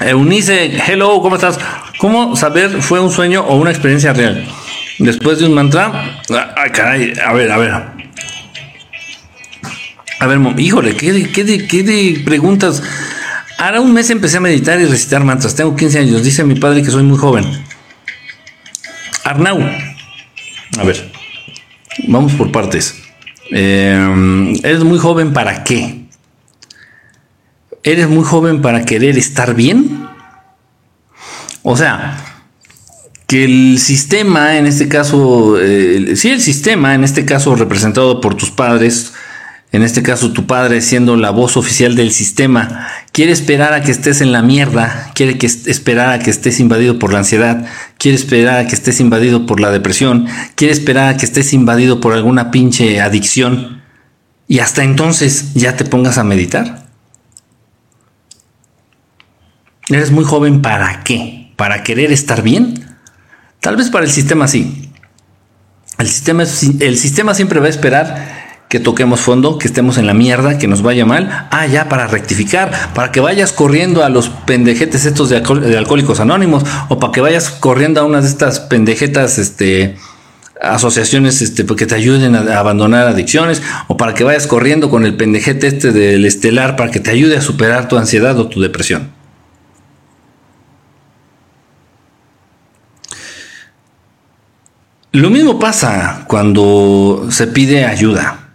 Eunice, 0.00 0.80
hello, 0.86 1.20
¿cómo 1.20 1.34
estás? 1.34 1.58
¿Cómo 1.98 2.36
saber 2.36 2.80
fue 2.80 3.00
un 3.00 3.10
sueño 3.10 3.42
o 3.42 3.56
una 3.56 3.70
experiencia 3.70 4.12
real? 4.12 4.46
Después 4.98 5.38
de 5.38 5.46
un 5.46 5.54
mantra. 5.54 6.22
Ah, 6.30 6.54
ay, 6.56 6.70
caray, 6.70 7.12
a 7.24 7.32
ver, 7.32 7.52
a 7.52 7.58
ver. 7.58 7.70
A 10.20 10.26
ver, 10.26 10.40
híjole, 10.58 10.96
¿qué 10.96 11.12
de, 11.12 11.30
qué, 11.30 11.66
¿qué 11.66 11.82
de 11.82 12.22
preguntas? 12.24 12.82
Ahora 13.58 13.80
un 13.80 13.92
mes 13.92 14.10
empecé 14.10 14.36
a 14.36 14.40
meditar 14.40 14.80
y 14.80 14.84
recitar 14.84 15.24
mantras. 15.24 15.54
Tengo 15.54 15.74
15 15.74 15.98
años. 15.98 16.22
Dice 16.22 16.44
mi 16.44 16.54
padre 16.54 16.82
que 16.82 16.90
soy 16.90 17.02
muy 17.02 17.18
joven. 17.18 17.44
Arnau. 19.24 19.60
A 20.78 20.84
ver. 20.84 21.12
Vamos 22.06 22.32
por 22.32 22.52
partes. 22.52 23.02
Eh, 23.50 24.60
¿Eres 24.62 24.84
muy 24.84 24.98
joven 24.98 25.32
para 25.32 25.64
qué? 25.64 26.04
¿Eres 27.82 28.08
muy 28.08 28.24
joven 28.24 28.60
para 28.60 28.84
querer 28.84 29.16
estar 29.18 29.54
bien? 29.54 30.06
O 31.62 31.76
sea, 31.76 32.16
que 33.28 33.44
el 33.44 33.78
sistema, 33.78 34.56
en 34.56 34.66
este 34.66 34.88
caso, 34.88 35.60
eh, 35.60 36.16
sí, 36.16 36.30
el 36.30 36.40
sistema, 36.40 36.94
en 36.94 37.04
este 37.04 37.26
caso 37.26 37.54
representado 37.54 38.22
por 38.22 38.34
tus 38.34 38.50
padres, 38.50 39.12
en 39.70 39.82
este 39.82 40.02
caso 40.02 40.32
tu 40.32 40.46
padre 40.46 40.80
siendo 40.80 41.14
la 41.14 41.28
voz 41.28 41.58
oficial 41.58 41.94
del 41.94 42.10
sistema, 42.10 42.88
quiere 43.12 43.32
esperar 43.32 43.74
a 43.74 43.82
que 43.82 43.90
estés 43.90 44.22
en 44.22 44.32
la 44.32 44.40
mierda, 44.40 45.10
quiere 45.14 45.36
que 45.36 45.44
esperar 45.44 46.08
a 46.08 46.20
que 46.20 46.30
estés 46.30 46.58
invadido 46.58 46.98
por 46.98 47.12
la 47.12 47.18
ansiedad, 47.18 47.66
quiere 47.98 48.16
esperar 48.16 48.60
a 48.60 48.66
que 48.66 48.74
estés 48.74 48.98
invadido 48.98 49.44
por 49.44 49.60
la 49.60 49.70
depresión, 49.70 50.26
quiere 50.54 50.72
esperar 50.72 51.12
a 51.12 51.18
que 51.18 51.26
estés 51.26 51.52
invadido 51.52 52.00
por 52.00 52.14
alguna 52.14 52.50
pinche 52.50 52.98
adicción 52.98 53.82
y 54.48 54.60
hasta 54.60 54.84
entonces 54.84 55.52
ya 55.52 55.76
te 55.76 55.84
pongas 55.84 56.16
a 56.16 56.24
meditar. 56.24 56.88
Eres 59.90 60.12
muy 60.12 60.24
joven 60.24 60.62
para 60.62 61.04
qué? 61.04 61.52
¿Para 61.56 61.82
querer 61.82 62.10
estar 62.10 62.42
bien? 62.42 62.87
Tal 63.60 63.76
vez 63.76 63.90
para 63.90 64.04
el 64.04 64.10
sistema 64.10 64.48
sí. 64.48 64.88
El 65.98 66.08
sistema, 66.08 67.34
siempre 67.34 67.58
va 67.58 67.66
a 67.66 67.70
esperar 67.70 68.38
que 68.68 68.78
toquemos 68.78 69.20
fondo, 69.20 69.58
que 69.58 69.66
estemos 69.66 69.98
en 69.98 70.06
la 70.06 70.14
mierda, 70.14 70.58
que 70.58 70.68
nos 70.68 70.82
vaya 70.82 71.04
mal. 71.04 71.48
Ah, 71.50 71.66
ya, 71.66 71.88
para 71.88 72.06
rectificar, 72.06 72.92
para 72.94 73.10
que 73.10 73.18
vayas 73.18 73.52
corriendo 73.52 74.04
a 74.04 74.08
los 74.08 74.28
pendejetes 74.28 75.06
estos 75.06 75.28
de, 75.28 75.38
alcohólicos 75.38 76.20
anónimos, 76.20 76.64
o 76.88 77.00
para 77.00 77.12
que 77.12 77.20
vayas 77.20 77.50
corriendo 77.50 78.00
a 78.00 78.04
unas 78.04 78.24
de 78.24 78.30
estas 78.30 78.60
pendejetas, 78.60 79.38
este, 79.38 79.96
asociaciones, 80.62 81.42
este, 81.42 81.66
que 81.66 81.86
te 81.86 81.96
ayuden 81.96 82.36
a, 82.36 82.60
abandonar 82.60 83.08
adicciones, 83.08 83.60
o 83.88 83.96
para 83.96 84.14
que 84.14 84.22
vayas 84.22 84.46
corriendo 84.46 84.90
con 84.90 85.04
el 85.04 85.16
pendejete 85.16 85.66
este 85.66 85.90
del 85.90 86.24
estelar 86.26 86.76
para 86.76 86.92
que 86.92 87.00
te 87.00 87.10
ayude 87.10 87.36
a 87.36 87.40
superar 87.40 87.88
tu 87.88 87.96
ansiedad 87.96 88.38
o 88.38 88.48
tu 88.48 88.60
depresión. 88.60 89.17
Lo 95.18 95.30
mismo 95.30 95.58
pasa 95.58 96.22
cuando 96.28 97.26
se 97.32 97.48
pide 97.48 97.84
ayuda. 97.84 98.50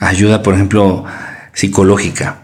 Ayuda, 0.00 0.42
por 0.42 0.54
ejemplo, 0.54 1.04
psicológica. 1.52 2.38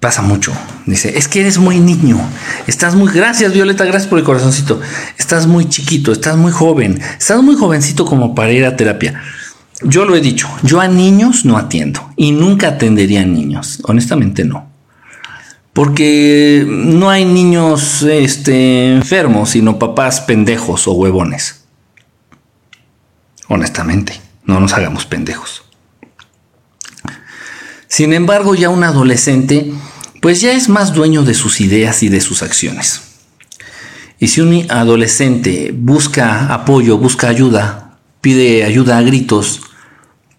Pasa 0.00 0.22
mucho. 0.22 0.50
Dice, 0.86 1.18
es 1.18 1.28
que 1.28 1.40
eres 1.40 1.58
muy 1.58 1.78
niño. 1.78 2.18
Estás 2.66 2.94
muy... 2.94 3.12
Gracias, 3.12 3.52
Violeta, 3.52 3.84
gracias 3.84 4.06
por 4.08 4.18
el 4.18 4.24
corazoncito. 4.24 4.80
Estás 5.18 5.46
muy 5.46 5.68
chiquito, 5.68 6.10
estás 6.10 6.38
muy 6.38 6.52
joven. 6.52 6.98
Estás 7.18 7.42
muy 7.42 7.54
jovencito 7.54 8.06
como 8.06 8.34
para 8.34 8.52
ir 8.52 8.64
a 8.64 8.74
terapia. 8.74 9.20
Yo 9.82 10.06
lo 10.06 10.16
he 10.16 10.22
dicho, 10.22 10.48
yo 10.62 10.80
a 10.80 10.88
niños 10.88 11.44
no 11.44 11.58
atiendo 11.58 12.14
y 12.16 12.32
nunca 12.32 12.68
atendería 12.68 13.20
a 13.20 13.26
niños. 13.26 13.80
Honestamente 13.82 14.42
no. 14.46 14.69
Porque 15.80 16.62
no 16.68 17.08
hay 17.08 17.24
niños 17.24 18.02
este, 18.02 18.94
enfermos, 18.94 19.48
sino 19.48 19.78
papás 19.78 20.20
pendejos 20.20 20.86
o 20.86 20.92
huevones. 20.92 21.64
Honestamente, 23.48 24.20
no 24.44 24.60
nos 24.60 24.74
hagamos 24.74 25.06
pendejos. 25.06 25.62
Sin 27.88 28.12
embargo, 28.12 28.54
ya 28.54 28.68
un 28.68 28.84
adolescente, 28.84 29.72
pues 30.20 30.42
ya 30.42 30.52
es 30.52 30.68
más 30.68 30.92
dueño 30.92 31.22
de 31.22 31.32
sus 31.32 31.62
ideas 31.62 32.02
y 32.02 32.10
de 32.10 32.20
sus 32.20 32.42
acciones. 32.42 33.00
Y 34.18 34.28
si 34.28 34.42
un 34.42 34.70
adolescente 34.70 35.72
busca 35.74 36.52
apoyo, 36.52 36.98
busca 36.98 37.28
ayuda, 37.28 37.96
pide 38.20 38.64
ayuda 38.64 38.98
a 38.98 39.02
gritos, 39.02 39.62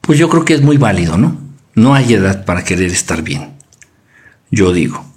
pues 0.02 0.20
yo 0.20 0.30
creo 0.30 0.46
que 0.46 0.54
es 0.54 0.62
muy 0.62 0.78
válido, 0.78 1.18
¿no? 1.18 1.36
No 1.74 1.96
hay 1.96 2.14
edad 2.14 2.46
para 2.46 2.64
querer 2.64 2.92
estar 2.92 3.24
bien. 3.24 3.54
Yo 4.52 4.72
digo, 4.72 5.11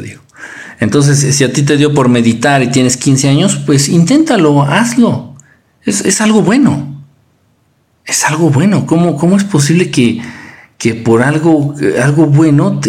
yo. 0.00 0.20
Entonces, 0.80 1.36
si 1.36 1.44
a 1.44 1.52
ti 1.52 1.62
te 1.62 1.76
dio 1.76 1.94
por 1.94 2.08
meditar 2.08 2.62
y 2.62 2.68
tienes 2.68 2.96
15 2.96 3.28
años, 3.28 3.56
pues 3.66 3.88
inténtalo, 3.88 4.62
hazlo. 4.62 5.36
Es, 5.84 6.20
algo 6.20 6.42
bueno. 6.42 7.04
Es 8.04 8.24
algo 8.24 8.50
bueno. 8.50 8.86
¿Cómo, 8.86 9.16
cómo 9.16 9.36
es 9.36 9.44
posible 9.44 9.90
que, 9.90 10.20
que 10.78 10.94
por 10.94 11.22
algo, 11.22 11.74
algo 12.02 12.26
bueno, 12.26 12.80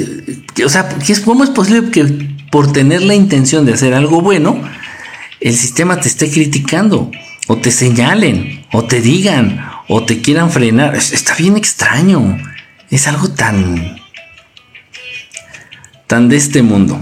o 0.65 0.69
sea, 0.69 0.89
¿cómo 1.23 1.43
es 1.43 1.49
posible 1.51 1.91
que 1.91 2.03
por 2.51 2.71
tener 2.71 3.01
la 3.01 3.15
intención 3.15 3.65
de 3.65 3.73
hacer 3.73 3.95
algo 3.95 4.21
bueno, 4.21 4.61
el 5.39 5.55
sistema 5.55 5.99
te 5.99 6.07
esté 6.07 6.29
criticando, 6.29 7.11
o 7.47 7.57
te 7.57 7.71
señalen, 7.71 8.65
o 8.71 8.83
te 8.85 9.01
digan, 9.01 9.59
o 9.87 10.03
te 10.03 10.21
quieran 10.21 10.51
frenar. 10.51 10.95
Está 10.95 11.35
bien 11.35 11.57
extraño. 11.57 12.37
Es 12.89 13.07
algo 13.07 13.29
tan. 13.29 13.97
De 16.21 16.37
este 16.37 16.61
mundo. 16.61 17.01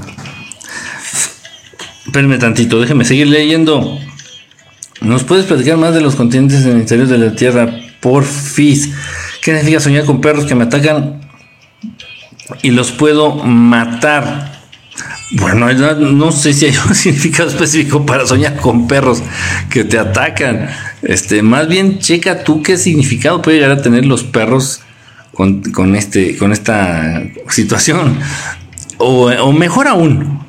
Espérenme 2.06 2.38
tantito, 2.38 2.80
déjeme 2.80 3.04
seguir 3.04 3.28
leyendo. 3.28 4.00
¿Nos 5.02 5.26
puedes 5.26 5.46
platicar 5.46 5.78
más 5.78 5.94
de 5.94 6.00
los 6.00 6.16
continentes 6.16 6.64
en 6.64 6.72
el 6.72 6.78
interior 6.80 7.08
de 7.08 7.18
la 7.18 7.36
Tierra? 7.36 7.66
Por 8.00 8.24
Porfis. 8.24 8.90
¿Qué 9.42 9.52
significa 9.52 9.80
soñar 9.82 10.06
con 10.06 10.22
perros 10.22 10.46
que 10.46 10.56
me 10.56 10.64
atacan 10.64 11.20
y 12.62 12.72
los 12.72 12.92
puedo 12.92 13.36
matar? 13.36 14.62
Bueno, 15.34 15.72
no 15.96 16.32
sé 16.32 16.54
si 16.54 16.68
hay 16.68 16.74
un 16.88 16.96
significado 16.96 17.50
específico 17.50 18.06
para 18.06 18.26
soñar 18.26 18.56
con 18.58 18.88
perros 18.88 19.22
que 19.70 19.84
te 19.84 20.00
atacan. 20.00 20.70
Este, 21.02 21.42
más 21.42 21.68
bien 21.68 22.00
checa 22.00 22.44
tú 22.44 22.64
qué 22.64 22.78
significado 22.78 23.42
puede 23.42 23.58
llegar 23.58 23.72
a 23.72 23.82
tener 23.82 24.06
los 24.06 24.24
perros 24.24 24.82
con, 25.34 25.96
este, 25.98 26.38
con 26.38 26.54
esta 26.54 27.24
situación. 27.50 28.18
O, 29.04 29.32
o, 29.32 29.52
mejor 29.52 29.88
aún, 29.88 30.40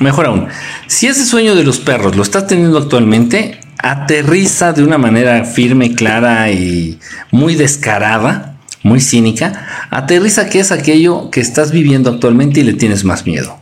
mejor 0.00 0.26
aún, 0.26 0.48
si 0.86 1.06
ese 1.06 1.24
sueño 1.24 1.54
de 1.54 1.64
los 1.64 1.80
perros 1.80 2.14
lo 2.14 2.22
estás 2.22 2.46
teniendo 2.46 2.76
actualmente, 2.76 3.58
aterriza 3.78 4.72
de 4.72 4.84
una 4.84 4.98
manera 4.98 5.44
firme, 5.44 5.94
clara 5.94 6.50
y 6.50 6.98
muy 7.30 7.54
descarada, 7.54 8.56
muy 8.82 9.00
cínica. 9.00 9.66
Aterriza 9.90 10.48
que 10.48 10.60
es 10.60 10.72
aquello 10.72 11.30
que 11.30 11.40
estás 11.40 11.72
viviendo 11.72 12.10
actualmente 12.10 12.60
y 12.60 12.64
le 12.64 12.74
tienes 12.74 13.04
más 13.04 13.26
miedo. 13.26 13.58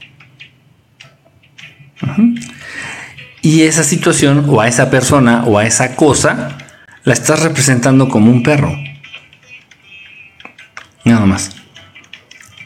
Y 3.41 3.63
esa 3.63 3.85
situación 3.85 4.47
o 4.49 4.61
a 4.61 4.69
esa 4.69 4.91
persona 4.91 5.45
o 5.45 5.59
a 5.59 5.67
esa 5.67 5.97
cosa 5.97 6.59
la 7.05 7.13
estás 7.13 7.41
representando 7.43 8.09
como 8.09 8.31
un 8.31 8.43
perro. 8.43 8.73
Nada 11.05 11.27
más. 11.27 11.51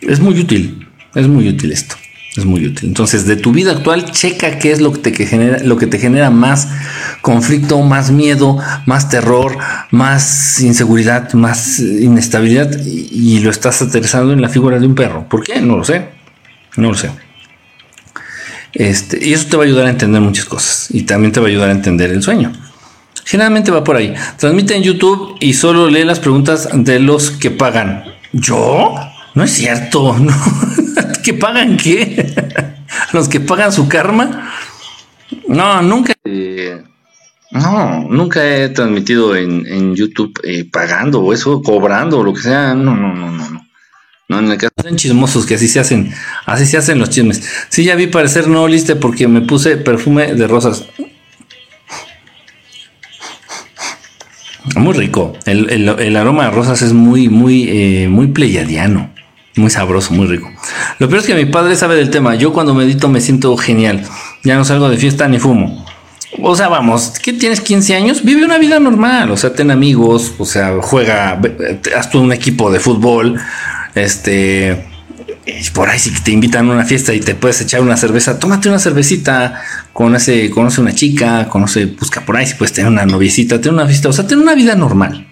Es 0.01 0.21
muy 0.21 0.39
útil. 0.39 0.88
Es 1.15 1.27
muy 1.29 1.49
útil 1.49 1.73
esto. 1.73 1.97
Es 2.37 2.45
muy 2.45 2.67
útil. 2.67 2.89
Entonces, 2.89 3.27
de 3.27 3.37
tu 3.37 3.53
vida 3.53 3.73
actual, 3.73 4.11
checa 4.13 4.59
qué 4.59 4.71
es 4.71 4.81
lo 4.81 4.93
que 4.93 5.11
te 5.11 5.27
genera, 5.27 5.59
lo 5.65 5.77
que 5.77 5.87
te 5.87 5.99
genera 5.99 6.31
más 6.31 6.69
conflicto, 7.21 7.81
más 7.81 8.11
miedo, 8.11 8.59
más 8.87 9.09
terror, 9.09 9.59
más 9.91 10.61
inseguridad, 10.61 11.33
más 11.33 11.81
inestabilidad 11.81 12.71
y, 12.85 13.09
y 13.11 13.41
lo 13.41 13.51
estás 13.51 13.83
aterrizando 13.83 14.33
en 14.33 14.41
la 14.41 14.49
figura 14.49 14.79
de 14.79 14.87
un 14.87 14.95
perro. 14.95 15.29
¿Por 15.29 15.43
qué? 15.43 15.61
No 15.61 15.77
lo 15.77 15.85
sé. 15.85 16.09
No 16.77 16.91
lo 16.91 16.95
sé. 16.95 17.11
Este, 18.73 19.27
y 19.27 19.33
eso 19.33 19.47
te 19.49 19.57
va 19.57 19.65
a 19.65 19.67
ayudar 19.67 19.87
a 19.87 19.91
entender 19.91 20.21
muchas 20.21 20.45
cosas 20.45 20.89
y 20.91 21.03
también 21.03 21.33
te 21.33 21.41
va 21.41 21.47
a 21.47 21.49
ayudar 21.49 21.71
a 21.71 21.73
entender 21.73 22.11
el 22.11 22.23
sueño. 22.23 22.53
Generalmente 23.25 23.71
va 23.71 23.85
por 23.85 23.97
ahí. 23.97 24.15
Transmite 24.39 24.77
en 24.77 24.83
YouTube 24.83 25.37
y 25.41 25.55
solo 25.55 25.91
lee 25.91 26.05
las 26.05 26.21
preguntas 26.21 26.69
de 26.73 27.01
los 27.01 27.31
que 27.31 27.51
pagan. 27.51 28.05
¿Yo? 28.33 28.95
No 29.35 29.45
es 29.45 29.51
cierto. 29.51 30.17
¿no? 30.19 30.33
¿Que 31.29 31.35
pagan 31.35 31.77
qué? 31.77 32.27
¿Los 33.13 33.29
que 33.29 33.39
pagan 33.39 33.71
su 33.71 33.87
karma? 33.87 34.51
No, 35.47 35.83
nunca. 35.83 36.15
no, 37.51 38.09
nunca 38.09 38.47
he 38.47 38.71
transmitido 38.71 39.37
en, 39.37 39.95
YouTube 39.95 40.41
eh, 40.43 40.65
pagando 40.65 41.21
o 41.21 41.35
eso, 41.35 41.61
cobrando 41.61 42.21
o 42.21 42.25
lo 42.25 42.33
que 42.33 42.41
sea. 42.41 42.75
No, 42.75 42.97
no, 42.97 43.15
no, 43.15 43.31
no. 43.31 43.51
no. 43.51 43.67
No, 44.31 44.39
en 44.39 44.53
el 44.53 44.57
caso 44.57 44.73
son 44.83 44.97
chismosos 44.97 45.45
que 45.45 45.57
así 45.57 45.69
se 45.69 45.81
hacen, 45.81 46.15
así 46.47 46.65
se 46.65 46.79
hacen 46.79 46.99
los 46.99 47.11
chismes. 47.11 47.47
Sí, 47.69 47.85
ya 47.85 47.95
vi 47.95 48.07
parecer 48.07 48.49
no 48.49 48.67
liste 48.67 48.97
porque 48.97 49.29
me 49.29 49.43
puse 49.43 49.77
perfume 49.77 50.35
de 50.35 50.47
rosas. 50.47 50.87
Muy 54.77 54.95
rico. 54.95 55.37
El, 55.45 56.17
aroma 56.17 56.45
de 56.45 56.51
rosas 56.53 56.81
es 56.81 56.95
muy, 56.95 57.29
muy, 57.29 57.69
eh, 57.69 58.09
muy 58.09 58.29
pleyadiano. 58.29 59.18
Muy 59.59 59.71
sabroso, 59.71 60.15
muy 60.15 60.27
rico. 60.27 60.51
Lo 60.99 61.09
peor 61.09 61.21
es 61.21 61.27
que 61.27 61.35
mi 61.35 61.47
padre 61.47 61.77
sabe 61.77 61.97
del 61.97 62.11
tema. 62.11 62.35
Yo 62.35 62.53
cuando 62.53 62.75
medito 62.75 63.09
me 63.09 63.21
siento 63.21 63.57
genial. 63.57 64.05
Ya 64.45 64.57
no 64.57 64.65
salgo 64.65 64.89
de 64.89 64.97
fiesta 64.97 65.29
ni 65.29 65.39
fumo. 65.39 65.85
O 66.41 66.55
sea, 66.55 66.69
vamos, 66.69 67.15
¿qué 67.23 67.33
tienes 67.33 67.61
15 67.61 67.97
años? 67.97 68.25
Vive 68.25 68.45
una 68.45 68.59
vida 68.59 68.79
normal. 68.79 69.31
O 69.31 69.37
sea, 69.37 69.53
ten 69.53 69.71
amigos. 69.71 70.35
O 70.39 70.47
sea, 70.47 70.77
juega, 70.81 71.41
haz 71.97 72.11
tú 72.11 72.21
un 72.21 72.33
equipo 72.33 72.71
de 72.71 72.81
fútbol 72.81 73.41
este, 73.95 74.85
por 75.75 75.89
ahí 75.89 75.99
si 75.99 76.11
te 76.11 76.31
invitan 76.31 76.69
a 76.69 76.73
una 76.75 76.85
fiesta 76.85 77.13
y 77.13 77.21
te 77.21 77.35
puedes 77.35 77.61
echar 77.61 77.81
una 77.81 77.97
cerveza, 77.97 78.39
tómate 78.39 78.69
una 78.69 78.79
cervecita, 78.79 79.63
conoce, 79.93 80.51
conoce 80.51 80.81
una 80.81 80.95
chica, 80.95 81.49
conoce, 81.49 81.87
busca 81.87 82.21
por 82.25 82.37
ahí 82.37 82.47
si 82.47 82.55
puedes 82.55 82.73
tener 82.73 82.91
una 82.91 83.07
noviecita, 83.07 83.61
tener 83.61 83.75
una 83.75 83.87
fiesta, 83.87 84.09
o 84.09 84.13
sea, 84.13 84.27
tener 84.27 84.43
una 84.43 84.55
vida 84.55 84.75
normal. 84.75 85.28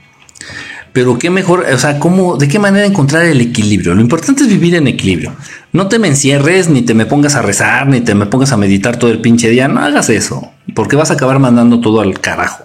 Pero 0.97 1.18
qué 1.18 1.28
mejor, 1.28 1.66
o 1.70 1.78
sea, 1.78 1.99
cómo, 1.99 2.38
de 2.38 2.49
qué 2.49 2.59
manera 2.59 2.86
encontrar 2.86 3.26
el 3.26 3.38
equilibrio. 3.42 3.94
Lo 3.94 4.01
importante 4.01 4.44
es 4.44 4.49
vivir 4.49 4.76
en 4.76 4.86
equilibrio. 4.86 5.36
No 5.74 5.88
te 5.88 5.99
me 5.99 6.09
encierres, 6.09 6.70
ni 6.70 6.80
te 6.80 6.94
me 6.94 7.05
pongas 7.05 7.34
a 7.34 7.42
rezar, 7.42 7.86
ni 7.86 8.01
te 8.01 8.14
me 8.14 8.24
pongas 8.24 8.53
a 8.53 8.57
meditar 8.57 8.97
todo 8.97 9.11
el 9.11 9.20
pinche 9.20 9.51
día. 9.51 9.68
No 9.68 9.80
hagas 9.80 10.09
eso, 10.09 10.53
porque 10.74 10.97
vas 10.97 11.11
a 11.11 11.12
acabar 11.12 11.38
mandando 11.38 11.82
todo 11.82 12.01
al 12.01 12.18
carajo. 12.18 12.64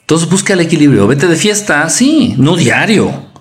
Entonces 0.00 0.28
busca 0.28 0.52
el 0.52 0.60
equilibrio. 0.60 1.06
Vete 1.06 1.26
de 1.26 1.36
fiesta, 1.36 1.88
sí, 1.88 2.34
no 2.36 2.56
diario 2.56 3.32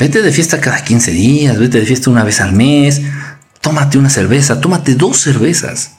Vete 0.00 0.20
de 0.20 0.32
fiesta 0.32 0.60
cada 0.60 0.82
15 0.82 1.12
días, 1.12 1.58
vete 1.60 1.78
de 1.78 1.86
fiesta 1.86 2.10
una 2.10 2.24
vez 2.24 2.40
al 2.40 2.54
mes, 2.54 3.02
tómate 3.60 3.98
una 3.98 4.10
cerveza, 4.10 4.60
tómate 4.60 4.96
dos 4.96 5.18
cervezas, 5.18 5.92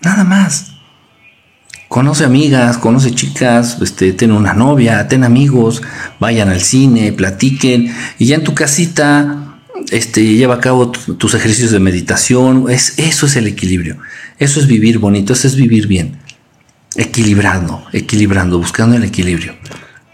nada 0.00 0.24
más. 0.24 0.75
Conoce 1.96 2.26
amigas, 2.26 2.76
conoce 2.76 3.14
chicas, 3.14 3.78
este, 3.80 4.12
ten 4.12 4.30
una 4.30 4.52
novia, 4.52 5.08
ten 5.08 5.24
amigos, 5.24 5.80
vayan 6.20 6.50
al 6.50 6.60
cine, 6.60 7.10
platiquen 7.14 7.90
y 8.18 8.26
ya 8.26 8.34
en 8.34 8.44
tu 8.44 8.54
casita 8.54 9.56
este, 9.90 10.22
lleva 10.22 10.56
a 10.56 10.60
cabo 10.60 10.90
tus 10.90 11.32
ejercicios 11.32 11.70
de 11.70 11.80
meditación. 11.80 12.66
Es, 12.68 12.98
eso 12.98 13.24
es 13.24 13.36
el 13.36 13.46
equilibrio. 13.46 13.96
Eso 14.38 14.60
es 14.60 14.66
vivir 14.66 14.98
bonito, 14.98 15.32
eso 15.32 15.48
es 15.48 15.56
vivir 15.56 15.86
bien. 15.86 16.18
Equilibrando, 16.96 17.82
equilibrando, 17.94 18.58
buscando 18.58 18.94
el 18.94 19.04
equilibrio. 19.04 19.54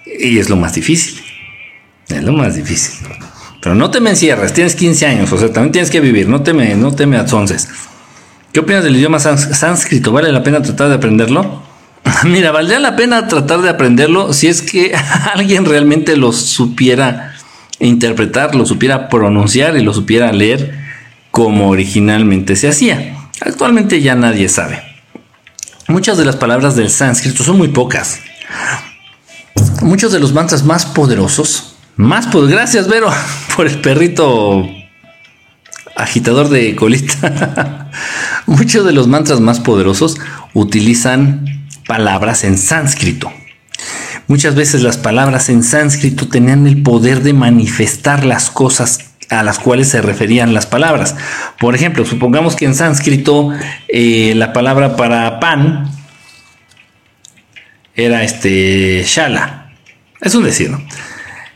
Y 0.07 0.39
es 0.39 0.49
lo 0.49 0.55
más 0.55 0.75
difícil. 0.75 1.21
Es 2.09 2.23
lo 2.23 2.33
más 2.33 2.55
difícil. 2.55 3.09
Pero 3.61 3.75
no 3.75 3.91
te 3.91 3.99
me 3.99 4.11
encierres, 4.11 4.53
tienes 4.53 4.77
15 4.77 5.07
años, 5.07 5.33
o 5.33 5.37
sea, 5.37 5.53
también 5.53 5.73
tienes 5.73 5.91
que 5.91 5.99
vivir, 5.99 6.29
no 6.29 6.45
te 6.45 6.53
me, 6.53 6.77
no 6.77 6.95
te 6.95 7.07
me 7.07 7.19
¿Qué 8.53 8.61
opinas 8.61 8.85
del 8.85 8.95
idioma 8.95 9.19
sánscrito? 9.19 10.13
¿Vale 10.13 10.31
la 10.31 10.45
pena 10.45 10.63
tratar 10.63 10.89
de 10.89 10.95
aprenderlo? 10.95 11.62
Mira, 12.25 12.51
valdría 12.51 12.81
la 12.81 12.97
pena 12.97 13.29
tratar 13.29 13.63
de 13.63 13.71
aprenderlo 13.71 14.33
si 14.33 14.49
es 14.49 14.63
que 14.63 14.95
alguien 15.35 15.65
realmente 15.65 16.17
lo 16.17 16.33
supiera 16.33 17.35
interpretar, 17.79 18.55
lo 18.55 18.67
supiera 18.67 19.09
pronunciar 19.09 19.77
y 19.77 19.83
lo 19.83 19.93
supiera 19.93 20.33
leer 20.33 20.79
como 21.31 21.71
originalmente 21.71 22.57
se 22.57 22.69
hacía. 22.69 23.17
Actualmente 23.41 24.01
ya 24.01 24.15
nadie 24.15 24.49
sabe. 24.49 24.83
Muchas 25.89 26.17
de 26.17 26.25
las 26.25 26.37
palabras 26.37 26.77
del 26.77 26.91
sánscrito 26.91 27.43
son 27.43 27.59
muy 27.59 27.69
pocas. 27.69 28.21
Muchos 29.81 30.13
de 30.13 30.21
los 30.21 30.33
mantras 30.33 30.63
más 30.65 30.87
poderosos 30.87 31.73
más 31.97 32.27
pues 32.29 32.49
gracias, 32.49 32.89
Vero, 32.89 33.11
por 33.57 33.67
el 33.67 33.81
perrito 33.81 34.67
agitador 35.95 36.49
de 36.49 36.75
colita. 36.75 37.91
Muchos 38.47 38.85
de 38.85 38.93
los 38.93 39.09
mantras 39.09 39.41
más 39.41 39.61
poderosos 39.61 40.17
utilizan 40.55 41.62
palabras 41.87 42.45
en 42.45 42.59
sánscrito. 42.59 43.33
Muchas 44.29 44.55
veces 44.55 44.83
las 44.83 44.97
palabras 44.97 45.49
en 45.49 45.63
sánscrito 45.63 46.29
tenían 46.29 46.67
el 46.67 46.83
poder 46.83 47.23
de 47.23 47.33
manifestar 47.33 48.25
las 48.25 48.51
cosas 48.51 49.13
a 49.29 49.43
las 49.43 49.59
cuales 49.59 49.89
se 49.89 50.03
referían 50.03 50.55
las 50.55 50.67
palabras. 50.67 51.17
Por 51.59 51.75
ejemplo, 51.75 52.05
supongamos 52.05 52.55
que 52.55 52.67
en 52.67 52.75
sánscrito 52.75 53.51
eh, 53.89 54.35
la 54.37 54.53
palabra 54.53 54.97
para 54.97 55.41
pan 55.41 55.91
era 57.95 58.23
este 58.23 59.03
shala. 59.07 59.73
Es 60.21 60.35
un 60.35 60.45
decir, 60.45 60.71
¿no? 60.71 60.83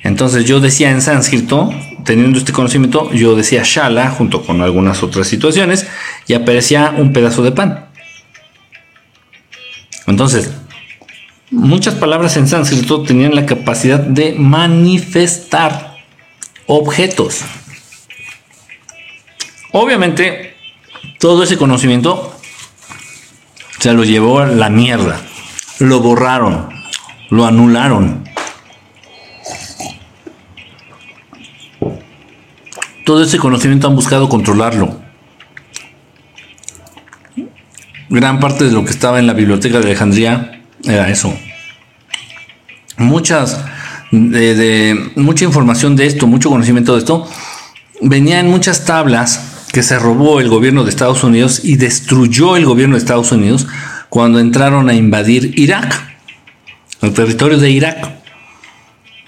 Entonces 0.03 0.45
yo 0.45 0.61
decía 0.61 0.91
en 0.91 1.03
sánscrito, 1.03 1.73
teniendo 2.05 2.39
este 2.39 2.53
conocimiento, 2.53 3.13
yo 3.13 3.35
decía 3.35 3.63
shala 3.65 4.11
junto 4.11 4.43
con 4.45 4.61
algunas 4.63 5.03
otras 5.03 5.27
situaciones 5.27 5.87
y 6.27 6.35
aparecía 6.35 6.95
un 6.97 7.13
pedazo 7.13 7.43
de 7.43 7.53
pan. 7.53 7.86
Entonces, 10.07 10.53
muchas 11.51 11.95
palabras 11.95 12.37
en 12.37 12.49
sánscrito 12.49 13.03
tenían 13.03 13.35
la 13.35 13.47
capacidad 13.47 13.99
de 13.99 14.35
manifestar 14.35 15.97
objetos. 16.67 17.43
Obviamente, 19.73 20.55
todo 21.19 21.43
ese 21.43 21.57
conocimiento 21.57 22.35
se 23.79 23.93
lo 23.93 24.05
llevó 24.05 24.41
a 24.41 24.47
la 24.47 24.71
mierda. 24.71 25.21
Lo 25.79 26.01
borraron, 26.01 26.69
lo 27.31 27.47
anularon. 27.47 28.25
Todo 33.05 33.23
ese 33.23 33.39
conocimiento 33.39 33.87
han 33.87 33.95
buscado 33.95 34.29
controlarlo. 34.29 35.06
Gran 38.09 38.41
parte 38.41 38.65
de 38.65 38.73
lo 38.73 38.85
que 38.85 38.91
estaba 38.91 39.19
en 39.19 39.27
la 39.27 39.33
biblioteca 39.33 39.79
de 39.79 39.87
Alejandría 39.87 40.63
era 40.85 41.11
eso. 41.11 41.37
Muchas 42.99 43.65
de, 44.11 45.13
mucha 45.17 45.45
información 45.45 45.97
de 45.97 46.07
esto, 46.07 46.27
mucho 46.27 46.51
conocimiento 46.51 46.93
de 46.93 47.01
esto, 47.01 47.29
venía 48.01 48.41
en 48.41 48.49
muchas 48.49 48.85
tablas 48.85 49.67
que 49.73 49.83
se 49.83 49.99
robó 49.99 50.41
el 50.41 50.49
gobierno 50.49 50.85
de 50.85 50.91
Estados 50.91 51.25
Unidos 51.25 51.61
y 51.65 51.77
destruyó 51.77 52.57
el 52.57 52.65
gobierno 52.65 52.95
de 52.95 53.01
Estados 53.01 53.33
Unidos 53.33 53.67
cuando 54.09 54.39
entraron 54.39 54.89
a 54.89 54.95
invadir 54.95 55.59
Irak, 55.59 56.17
el 57.03 57.13
territorio 57.13 57.59
de 57.59 57.71
Irak 57.71 58.17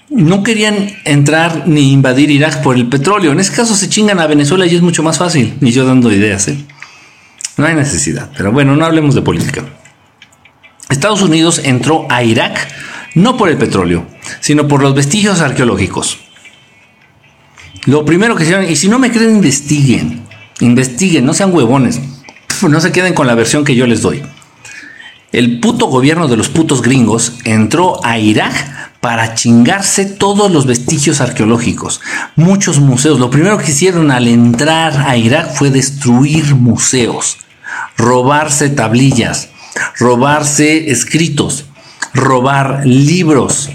no 0.09 0.43
querían 0.43 0.89
entrar 1.05 1.67
ni 1.67 1.91
invadir 1.91 2.31
Irak 2.31 2.63
por 2.63 2.75
el 2.75 2.87
petróleo. 2.87 3.31
En 3.31 3.39
ese 3.39 3.53
caso 3.53 3.75
se 3.75 3.89
chingan 3.89 4.19
a 4.19 4.27
Venezuela 4.27 4.65
y 4.65 4.75
es 4.75 4.81
mucho 4.81 5.03
más 5.03 5.17
fácil. 5.17 5.53
Ni 5.61 5.71
yo 5.71 5.85
dando 5.85 6.11
ideas, 6.11 6.47
¿eh? 6.47 6.57
No 7.59 7.67
hay 7.67 7.75
necesidad. 7.75 8.29
Pero 8.35 8.51
bueno, 8.51 8.75
no 8.75 8.85
hablemos 8.85 9.15
de 9.15 9.21
política. 9.21 9.65
Estados 10.89 11.21
Unidos 11.21 11.61
entró 11.63 12.07
a 12.09 12.23
Irak 12.23 12.57
no 13.15 13.37
por 13.37 13.49
el 13.49 13.57
petróleo, 13.57 14.07
sino 14.39 14.67
por 14.67 14.81
los 14.81 14.95
vestigios 14.95 15.41
arqueológicos. 15.41 16.19
Lo 17.85 18.05
primero 18.05 18.35
que 18.35 18.43
hicieron, 18.43 18.69
y 18.69 18.75
si 18.75 18.87
no 18.87 18.97
me 18.97 19.11
creen, 19.11 19.35
investiguen. 19.35 20.21
Investiguen, 20.61 21.25
no 21.25 21.33
sean 21.33 21.53
huevones. 21.53 21.99
No 22.61 22.81
se 22.81 22.91
queden 22.91 23.13
con 23.13 23.25
la 23.25 23.35
versión 23.35 23.63
que 23.63 23.75
yo 23.75 23.87
les 23.87 24.01
doy. 24.01 24.21
El 25.31 25.61
puto 25.61 25.85
gobierno 25.85 26.27
de 26.27 26.35
los 26.35 26.49
putos 26.49 26.81
gringos 26.81 27.35
entró 27.45 28.03
a 28.03 28.19
Irak 28.19 28.89
para 28.99 29.33
chingarse 29.35 30.05
todos 30.05 30.51
los 30.51 30.65
vestigios 30.65 31.21
arqueológicos, 31.21 32.01
muchos 32.35 32.79
museos. 32.79 33.19
Lo 33.19 33.29
primero 33.29 33.57
que 33.57 33.71
hicieron 33.71 34.11
al 34.11 34.27
entrar 34.27 35.07
a 35.07 35.15
Irak 35.15 35.53
fue 35.53 35.69
destruir 35.69 36.55
museos, 36.55 37.37
robarse 37.99 38.69
tablillas, 38.69 39.49
robarse 39.99 40.89
escritos, 40.89 41.65
robar 42.13 42.87
libros. 42.87 43.69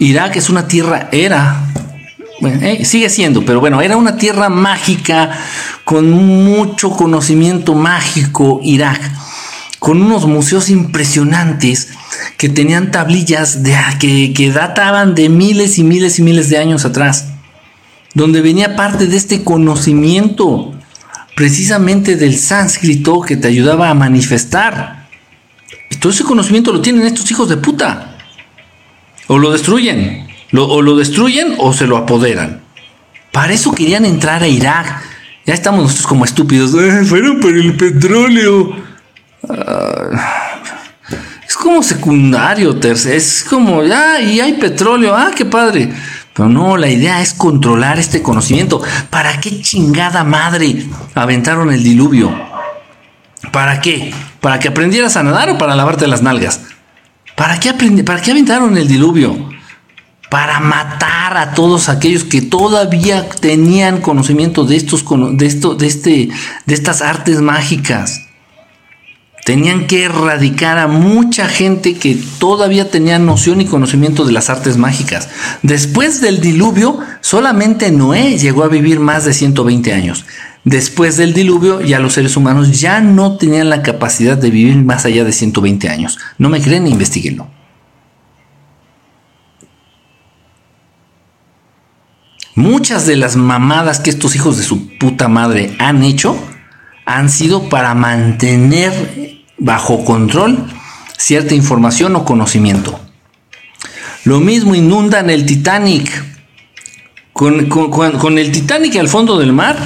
Irak 0.00 0.34
es 0.34 0.50
una 0.50 0.66
tierra, 0.66 1.08
era, 1.12 1.64
eh, 2.42 2.84
sigue 2.84 3.08
siendo, 3.08 3.46
pero 3.46 3.60
bueno, 3.60 3.80
era 3.80 3.96
una 3.96 4.16
tierra 4.16 4.48
mágica 4.48 5.30
con 5.84 6.10
mucho 6.10 6.90
conocimiento 6.90 7.74
mágico, 7.74 8.60
Irak, 8.64 9.00
con 9.78 10.02
unos 10.02 10.26
museos 10.26 10.70
impresionantes 10.70 11.90
que 12.36 12.48
tenían 12.48 12.90
tablillas 12.90 13.60
que, 14.00 14.34
que 14.34 14.50
databan 14.50 15.14
de 15.14 15.28
miles 15.28 15.78
y 15.78 15.84
miles 15.84 16.18
y 16.18 16.22
miles 16.22 16.50
de 16.50 16.58
años 16.58 16.84
atrás, 16.84 17.26
donde 18.14 18.40
venía 18.40 18.74
parte 18.74 19.06
de 19.06 19.16
este 19.16 19.44
conocimiento 19.44 20.74
precisamente 21.34 22.16
del 22.16 22.36
sánscrito 22.38 23.20
que 23.20 23.36
te 23.36 23.48
ayudaba 23.48 23.90
a 23.90 23.94
manifestar. 23.94 25.08
Y 25.90 25.96
todo 25.96 26.12
ese 26.12 26.24
conocimiento 26.24 26.72
lo 26.72 26.80
tienen 26.80 27.06
estos 27.06 27.30
hijos 27.30 27.48
de 27.48 27.56
puta. 27.56 28.16
O 29.28 29.38
lo 29.38 29.52
destruyen, 29.52 30.26
o 30.52 30.82
lo 30.82 30.96
destruyen 30.96 31.54
o 31.58 31.72
se 31.72 31.86
lo 31.86 31.96
apoderan. 31.96 32.60
Para 33.30 33.54
eso 33.54 33.72
querían 33.72 34.04
entrar 34.04 34.42
a 34.42 34.48
Irak. 34.48 35.02
Ya 35.46 35.54
estamos 35.54 35.82
nosotros 35.82 36.06
como 36.06 36.24
estúpidos. 36.24 36.72
fueron 37.08 37.40
por 37.40 37.56
el 37.56 37.74
petróleo. 37.76 38.76
Ah, 39.48 40.52
es 41.46 41.56
como 41.56 41.82
secundario, 41.82 42.76
tercer, 42.76 43.14
es 43.14 43.44
como, 43.48 43.80
ah, 43.80 44.20
y 44.20 44.40
hay 44.40 44.54
petróleo, 44.54 45.14
ah, 45.14 45.30
qué 45.34 45.44
padre. 45.44 45.92
Pero 46.34 46.48
no, 46.48 46.76
la 46.76 46.88
idea 46.88 47.20
es 47.20 47.34
controlar 47.34 47.98
este 47.98 48.22
conocimiento. 48.22 48.80
¿Para 49.10 49.40
qué 49.40 49.60
chingada 49.60 50.24
madre 50.24 50.86
aventaron 51.14 51.70
el 51.70 51.82
diluvio? 51.82 52.32
¿Para 53.50 53.80
qué? 53.80 54.14
¿Para 54.40 54.58
que 54.58 54.68
aprendieras 54.68 55.16
a 55.16 55.22
nadar 55.22 55.50
o 55.50 55.58
para 55.58 55.76
lavarte 55.76 56.06
las 56.06 56.22
nalgas? 56.22 56.60
¿Para 57.36 57.60
qué, 57.60 57.74
¿Para 58.04 58.22
qué 58.22 58.30
aventaron 58.30 58.76
el 58.78 58.88
diluvio? 58.88 59.50
Para 60.30 60.60
matar 60.60 61.36
a 61.36 61.52
todos 61.52 61.90
aquellos 61.90 62.24
que 62.24 62.40
todavía 62.40 63.28
tenían 63.28 64.00
conocimiento 64.00 64.64
de 64.64 64.76
estos 64.76 65.04
de 65.36 65.46
esto, 65.46 65.74
de 65.74 65.86
este, 65.86 66.28
de 66.64 66.74
estas 66.74 67.02
artes 67.02 67.42
mágicas. 67.42 68.22
Tenían 69.44 69.88
que 69.88 70.04
erradicar 70.04 70.78
a 70.78 70.86
mucha 70.86 71.48
gente 71.48 71.94
que 71.94 72.16
todavía 72.38 72.90
tenía 72.90 73.18
noción 73.18 73.60
y 73.60 73.66
conocimiento 73.66 74.24
de 74.24 74.30
las 74.30 74.50
artes 74.50 74.76
mágicas. 74.76 75.28
Después 75.62 76.20
del 76.20 76.40
diluvio, 76.40 77.00
solamente 77.20 77.90
Noé 77.90 78.38
llegó 78.38 78.62
a 78.62 78.68
vivir 78.68 79.00
más 79.00 79.24
de 79.24 79.34
120 79.34 79.92
años. 79.92 80.24
Después 80.64 81.16
del 81.16 81.34
diluvio, 81.34 81.80
ya 81.80 81.98
los 81.98 82.12
seres 82.12 82.36
humanos 82.36 82.80
ya 82.80 83.00
no 83.00 83.36
tenían 83.36 83.68
la 83.68 83.82
capacidad 83.82 84.38
de 84.38 84.50
vivir 84.50 84.76
más 84.76 85.04
allá 85.06 85.24
de 85.24 85.32
120 85.32 85.88
años. 85.88 86.18
No 86.38 86.48
me 86.48 86.60
creen, 86.60 86.86
investiguenlo. 86.86 87.48
Muchas 92.54 93.06
de 93.06 93.16
las 93.16 93.34
mamadas 93.34 93.98
que 93.98 94.10
estos 94.10 94.36
hijos 94.36 94.56
de 94.56 94.62
su 94.62 94.98
puta 94.98 95.26
madre 95.26 95.74
han 95.80 96.04
hecho 96.04 96.36
han 97.04 97.30
sido 97.30 97.68
para 97.68 97.94
mantener 97.94 99.42
bajo 99.58 100.04
control 100.04 100.66
cierta 101.16 101.54
información 101.54 102.16
o 102.16 102.24
conocimiento. 102.24 102.98
Lo 104.24 104.40
mismo 104.40 104.74
inundan 104.74 105.30
el 105.30 105.46
Titanic. 105.46 106.24
Con, 107.32 108.38
el 108.38 108.52
Titanic 108.52 108.96
al 108.96 109.08
fondo 109.08 109.38
del 109.38 109.52
mar, 109.52 109.76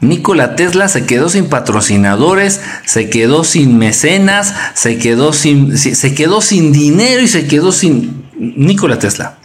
Nikola 0.00 0.56
Tesla 0.56 0.88
se 0.88 1.06
quedó 1.06 1.28
sin 1.28 1.48
patrocinadores, 1.48 2.60
se 2.84 3.08
quedó 3.08 3.44
sin 3.44 3.78
mecenas, 3.78 4.54
se 4.74 4.98
quedó 4.98 5.32
sin, 5.32 5.78
se 5.78 6.14
quedó 6.14 6.40
sin 6.40 6.72
dinero 6.72 7.22
y 7.22 7.28
se 7.28 7.46
quedó 7.46 7.72
sin 7.72 8.24
Nikola 8.36 8.98
Tesla. 8.98 9.39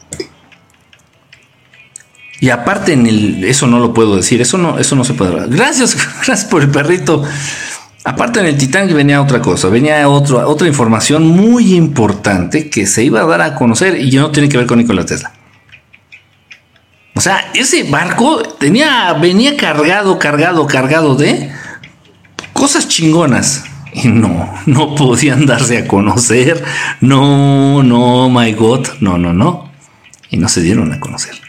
Y 2.39 2.49
aparte 2.49 2.93
en 2.93 3.07
el, 3.07 3.43
eso 3.43 3.67
no 3.67 3.79
lo 3.79 3.93
puedo 3.93 4.15
decir, 4.15 4.41
eso 4.41 4.57
no, 4.57 4.77
eso 4.77 4.95
no 4.95 5.03
se 5.03 5.13
puede 5.13 5.31
hablar. 5.31 5.49
Gracias, 5.49 5.95
gracias 6.25 6.45
por 6.45 6.61
el 6.61 6.69
perrito. 6.69 7.23
Aparte 8.03 8.39
en 8.39 8.45
el 8.45 8.57
Titanic 8.57 8.93
venía 8.93 9.21
otra 9.21 9.41
cosa, 9.41 9.67
venía 9.67 10.07
otra 10.07 10.67
información 10.67 11.25
muy 11.27 11.73
importante 11.73 12.69
que 12.69 12.85
se 12.85 13.03
iba 13.03 13.21
a 13.21 13.25
dar 13.25 13.41
a 13.41 13.55
conocer 13.55 13.99
y 13.99 14.11
no 14.11 14.31
tiene 14.31 14.47
que 14.47 14.57
ver 14.57 14.67
con 14.67 14.77
Nikola 14.77 15.05
Tesla. 15.05 15.31
O 17.15 17.21
sea, 17.21 17.51
ese 17.53 17.83
barco 17.83 18.43
tenía, 18.59 19.13
venía 19.13 19.55
cargado, 19.55 20.19
cargado, 20.19 20.67
cargado 20.67 21.15
de 21.15 21.49
cosas 22.53 22.87
chingonas. 22.87 23.63
Y 23.93 24.09
no, 24.09 24.53
no 24.65 24.93
podían 24.93 25.45
darse 25.45 25.77
a 25.77 25.87
conocer. 25.87 26.61
No, 26.99 27.81
no, 27.81 28.29
my 28.29 28.51
God, 28.53 28.87
no, 28.99 29.17
no, 29.17 29.33
no. 29.33 29.71
Y 30.29 30.37
no 30.37 30.49
se 30.49 30.61
dieron 30.61 30.91
a 30.91 30.99
conocer. 30.99 31.44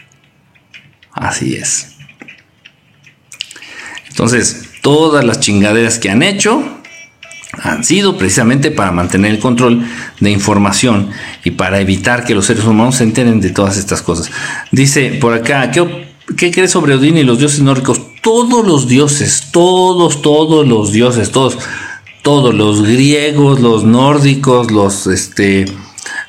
Así 1.17 1.55
es. 1.55 1.95
Entonces, 4.09 4.69
todas 4.81 5.25
las 5.25 5.39
chingaderas 5.39 5.99
que 5.99 6.09
han 6.09 6.23
hecho 6.23 6.63
han 7.53 7.83
sido 7.83 8.17
precisamente 8.17 8.71
para 8.71 8.91
mantener 8.91 9.31
el 9.31 9.39
control 9.39 9.85
de 10.19 10.31
información 10.31 11.09
y 11.43 11.51
para 11.51 11.79
evitar 11.79 12.23
que 12.23 12.35
los 12.35 12.45
seres 12.45 12.65
humanos 12.65 12.95
se 12.97 13.03
enteren 13.03 13.41
de 13.41 13.49
todas 13.49 13.77
estas 13.77 14.01
cosas. 14.01 14.29
Dice 14.71 15.17
por 15.19 15.33
acá, 15.33 15.71
¿qué, 15.71 16.07
qué 16.35 16.51
crees 16.51 16.71
sobre 16.71 16.93
Odín 16.93 17.17
y 17.17 17.23
los 17.23 17.39
dioses 17.39 17.61
nórdicos? 17.61 18.01
Todos 18.21 18.65
los 18.65 18.87
dioses, 18.87 19.49
todos, 19.51 20.21
todos 20.21 20.67
los 20.67 20.91
dioses, 20.91 21.31
todos, 21.31 21.57
todos 22.21 22.53
los 22.53 22.83
griegos, 22.83 23.59
los 23.59 23.83
nórdicos, 23.83 24.71
los 24.71 25.07
este 25.07 25.65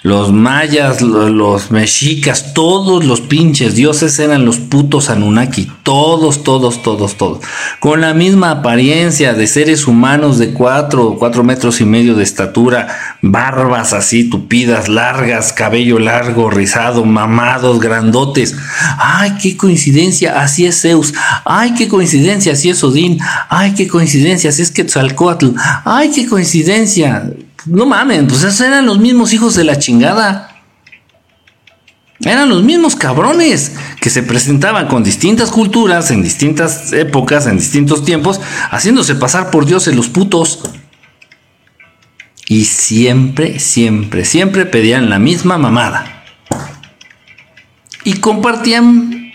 los 0.03 0.33
mayas, 0.33 1.03
los, 1.03 1.73
mexicas, 1.73 2.55
todos 2.55 3.05
los 3.05 3.21
pinches 3.21 3.75
dioses 3.75 4.19
eran 4.21 4.45
los 4.45 4.59
putos 4.59 5.11
Anunnaki, 5.11 5.71
todos, 5.83 6.45
todos, 6.45 6.83
todos, 6.83 7.17
todos, 7.17 7.41
con 7.81 8.01
la 8.01 8.15
misma 8.15 8.53
apariencia 8.53 9.35
de 9.35 9.49
seres 9.49 9.89
humanos 9.89 10.39
de 10.39 10.53
cuatro, 10.53 11.17
cuatro 11.19 11.43
metros 11.43 11.81
y 11.81 11.85
medio 11.85 12.15
de 12.15 12.23
estatura, 12.23 13.19
barbas 13.23 13.93
así 13.93 14.31
tupidas, 14.31 14.89
largas, 14.89 15.53
cabello 15.53 15.99
largo, 15.99 16.49
rizado, 16.49 17.05
mamados, 17.05 17.81
grandotes. 17.81 18.55
Ay, 18.99 19.37
qué 19.43 19.57
coincidencia, 19.57 20.41
así 20.41 20.67
es 20.67 20.81
Zeus. 20.81 21.13
Ay, 21.45 21.75
qué 21.75 21.89
coincidencia, 21.89 22.53
así 22.53 22.71
es 22.71 22.85
Odín. 22.85 23.19
Ay, 23.49 23.75
qué 23.75 23.89
coincidencia, 23.89 24.51
así 24.51 24.63
es 24.63 24.71
Quetzalcoatl. 24.71 25.49
Ay, 25.85 26.11
qué 26.15 26.27
coincidencia. 26.27 27.31
No 27.69 27.85
mamen, 27.87 28.27
pues 28.27 28.61
eran 28.61 28.87
los 28.87 28.99
mismos 28.99 29.33
hijos 29.33 29.55
de 29.55 29.65
la 29.65 29.79
chingada. 29.79 30.63
Eran 32.21 32.49
los 32.49 32.63
mismos 32.63 32.97
cabrones 32.97 33.73
que 34.01 34.11
se 34.11 34.23
presentaban 34.23 34.89
con 34.89 35.05
distintas 35.05 35.51
culturas, 35.51 36.11
en 36.11 36.23
distintas 36.23 36.93
épocas, 36.93 37.47
en 37.47 37.59
distintos 37.59 38.05
tiempos, 38.05 38.41
haciéndose 38.71 39.15
pasar 39.15 39.51
por 39.51 39.67
dioses 39.67 39.95
los 39.95 40.09
putos. 40.09 40.61
Y 42.49 42.65
siempre, 42.65 43.61
siempre, 43.61 44.25
siempre 44.25 44.67
pedían 44.67 45.11
la 45.11 45.19
misma 45.19 45.59
mamada. 45.59 46.25
Y 48.03 48.15
compartían, 48.15 49.33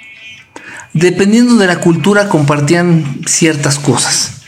dependiendo 0.93 1.55
de 1.57 1.67
la 1.67 1.79
cultura, 1.79 2.27
compartían 2.27 3.21
ciertas 3.27 3.77
cosas. 3.77 4.41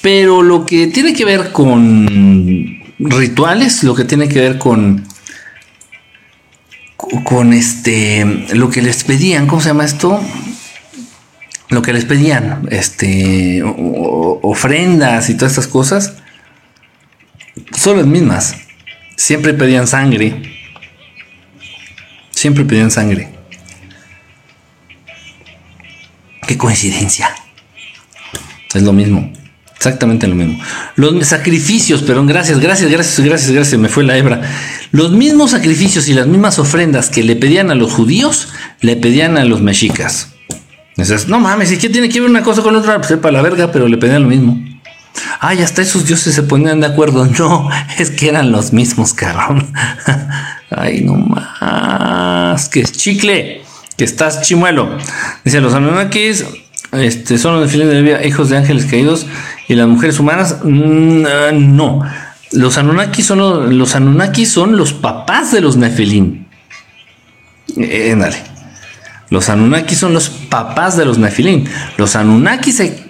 Pero 0.00 0.42
lo 0.42 0.64
que 0.64 0.86
tiene 0.86 1.12
que 1.12 1.24
ver 1.24 1.52
con 1.52 2.77
rituales, 2.98 3.84
lo 3.84 3.94
que 3.94 4.04
tiene 4.04 4.28
que 4.28 4.40
ver 4.40 4.58
con 4.58 5.06
con 7.24 7.52
este 7.52 8.24
lo 8.54 8.70
que 8.70 8.82
les 8.82 9.04
pedían, 9.04 9.46
¿cómo 9.46 9.62
se 9.62 9.68
llama 9.68 9.84
esto? 9.84 10.20
Lo 11.70 11.82
que 11.82 11.92
les 11.92 12.04
pedían, 12.04 12.66
este 12.70 13.62
ofrendas 13.62 15.30
y 15.30 15.34
todas 15.34 15.52
estas 15.52 15.68
cosas 15.68 16.14
son 17.76 17.98
las 17.98 18.06
mismas. 18.06 18.56
Siempre 19.16 19.52
pedían 19.52 19.86
sangre. 19.86 20.42
Siempre 22.30 22.64
pedían 22.64 22.90
sangre. 22.90 23.28
Qué 26.46 26.56
coincidencia. 26.56 27.28
Es 28.74 28.82
lo 28.82 28.92
mismo. 28.92 29.30
Exactamente 29.78 30.26
lo 30.26 30.34
mismo. 30.34 30.60
Los 30.96 31.24
sacrificios, 31.28 32.02
perdón, 32.02 32.26
gracias, 32.26 32.58
gracias, 32.58 32.90
gracias, 32.90 33.24
gracias, 33.24 33.50
gracias, 33.52 33.80
me 33.80 33.88
fue 33.88 34.02
la 34.02 34.16
hebra. 34.16 34.42
Los 34.90 35.12
mismos 35.12 35.52
sacrificios 35.52 36.08
y 36.08 36.14
las 36.14 36.26
mismas 36.26 36.58
ofrendas 36.58 37.10
que 37.10 37.22
le 37.22 37.36
pedían 37.36 37.70
a 37.70 37.76
los 37.76 37.92
judíos, 37.92 38.48
le 38.80 38.96
pedían 38.96 39.38
a 39.38 39.44
los 39.44 39.62
mexicas. 39.62 40.32
no 41.28 41.38
mames, 41.38 41.70
¿y 41.70 41.76
qué 41.78 41.88
tiene 41.88 42.08
que 42.08 42.20
ver 42.20 42.28
una 42.28 42.42
cosa 42.42 42.60
con 42.60 42.74
otra? 42.74 43.00
Pues 43.00 43.20
para 43.20 43.30
la 43.30 43.42
verga, 43.42 43.70
pero 43.70 43.86
le 43.86 43.96
pedían 43.98 44.24
lo 44.24 44.28
mismo. 44.28 44.60
Ay, 45.38 45.62
hasta 45.62 45.82
esos 45.82 46.06
dioses 46.06 46.34
se 46.34 46.42
ponían 46.42 46.80
de 46.80 46.88
acuerdo. 46.88 47.24
No, 47.38 47.70
es 47.98 48.10
que 48.10 48.30
eran 48.30 48.50
los 48.50 48.72
mismos, 48.72 49.14
cabrón. 49.14 49.72
Ay, 50.70 51.02
no 51.02 51.14
más. 51.14 52.68
Que 52.68 52.80
es 52.80 52.90
chicle, 52.90 53.62
que 53.96 54.02
estás 54.02 54.42
chimuelo. 54.42 54.98
Dice 55.44 55.60
los 55.60 55.72
Anunnakis 55.72 56.44
este, 56.92 57.38
son 57.38 57.54
los 57.54 57.64
desfiles 57.64 57.88
de 57.88 58.26
hijos 58.26 58.48
de 58.48 58.56
ángeles 58.56 58.86
caídos 58.86 59.26
y 59.68 59.74
las 59.74 59.86
mujeres 59.86 60.18
humanas. 60.18 60.58
Mm, 60.62 61.24
ah, 61.26 61.52
no, 61.52 62.02
los 62.52 62.78
Anunnaki 62.78 63.22
son 63.22 63.78
los, 63.78 63.90
son 63.90 64.76
los 64.76 64.92
papás 64.94 65.52
de 65.52 65.60
los 65.60 65.76
Nefilim. 65.76 66.46
Eh, 67.76 68.14
dale. 68.18 68.36
Los 69.30 69.50
Anunnaki 69.50 69.94
son 69.94 70.14
los 70.14 70.30
papás 70.30 70.96
de 70.96 71.04
los 71.04 71.18
Nefilim. 71.18 71.66
Los 71.98 72.16
Anunnaki 72.16 72.72
se 72.72 73.04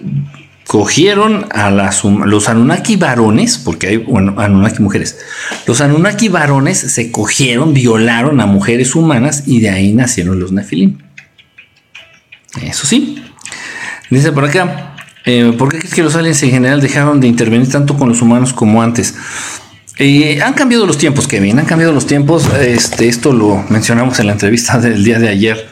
cogieron 0.67 1.47
a 1.51 1.71
las 1.71 2.03
los 2.03 2.49
Anunnaki 2.49 2.97
varones, 2.97 3.57
porque 3.57 3.87
hay 3.87 3.97
bueno, 3.97 4.35
Anunnaki 4.37 4.81
mujeres. 4.83 5.17
Los 5.65 5.79
Anunnaki 5.79 6.27
varones 6.27 6.77
se 6.77 7.11
cogieron, 7.11 7.73
violaron 7.73 8.41
a 8.41 8.45
mujeres 8.45 8.93
humanas 8.93 9.43
y 9.45 9.61
de 9.61 9.69
ahí 9.69 9.93
nacieron 9.93 10.39
los 10.39 10.51
Nefilim. 10.51 10.97
Eso 12.61 12.85
sí, 12.85 13.23
Dice 14.09 14.31
por 14.31 14.45
acá, 14.45 14.95
eh, 15.25 15.53
¿por 15.57 15.69
qué 15.69 15.77
crees 15.77 15.93
que 15.93 16.01
los 16.01 16.15
aliens 16.15 16.41
en 16.41 16.49
general 16.49 16.81
dejaron 16.81 17.19
de 17.19 17.27
intervenir 17.27 17.69
tanto 17.69 17.95
con 17.95 18.09
los 18.09 18.21
humanos 18.21 18.53
como 18.53 18.81
antes? 18.81 19.13
Eh, 19.99 20.41
han 20.41 20.53
cambiado 20.53 20.87
los 20.87 20.97
tiempos, 20.97 21.27
Kevin, 21.27 21.59
han 21.59 21.65
cambiado 21.65 21.93
los 21.93 22.07
tiempos. 22.07 22.49
Este, 22.59 23.07
esto 23.07 23.33
lo 23.33 23.63
mencionamos 23.69 24.19
en 24.19 24.27
la 24.27 24.33
entrevista 24.33 24.77
del 24.79 25.03
día 25.03 25.19
de 25.19 25.29
ayer. 25.29 25.69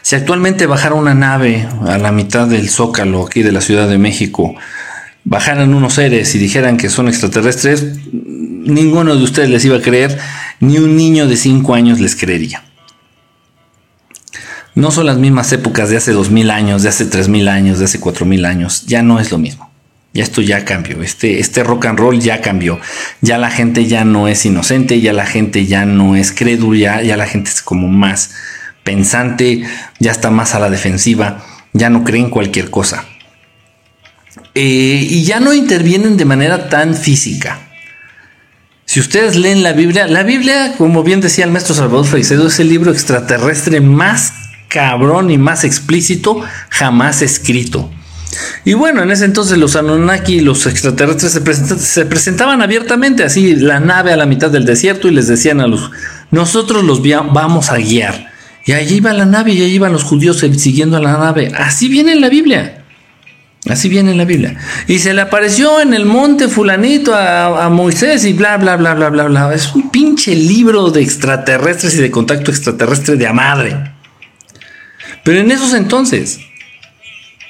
Si 0.00 0.16
actualmente 0.16 0.66
bajara 0.66 0.94
una 0.94 1.12
nave 1.12 1.68
a 1.86 1.98
la 1.98 2.12
mitad 2.12 2.46
del 2.46 2.70
zócalo 2.70 3.26
aquí 3.26 3.42
de 3.42 3.52
la 3.52 3.60
Ciudad 3.60 3.88
de 3.88 3.98
México, 3.98 4.54
bajaran 5.24 5.74
unos 5.74 5.94
seres 5.94 6.34
y 6.34 6.38
dijeran 6.38 6.78
que 6.78 6.88
son 6.88 7.08
extraterrestres, 7.08 7.84
ninguno 8.12 9.14
de 9.14 9.22
ustedes 9.22 9.50
les 9.50 9.64
iba 9.66 9.76
a 9.76 9.82
creer, 9.82 10.18
ni 10.60 10.78
un 10.78 10.96
niño 10.96 11.26
de 11.26 11.36
5 11.36 11.74
años 11.74 12.00
les 12.00 12.16
creería 12.16 12.62
no 14.78 14.92
son 14.92 15.06
las 15.06 15.18
mismas 15.18 15.52
épocas 15.52 15.90
de 15.90 15.96
hace 15.96 16.12
dos 16.12 16.30
mil 16.30 16.52
años, 16.52 16.84
de 16.84 16.88
hace 16.88 17.04
tres 17.04 17.28
mil 17.28 17.48
años, 17.48 17.80
de 17.80 17.86
hace 17.86 17.98
cuatro 17.98 18.24
mil 18.24 18.44
años. 18.44 18.86
Ya 18.86 19.02
no 19.02 19.18
es 19.18 19.32
lo 19.32 19.38
mismo. 19.38 19.68
Ya 20.14 20.22
esto 20.22 20.40
ya 20.40 20.64
cambió. 20.64 21.02
Este, 21.02 21.40
este 21.40 21.64
rock 21.64 21.86
and 21.86 21.98
roll 21.98 22.20
ya 22.20 22.40
cambió. 22.40 22.78
Ya 23.20 23.38
la 23.38 23.50
gente 23.50 23.86
ya 23.86 24.04
no 24.04 24.28
es 24.28 24.46
inocente, 24.46 25.00
ya 25.00 25.12
la 25.12 25.26
gente 25.26 25.66
ya 25.66 25.84
no 25.84 26.14
es 26.14 26.30
crédula, 26.30 27.02
ya, 27.02 27.16
la 27.16 27.26
gente 27.26 27.50
es 27.50 27.60
como 27.60 27.88
más 27.88 28.30
pensante, 28.84 29.64
ya 29.98 30.12
está 30.12 30.30
más 30.30 30.54
a 30.54 30.60
la 30.60 30.70
defensiva, 30.70 31.44
ya 31.72 31.90
no 31.90 32.04
creen 32.04 32.30
cualquier 32.30 32.70
cosa. 32.70 33.04
Eh, 34.54 35.08
y 35.10 35.24
ya 35.24 35.40
no 35.40 35.54
intervienen 35.54 36.16
de 36.16 36.24
manera 36.24 36.68
tan 36.68 36.94
física. 36.94 37.58
Si 38.84 39.00
ustedes 39.00 39.34
leen 39.34 39.64
la 39.64 39.72
Biblia, 39.72 40.06
la 40.06 40.22
Biblia, 40.22 40.74
como 40.78 41.02
bien 41.02 41.20
decía 41.20 41.44
el 41.44 41.50
maestro 41.50 41.74
Salvador 41.74 42.06
Freixedo, 42.06 42.46
es 42.46 42.60
el 42.60 42.68
libro 42.68 42.92
extraterrestre 42.92 43.80
más 43.80 44.37
cabrón 44.68 45.30
y 45.30 45.38
más 45.38 45.64
explícito 45.64 46.40
jamás 46.68 47.22
escrito. 47.22 47.90
Y 48.64 48.74
bueno, 48.74 49.02
en 49.02 49.10
ese 49.10 49.24
entonces 49.24 49.58
los 49.58 49.76
Anunnaki, 49.76 50.40
los 50.40 50.66
extraterrestres 50.66 51.32
se, 51.32 52.06
presentaban 52.06 52.60
abiertamente, 52.60 53.24
así 53.24 53.56
la 53.56 53.80
nave 53.80 54.12
a 54.12 54.16
la 54.16 54.26
mitad 54.26 54.50
del 54.50 54.66
desierto 54.66 55.08
y 55.08 55.12
les 55.12 55.28
decían 55.28 55.60
a 55.60 55.66
los, 55.66 55.90
nosotros 56.30 56.84
los 56.84 57.02
vamos 57.02 57.70
a 57.70 57.78
guiar. 57.78 58.32
Y 58.66 58.72
allí 58.72 58.96
iba 58.96 59.14
la 59.14 59.24
nave 59.24 59.52
y 59.52 59.62
allí 59.62 59.74
iban 59.76 59.92
los 59.92 60.04
judíos 60.04 60.44
siguiendo 60.58 60.98
a 60.98 61.00
la 61.00 61.12
nave. 61.12 61.50
Así 61.56 61.88
viene 61.88 62.12
en 62.12 62.20
la 62.20 62.28
Biblia. 62.28 62.84
Así 63.66 63.88
viene 63.88 64.12
en 64.12 64.18
la 64.18 64.24
Biblia. 64.24 64.56
Y 64.86 64.98
se 64.98 65.14
le 65.14 65.22
apareció 65.22 65.80
en 65.80 65.94
el 65.94 66.04
monte 66.04 66.48
fulanito 66.48 67.14
a, 67.14 67.64
a, 67.64 67.68
Moisés 67.70 68.24
y 68.26 68.34
bla, 68.34 68.58
bla, 68.58 68.76
bla, 68.76 68.94
bla, 68.94 69.08
bla, 69.08 69.24
bla. 69.24 69.54
Es 69.54 69.74
un 69.74 69.90
pinche 69.90 70.34
libro 70.34 70.90
de 70.90 71.00
extraterrestres 71.02 71.94
y 71.96 72.02
de 72.02 72.10
contacto 72.10 72.50
extraterrestre 72.50 73.16
de 73.16 73.26
a 73.26 73.32
madre. 73.32 73.97
Pero 75.28 75.40
en 75.40 75.50
esos 75.50 75.74
entonces, 75.74 76.40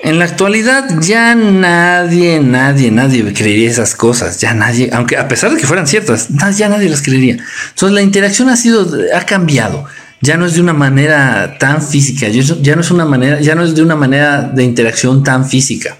en 0.00 0.18
la 0.18 0.24
actualidad 0.24 1.00
ya 1.00 1.36
nadie, 1.36 2.40
nadie, 2.40 2.90
nadie 2.90 3.32
creería 3.32 3.70
esas 3.70 3.94
cosas. 3.94 4.40
Ya 4.40 4.52
nadie, 4.52 4.90
aunque 4.92 5.16
a 5.16 5.28
pesar 5.28 5.52
de 5.52 5.58
que 5.60 5.64
fueran 5.64 5.86
ciertas, 5.86 6.26
ya 6.56 6.68
nadie 6.68 6.88
las 6.88 7.02
creería. 7.02 7.36
Entonces 7.68 7.94
la 7.94 8.02
interacción 8.02 8.48
ha 8.48 8.56
sido, 8.56 8.84
ha 9.14 9.20
cambiado. 9.20 9.84
Ya 10.20 10.36
no 10.36 10.46
es 10.46 10.54
de 10.54 10.60
una 10.60 10.72
manera 10.72 11.56
tan 11.60 11.80
física. 11.80 12.26
Ya 12.26 12.74
no 12.74 12.80
es 12.80 12.90
una 12.90 13.04
manera, 13.04 13.40
ya 13.40 13.54
no 13.54 13.62
es 13.62 13.76
de 13.76 13.82
una 13.82 13.94
manera 13.94 14.42
de 14.42 14.64
interacción 14.64 15.22
tan 15.22 15.48
física. 15.48 15.98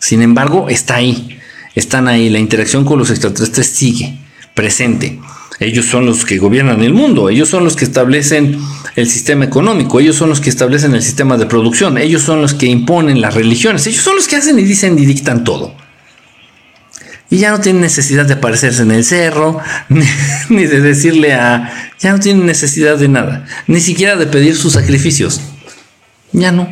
Sin 0.00 0.22
embargo, 0.22 0.68
está 0.68 0.96
ahí. 0.96 1.38
Están 1.76 2.08
ahí. 2.08 2.28
La 2.28 2.40
interacción 2.40 2.84
con 2.84 2.98
los 2.98 3.08
extraterrestres 3.08 3.68
sigue 3.68 4.18
presente. 4.52 5.20
Ellos 5.60 5.84
son 5.84 6.06
los 6.06 6.24
que 6.24 6.38
gobiernan 6.38 6.82
el 6.82 6.94
mundo, 6.94 7.28
ellos 7.28 7.50
son 7.50 7.64
los 7.64 7.76
que 7.76 7.84
establecen 7.84 8.58
el 8.96 9.06
sistema 9.06 9.44
económico, 9.44 10.00
ellos 10.00 10.16
son 10.16 10.30
los 10.30 10.40
que 10.40 10.48
establecen 10.48 10.94
el 10.94 11.02
sistema 11.02 11.36
de 11.36 11.44
producción, 11.44 11.98
ellos 11.98 12.22
son 12.22 12.40
los 12.40 12.54
que 12.54 12.64
imponen 12.64 13.20
las 13.20 13.34
religiones, 13.34 13.86
ellos 13.86 14.02
son 14.02 14.16
los 14.16 14.26
que 14.26 14.36
hacen 14.36 14.58
y 14.58 14.62
dicen 14.62 14.98
y 14.98 15.04
dictan 15.04 15.44
todo. 15.44 15.76
Y 17.28 17.36
ya 17.36 17.50
no 17.50 17.60
tienen 17.60 17.82
necesidad 17.82 18.24
de 18.24 18.34
aparecerse 18.34 18.82
en 18.82 18.90
el 18.90 19.04
cerro, 19.04 19.60
ni, 20.48 20.64
de 20.64 20.80
decirle 20.80 21.34
a... 21.34 21.92
Ya 22.00 22.12
no 22.12 22.20
tienen 22.20 22.46
necesidad 22.46 22.96
de 22.96 23.08
nada, 23.08 23.46
ni 23.66 23.80
siquiera 23.80 24.16
de 24.16 24.26
pedir 24.26 24.56
sus 24.56 24.72
sacrificios. 24.72 25.42
Ya 26.32 26.52
no 26.52 26.68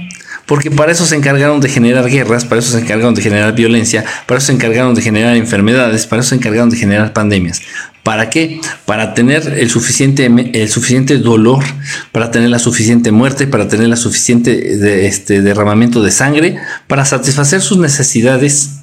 porque 0.49 0.71
para 0.71 0.91
eso 0.91 1.05
se 1.05 1.15
encargaron 1.15 1.61
de 1.61 1.69
generar 1.69 2.09
guerras, 2.09 2.47
para 2.47 2.61
eso 2.61 2.73
se 2.73 2.79
encargaron 2.79 3.15
de 3.15 3.21
generar 3.21 3.55
violencia, 3.55 4.03
para 4.25 4.39
eso 4.39 4.47
se 4.47 4.55
encargaron 4.55 4.95
de 4.95 5.03
generar 5.03 5.37
enfermedades, 5.37 6.07
para 6.07 6.21
eso 6.21 6.31
se 6.31 6.37
encargaron 6.37 6.71
de 6.71 6.79
generar 6.79 7.13
pandemias. 7.13 7.61
¿Para 8.09 8.31
qué? 8.31 8.59
Para 8.87 9.13
tener 9.13 9.59
el 9.59 9.69
suficiente, 9.69 10.31
el 10.55 10.71
suficiente 10.71 11.19
dolor, 11.19 11.63
para 12.11 12.31
tener 12.31 12.49
la 12.49 12.59
suficiente 12.59 13.13
muerte, 13.13 13.47
para 13.47 13.69
tener 13.69 13.87
la 13.87 13.97
suficiente 13.97 15.07
este, 15.07 15.43
derramamiento 15.43 16.03
de 16.03 16.11
sangre, 16.11 16.57
para 16.87 17.05
satisfacer 17.05 17.61
sus 17.61 17.77
necesidades 17.77 18.77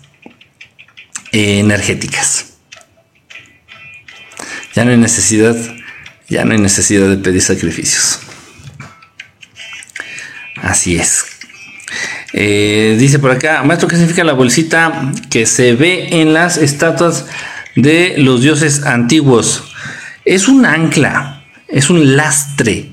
energéticas. 1.32 2.54
Ya 4.76 4.86
no 4.86 4.92
hay 4.92 4.98
necesidad, 4.98 5.56
ya 6.30 6.46
no 6.46 6.52
hay 6.52 6.60
necesidad 6.60 7.10
de 7.10 7.18
pedir 7.18 7.42
sacrificios. 7.42 8.20
Así 10.62 10.98
es. 10.98 11.26
Eh, 12.32 12.96
dice 13.00 13.18
por 13.18 13.32
acá, 13.32 13.64
maestro, 13.64 13.88
¿qué 13.88 13.96
significa 13.96 14.24
la 14.24 14.34
bolsita 14.34 15.12
que 15.32 15.48
se 15.48 15.74
ve 15.74 16.22
en 16.22 16.36
las 16.36 16.58
estatuas 16.58 17.26
de 17.76 18.16
los 18.18 18.42
dioses 18.42 18.84
antiguos? 18.84 19.64
Es 20.24 20.48
un 20.48 20.66
ancla, 20.66 21.44
es 21.68 21.90
un 21.90 22.16
lastre. 22.16 22.92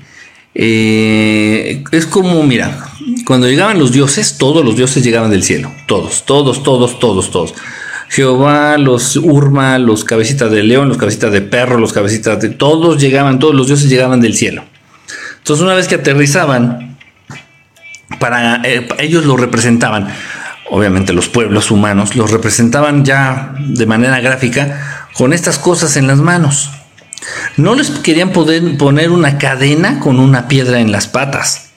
Eh, 0.55 1.83
es 1.91 2.05
como, 2.05 2.43
mira, 2.43 2.85
cuando 3.25 3.47
llegaban 3.47 3.79
los 3.79 3.91
dioses, 3.91 4.37
todos 4.37 4.63
los 4.63 4.75
dioses 4.75 5.03
llegaban 5.03 5.31
del 5.31 5.43
cielo. 5.43 5.71
Todos, 5.87 6.25
todos, 6.25 6.63
todos, 6.63 6.99
todos, 6.99 7.31
todos. 7.31 7.53
Jehová, 8.09 8.77
los 8.77 9.15
Urma, 9.15 9.79
los 9.79 10.03
cabecitas 10.03 10.51
de 10.51 10.61
león, 10.61 10.87
los 10.87 10.97
cabecitas 10.97 11.31
de 11.31 11.41
perro, 11.41 11.79
los 11.79 11.93
cabecitas 11.93 12.39
de... 12.39 12.49
Todos 12.49 13.01
llegaban, 13.01 13.39
todos 13.39 13.55
los 13.55 13.65
dioses 13.65 13.89
llegaban 13.89 14.21
del 14.21 14.35
cielo. 14.35 14.63
Entonces 15.39 15.63
una 15.63 15.73
vez 15.73 15.87
que 15.87 15.95
aterrizaban, 15.95 16.95
para 18.19 18.61
eh, 18.63 18.87
ellos 18.99 19.25
lo 19.25 19.35
representaban, 19.35 20.07
obviamente 20.73 21.13
los 21.13 21.29
pueblos 21.29 21.69
humanos, 21.69 22.15
los 22.15 22.31
representaban 22.31 23.05
ya 23.05 23.53
de 23.59 23.85
manera 23.85 24.19
gráfica 24.21 25.07
con 25.13 25.31
estas 25.31 25.59
cosas 25.59 25.97
en 25.97 26.07
las 26.07 26.17
manos. 26.17 26.71
No 27.57 27.75
les 27.75 27.91
querían 27.91 28.31
poder 28.31 28.75
poner 28.77 29.11
una 29.11 29.37
cadena 29.37 29.99
con 29.99 30.19
una 30.19 30.47
piedra 30.47 30.79
en 30.79 30.91
las 30.91 31.05
patas. 31.07 31.69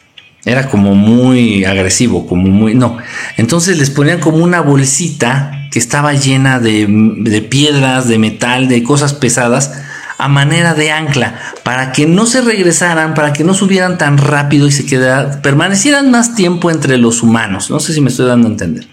Era 0.47 0.71
como 0.71 0.95
muy 0.95 1.67
agresivo, 1.67 2.27
como 2.27 2.49
muy... 2.49 2.75
No. 2.75 2.97
Entonces 3.37 3.77
les 3.77 3.91
ponían 3.91 4.19
como 4.19 4.39
una 4.39 4.63
bolsita 4.63 5.69
que 5.71 5.79
estaba 5.79 6.15
llena 6.15 6.59
de, 6.59 6.87
de 6.89 7.43
piedras, 7.43 8.09
de 8.09 8.19
metal, 8.19 8.67
de 8.67 8.83
cosas 8.83 9.13
pesadas 9.13 9.73
a 10.19 10.29
manera 10.29 10.75
de 10.75 10.91
ancla 10.91 11.39
para 11.63 11.93
que 11.93 12.07
no 12.07 12.27
se 12.27 12.41
regresaran, 12.41 13.15
para 13.15 13.33
que 13.33 13.45
no 13.45 13.55
subieran 13.55 13.99
tan 13.99 14.19
rápido 14.19 14.67
y 14.67 14.73
se 14.73 14.87
quedaran, 14.87 15.43
permanecieran 15.43 16.11
más 16.11 16.35
tiempo 16.35 16.71
entre 16.71 16.99
los 16.99 17.23
humanos. 17.23 17.71
No 17.71 17.81
sé 17.81 17.93
si 17.93 18.01
me 18.01 18.11
estoy 18.11 18.27
dando 18.27 18.49
a 18.49 18.51
entender. 18.51 18.87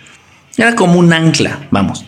Era 0.57 0.76
como 0.76 0.99
un 0.99 1.13
ancla, 1.13 1.67
vamos. 1.71 2.05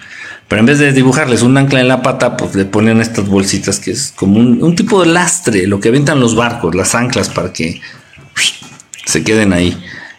Pero 0.48 0.60
en 0.60 0.66
vez 0.68 0.80
de 0.80 0.92
dibujarles 0.94 1.42
un 1.42 1.58
ancla 1.58 1.82
en 1.82 1.88
la 1.88 2.02
pata, 2.02 2.38
pues 2.38 2.54
le 2.56 2.66
ponían 2.66 3.02
estas 3.02 3.28
bolsitas 3.28 3.80
que 3.80 3.92
es 3.92 4.14
como 4.16 4.40
un, 4.40 4.76
tipo 4.76 5.02
de 5.02 5.08
lastre, 5.08 5.66
lo 5.66 5.80
que 5.80 5.90
aventan 5.90 6.20
los 6.20 6.36
barcos, 6.36 6.76
las 6.76 6.94
anclas 6.94 7.30
para 7.30 7.52
que 7.52 7.82
se 9.06 9.24
queden 9.24 9.54
ahí 9.54 9.76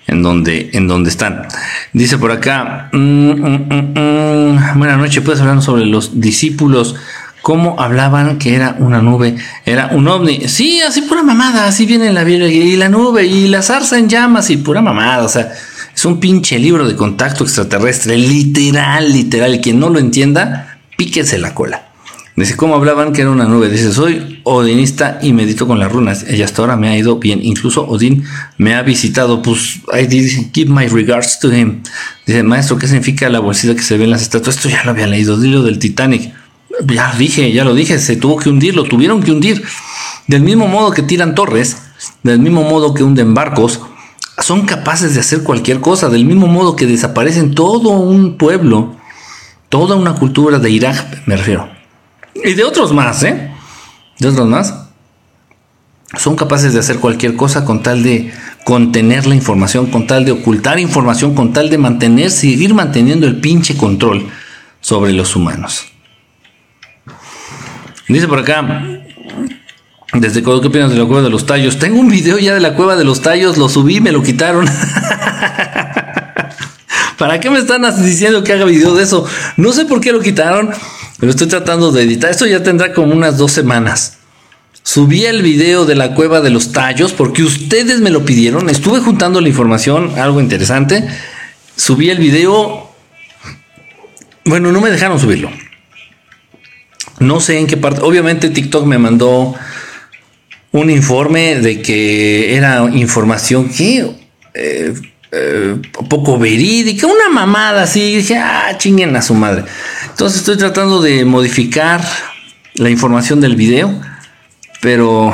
en 0.08 0.22
donde, 0.22 0.70
en 0.72 0.88
donde 0.88 1.10
están. 1.10 1.46
Dice 1.92 2.18
por 2.18 2.32
acá, 2.32 2.88
mm, 2.92 2.98
mm, 2.98 3.94
mm, 3.94 4.78
buenas 4.78 4.98
noches, 4.98 5.22
puedes 5.22 5.40
hablar 5.40 5.62
sobre 5.62 5.86
los 5.86 6.20
discípulos 6.20 6.96
cómo 7.46 7.76
hablaban 7.78 8.38
que 8.38 8.56
era 8.56 8.74
una 8.80 9.00
nube, 9.00 9.36
era 9.64 9.90
un 9.92 10.08
ovni. 10.08 10.48
Sí, 10.48 10.80
así 10.80 11.02
pura 11.02 11.22
mamada, 11.22 11.68
así 11.68 11.86
viene 11.86 12.12
la 12.12 12.24
Biblia 12.24 12.48
y 12.48 12.74
la 12.74 12.88
nube 12.88 13.24
y 13.24 13.46
la 13.46 13.62
zarza 13.62 14.00
en 14.00 14.08
llamas 14.08 14.50
y 14.50 14.56
pura 14.56 14.82
mamada, 14.82 15.22
o 15.22 15.28
sea, 15.28 15.52
es 15.94 16.04
un 16.04 16.18
pinche 16.18 16.58
libro 16.58 16.88
de 16.88 16.96
contacto 16.96 17.44
extraterrestre, 17.44 18.18
literal, 18.18 19.12
literal. 19.12 19.60
Quien 19.60 19.78
no 19.78 19.90
lo 19.90 20.00
entienda, 20.00 20.76
píquese 20.96 21.38
la 21.38 21.54
cola. 21.54 21.86
Dice, 22.34 22.56
¿cómo 22.56 22.74
hablaban 22.74 23.12
que 23.12 23.20
era 23.20 23.30
una 23.30 23.44
nube? 23.44 23.68
Dice, 23.68 23.92
soy 23.92 24.40
odinista 24.42 25.20
y 25.22 25.32
medito 25.32 25.68
con 25.68 25.78
las 25.78 25.92
runas. 25.92 26.26
Y 26.28 26.42
hasta 26.42 26.62
ahora 26.62 26.74
me 26.74 26.88
ha 26.88 26.98
ido 26.98 27.20
bien. 27.20 27.38
Incluso 27.44 27.86
Odín 27.86 28.24
me 28.58 28.74
ha 28.74 28.82
visitado. 28.82 29.40
Pues, 29.40 29.76
I 29.96 30.06
did 30.06 30.52
give 30.52 30.68
my 30.68 30.88
regards 30.88 31.38
to 31.38 31.52
him. 31.52 31.82
Dice, 32.26 32.42
maestro, 32.42 32.76
¿qué 32.76 32.88
significa 32.88 33.28
la 33.28 33.38
bolsita 33.38 33.76
que 33.76 33.82
se 33.82 33.96
ve 33.96 34.04
en 34.04 34.10
las 34.10 34.22
estatuas? 34.22 34.56
Esto 34.56 34.68
ya 34.68 34.82
lo 34.84 34.90
había 34.90 35.06
leído. 35.06 35.40
Dilo 35.40 35.62
del 35.62 35.78
Titanic. 35.78 36.32
Ya 36.84 37.14
dije, 37.16 37.52
ya 37.52 37.64
lo 37.64 37.74
dije, 37.74 37.98
se 37.98 38.16
tuvo 38.16 38.36
que 38.36 38.48
hundir, 38.48 38.74
lo 38.74 38.84
tuvieron 38.84 39.22
que 39.22 39.32
hundir. 39.32 39.64
Del 40.26 40.42
mismo 40.42 40.66
modo 40.66 40.90
que 40.90 41.02
tiran 41.02 41.34
torres, 41.34 41.76
del 42.22 42.38
mismo 42.38 42.62
modo 42.62 42.92
que 42.94 43.02
hunden 43.02 43.34
barcos, 43.34 43.80
son 44.38 44.66
capaces 44.66 45.14
de 45.14 45.20
hacer 45.20 45.42
cualquier 45.42 45.80
cosa, 45.80 46.08
del 46.08 46.24
mismo 46.24 46.46
modo 46.46 46.76
que 46.76 46.86
desaparecen 46.86 47.54
todo 47.54 47.90
un 47.90 48.36
pueblo, 48.36 48.96
toda 49.68 49.96
una 49.96 50.14
cultura 50.14 50.58
de 50.58 50.70
Irak, 50.70 51.22
me 51.26 51.36
refiero. 51.36 51.68
Y 52.34 52.52
de 52.52 52.64
otros 52.64 52.92
más, 52.92 53.22
¿eh? 53.22 53.50
De 54.18 54.28
otros 54.28 54.46
más. 54.46 54.74
Son 56.18 56.36
capaces 56.36 56.72
de 56.72 56.80
hacer 56.80 56.98
cualquier 56.98 57.36
cosa 57.36 57.64
con 57.64 57.82
tal 57.82 58.02
de 58.02 58.32
contener 58.64 59.26
la 59.26 59.34
información, 59.34 59.86
con 59.86 60.06
tal 60.06 60.24
de 60.24 60.32
ocultar 60.32 60.78
información, 60.78 61.34
con 61.34 61.52
tal 61.52 61.70
de 61.70 61.78
mantener, 61.78 62.30
seguir 62.30 62.74
manteniendo 62.74 63.26
el 63.26 63.40
pinche 63.40 63.76
control 63.76 64.28
sobre 64.80 65.12
los 65.12 65.34
humanos. 65.34 65.86
Dice 68.08 68.28
por 68.28 68.38
acá, 68.38 68.84
desde 70.12 70.42
¿qué 70.42 70.50
opinas 70.50 70.90
de 70.90 70.96
la 70.96 71.04
cueva 71.06 71.22
de 71.22 71.30
los 71.30 71.44
tallos? 71.44 71.78
Tengo 71.78 71.98
un 71.98 72.08
video 72.08 72.38
ya 72.38 72.54
de 72.54 72.60
la 72.60 72.74
cueva 72.74 72.94
de 72.94 73.04
los 73.04 73.20
tallos, 73.20 73.58
lo 73.58 73.68
subí, 73.68 74.00
me 74.00 74.12
lo 74.12 74.22
quitaron. 74.22 74.66
¿Para 77.18 77.40
qué 77.40 77.50
me 77.50 77.58
están 77.58 77.82
diciendo 78.04 78.44
que 78.44 78.52
haga 78.52 78.64
video 78.64 78.94
de 78.94 79.02
eso? 79.02 79.26
No 79.56 79.72
sé 79.72 79.86
por 79.86 80.00
qué 80.00 80.12
lo 80.12 80.20
quitaron, 80.20 80.70
pero 81.18 81.30
estoy 81.30 81.48
tratando 81.48 81.90
de 81.90 82.02
editar. 82.02 82.30
Esto 82.30 82.46
ya 82.46 82.62
tendrá 82.62 82.92
como 82.92 83.12
unas 83.12 83.38
dos 83.38 83.50
semanas. 83.50 84.18
Subí 84.84 85.24
el 85.24 85.42
video 85.42 85.84
de 85.84 85.96
la 85.96 86.14
cueva 86.14 86.40
de 86.40 86.50
los 86.50 86.70
tallos 86.70 87.12
porque 87.12 87.42
ustedes 87.42 88.00
me 88.00 88.10
lo 88.10 88.24
pidieron. 88.24 88.70
Estuve 88.70 89.00
juntando 89.00 89.40
la 89.40 89.48
información, 89.48 90.16
algo 90.16 90.40
interesante. 90.40 91.08
Subí 91.74 92.10
el 92.10 92.18
video. 92.18 92.88
Bueno, 94.44 94.70
no 94.70 94.80
me 94.80 94.90
dejaron 94.90 95.18
subirlo. 95.18 95.50
No 97.18 97.40
sé 97.40 97.58
en 97.58 97.66
qué 97.66 97.76
parte. 97.76 98.00
Obviamente 98.02 98.50
TikTok 98.50 98.84
me 98.86 98.98
mandó 98.98 99.54
un 100.72 100.90
informe 100.90 101.56
de 101.56 101.80
que 101.80 102.56
era 102.56 102.84
información 102.92 103.68
que 103.70 104.10
eh, 104.54 104.94
eh, 105.32 105.76
poco 106.08 106.38
verídica, 106.38 107.06
una 107.06 107.28
mamada 107.32 107.82
así. 107.82 108.16
Dije, 108.16 108.36
ah, 108.36 108.76
chinguen 108.78 109.14
a 109.16 109.22
su 109.22 109.34
madre. 109.34 109.64
Entonces 110.10 110.40
estoy 110.40 110.56
tratando 110.56 111.00
de 111.00 111.24
modificar 111.24 112.02
la 112.74 112.90
información 112.90 113.40
del 113.40 113.56
video, 113.56 113.98
pero 114.80 115.32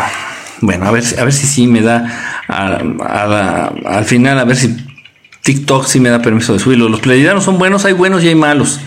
bueno, 0.61 0.87
a 0.87 0.93
ver, 0.93 1.05
a 1.19 1.25
ver 1.25 1.33
si 1.33 1.47
sí 1.47 1.67
me 1.67 1.83
da 1.83 2.45
al 2.49 4.05
final, 4.05 4.39
a 4.39 4.45
ver 4.45 4.57
si 4.57 4.77
TikTok 5.43 5.87
sí 5.87 6.01
me 6.01 6.09
da 6.09 6.23
permiso 6.23 6.53
de 6.53 6.59
subirlo. 6.59 6.89
Los 6.89 7.01
pleidianos 7.01 7.45
son 7.45 7.59
buenos, 7.59 7.85
hay 7.85 7.93
buenos 7.93 8.23
y 8.23 8.29
hay 8.29 8.35
malos. 8.35 8.81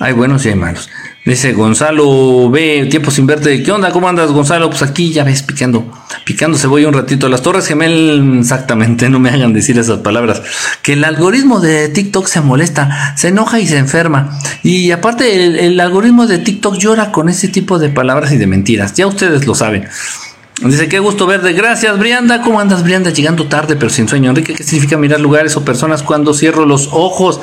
Hay 0.00 0.12
buenos 0.12 0.46
y 0.46 0.50
hay 0.50 0.54
malos. 0.54 0.88
Dice 1.28 1.52
Gonzalo, 1.52 2.48
ve, 2.48 2.86
tiempo 2.90 3.10
sin 3.10 3.26
verte. 3.26 3.62
¿Qué 3.62 3.70
onda? 3.70 3.90
¿Cómo 3.90 4.08
andas, 4.08 4.32
Gonzalo? 4.32 4.70
Pues 4.70 4.80
aquí 4.80 5.12
ya 5.12 5.24
ves, 5.24 5.42
picando, 5.42 5.92
picando 6.24 6.56
cebolla 6.56 6.88
un 6.88 6.94
ratito. 6.94 7.28
Las 7.28 7.42
Torres 7.42 7.66
Gemel, 7.66 8.38
exactamente, 8.40 9.08
no 9.10 9.20
me 9.20 9.28
hagan 9.28 9.52
decir 9.52 9.78
esas 9.78 9.98
palabras. 9.98 10.40
Que 10.80 10.94
el 10.94 11.04
algoritmo 11.04 11.60
de 11.60 11.90
TikTok 11.90 12.26
se 12.26 12.40
molesta, 12.40 13.14
se 13.14 13.28
enoja 13.28 13.60
y 13.60 13.66
se 13.66 13.76
enferma. 13.76 14.38
Y 14.62 14.90
aparte, 14.90 15.44
el, 15.44 15.56
el 15.56 15.80
algoritmo 15.80 16.26
de 16.26 16.38
TikTok 16.38 16.78
llora 16.78 17.12
con 17.12 17.28
ese 17.28 17.48
tipo 17.48 17.78
de 17.78 17.90
palabras 17.90 18.32
y 18.32 18.38
de 18.38 18.46
mentiras. 18.46 18.94
Ya 18.94 19.06
ustedes 19.06 19.46
lo 19.46 19.54
saben. 19.54 19.86
Dice, 20.62 20.88
qué 20.88 20.98
gusto 20.98 21.26
verte. 21.26 21.52
Gracias, 21.52 21.96
Brianda. 21.98 22.42
¿Cómo 22.42 22.58
andas, 22.58 22.82
Brianda? 22.82 23.10
Llegando 23.10 23.46
tarde, 23.46 23.76
pero 23.76 23.90
sin 23.90 24.08
sueño. 24.08 24.30
Enrique, 24.30 24.54
¿qué 24.54 24.64
significa 24.64 24.96
mirar 24.96 25.20
lugares 25.20 25.56
o 25.56 25.64
personas 25.64 26.02
cuando 26.02 26.34
cierro 26.34 26.66
los 26.66 26.88
ojos? 26.90 27.40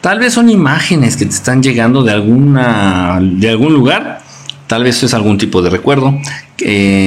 Tal 0.00 0.20
vez 0.20 0.34
son 0.34 0.48
imágenes 0.48 1.16
que 1.16 1.26
te 1.26 1.34
están 1.34 1.60
llegando 1.60 2.04
de 2.04 2.12
alguna, 2.12 3.18
de 3.20 3.50
algún 3.50 3.72
lugar. 3.72 4.22
Tal 4.68 4.84
vez 4.84 5.02
es 5.02 5.12
algún 5.12 5.38
tipo 5.38 5.60
de 5.60 5.70
recuerdo. 5.70 6.16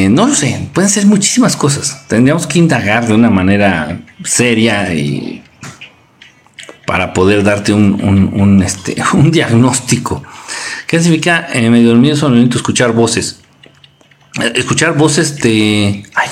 no 0.10 0.28
lo 0.28 0.36
sé. 0.36 0.68
Pueden 0.74 0.90
ser 0.90 1.06
muchísimas 1.06 1.56
cosas. 1.56 2.06
Tendríamos 2.10 2.48
que 2.48 2.60
indagar 2.60 3.08
de 3.08 3.14
una 3.14 3.30
manera 3.30 4.02
seria 4.26 4.94
y 4.94 5.42
para 6.86 7.14
poder 7.14 7.44
darte 7.44 7.72
un, 7.72 8.62
este, 8.62 8.98
un 9.14 9.32
diagnóstico. 9.32 10.22
¿Qué 10.86 11.00
significa? 11.00 11.48
Eh, 11.54 11.70
medio 11.70 11.90
dormido 11.90 12.18
solo 12.18 12.36
necesito 12.36 12.58
escuchar 12.58 12.92
voces 12.92 13.40
escuchar 14.56 14.98
voces 14.98 15.38
de... 15.38 16.04
Ay, 16.16 16.30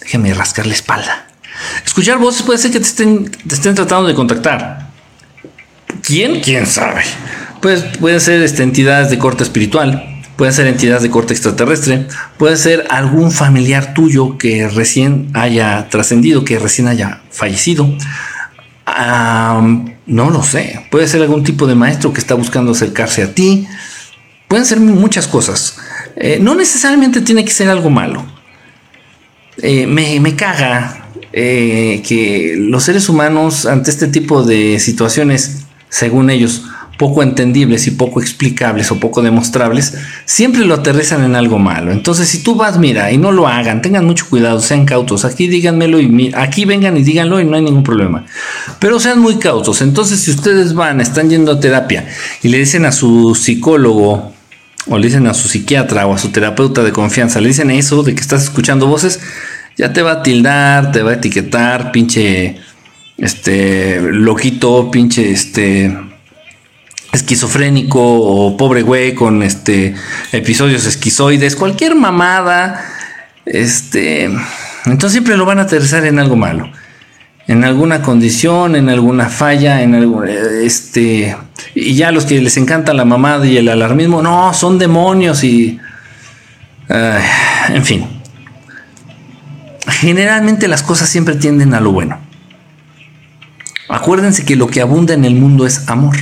déjeme 0.00 0.34
rascar 0.34 0.66
la 0.66 0.74
espalda. 0.74 1.26
Escuchar 1.84 2.18
voces 2.18 2.42
puede 2.42 2.58
ser 2.58 2.70
que 2.70 2.80
te 2.80 2.86
estén, 2.86 3.30
te 3.30 3.54
estén 3.54 3.74
tratando 3.74 4.08
de 4.08 4.14
contactar. 4.14 4.90
¿Quién? 6.02 6.40
¿Quién 6.40 6.66
sabe? 6.66 7.02
Pues 7.60 7.82
pueden 8.00 8.20
ser 8.20 8.42
este, 8.42 8.62
entidades 8.62 9.10
de 9.10 9.18
corte 9.18 9.44
espiritual, 9.44 10.20
pueden 10.36 10.52
ser 10.52 10.66
entidades 10.66 11.02
de 11.02 11.10
corte 11.10 11.32
extraterrestre, 11.32 12.08
puede 12.38 12.56
ser 12.56 12.86
algún 12.90 13.30
familiar 13.30 13.94
tuyo 13.94 14.36
que 14.36 14.68
recién 14.68 15.30
haya 15.34 15.88
trascendido, 15.88 16.44
que 16.44 16.58
recién 16.58 16.88
haya 16.88 17.20
fallecido. 17.30 17.86
no 20.06 20.30
lo 20.30 20.42
sé, 20.42 20.86
puede 20.90 21.06
ser 21.06 21.22
algún 21.22 21.44
tipo 21.44 21.66
de 21.66 21.76
maestro 21.76 22.12
que 22.12 22.20
está 22.20 22.34
buscando 22.34 22.72
acercarse 22.72 23.22
a 23.22 23.32
ti. 23.32 23.68
Pueden 24.48 24.66
ser 24.66 24.80
muchas 24.80 25.28
cosas. 25.28 25.76
Eh, 26.22 26.38
no 26.40 26.54
necesariamente 26.54 27.20
tiene 27.20 27.44
que 27.44 27.50
ser 27.50 27.68
algo 27.68 27.90
malo. 27.90 28.24
Eh, 29.60 29.88
me, 29.88 30.36
caga 30.36 31.08
eh, 31.32 32.00
que 32.06 32.54
los 32.56 32.84
seres 32.84 33.08
humanos 33.08 33.66
ante 33.66 33.90
este 33.90 34.06
tipo 34.06 34.44
de 34.44 34.78
situaciones, 34.78 35.64
según 35.88 36.30
ellos, 36.30 36.62
poco 36.96 37.24
entendibles 37.24 37.88
y 37.88 37.90
poco 37.90 38.20
explicables 38.20 38.92
o 38.92 39.00
poco 39.00 39.20
demostrables, 39.20 39.94
siempre 40.24 40.64
lo 40.64 40.74
aterrizan 40.74 41.24
en 41.24 41.34
algo 41.34 41.58
malo. 41.58 41.90
Entonces, 41.90 42.28
si 42.28 42.44
tú 42.44 42.54
vas, 42.54 42.78
mira, 42.78 43.10
y 43.10 43.18
no 43.18 43.32
lo 43.32 43.48
hagan, 43.48 43.82
tengan 43.82 44.04
mucho 44.04 44.26
cuidado, 44.30 44.60
sean 44.60 44.84
cautos. 44.84 45.24
Aquí 45.24 45.48
díganmelo 45.48 45.98
y 45.98 46.32
aquí 46.36 46.64
vengan 46.66 46.96
y 46.96 47.02
díganlo 47.02 47.40
y 47.40 47.44
no 47.44 47.56
hay 47.56 47.62
ningún 47.62 47.82
problema. 47.82 48.24
Pero 48.78 49.00
sean 49.00 49.18
muy 49.18 49.36
cautos. 49.40 49.82
Entonces, 49.82 50.20
si 50.20 50.30
ustedes 50.30 50.72
van, 50.72 51.00
están 51.00 51.28
yendo 51.28 51.50
a 51.50 51.58
terapia 51.58 52.06
y 52.44 52.48
le 52.48 52.58
dicen 52.58 52.84
a 52.84 52.92
su 52.92 53.34
psicólogo 53.34 54.31
o 54.86 54.98
le 54.98 55.06
dicen 55.06 55.26
a 55.26 55.34
su 55.34 55.48
psiquiatra 55.48 56.06
o 56.06 56.14
a 56.14 56.18
su 56.18 56.30
terapeuta 56.30 56.82
de 56.82 56.92
confianza, 56.92 57.40
le 57.40 57.48
dicen 57.48 57.70
eso 57.70 58.02
de 58.02 58.14
que 58.14 58.20
estás 58.20 58.44
escuchando 58.44 58.86
voces, 58.86 59.20
ya 59.76 59.92
te 59.92 60.02
va 60.02 60.12
a 60.12 60.22
tildar, 60.22 60.92
te 60.92 61.02
va 61.02 61.12
a 61.12 61.14
etiquetar, 61.14 61.92
pinche, 61.92 62.58
este, 63.18 64.00
loquito, 64.00 64.90
pinche, 64.90 65.30
este, 65.30 65.96
esquizofrénico 67.12 68.00
o 68.00 68.56
pobre 68.56 68.82
güey 68.82 69.14
con 69.14 69.42
este 69.42 69.94
episodios 70.32 70.86
esquizoides, 70.86 71.56
cualquier 71.56 71.94
mamada, 71.94 72.84
este, 73.44 74.24
entonces 74.86 75.12
siempre 75.12 75.36
lo 75.36 75.44
van 75.44 75.58
a 75.58 75.62
aterrizar 75.62 76.04
en 76.06 76.18
algo 76.18 76.36
malo, 76.36 76.72
en 77.52 77.64
alguna 77.64 78.00
condición, 78.00 78.76
en 78.76 78.88
alguna 78.88 79.28
falla, 79.28 79.82
en 79.82 79.94
algo, 79.94 80.24
este, 80.24 81.36
y 81.74 81.94
ya 81.94 82.10
los 82.10 82.24
que 82.24 82.40
les 82.40 82.56
encanta 82.56 82.94
la 82.94 83.04
mamada 83.04 83.46
y 83.46 83.58
el 83.58 83.68
alarmismo, 83.68 84.22
no, 84.22 84.54
son 84.54 84.78
demonios 84.78 85.44
y, 85.44 85.78
en 86.88 87.84
fin, 87.84 88.06
generalmente 89.86 90.66
las 90.66 90.82
cosas 90.82 91.10
siempre 91.10 91.34
tienden 91.34 91.74
a 91.74 91.80
lo 91.80 91.92
bueno. 91.92 92.18
Acuérdense 93.90 94.46
que 94.46 94.56
lo 94.56 94.68
que 94.68 94.80
abunda 94.80 95.12
en 95.12 95.26
el 95.26 95.34
mundo 95.34 95.66
es 95.66 95.90
amor. 95.90 96.16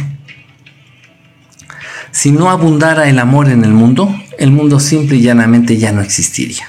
Si 2.11 2.33
no 2.33 2.51
abundara 2.51 3.09
el 3.09 3.21
amor 3.21 3.49
en 3.49 3.65
el 3.65 3.71
mundo, 3.71 4.13
el 4.37 4.51
mundo 4.51 4.81
simple 4.81 5.19
y 5.19 5.23
llanamente 5.23 5.77
ya 5.77 5.93
no 5.93 6.01
existiría. 6.01 6.67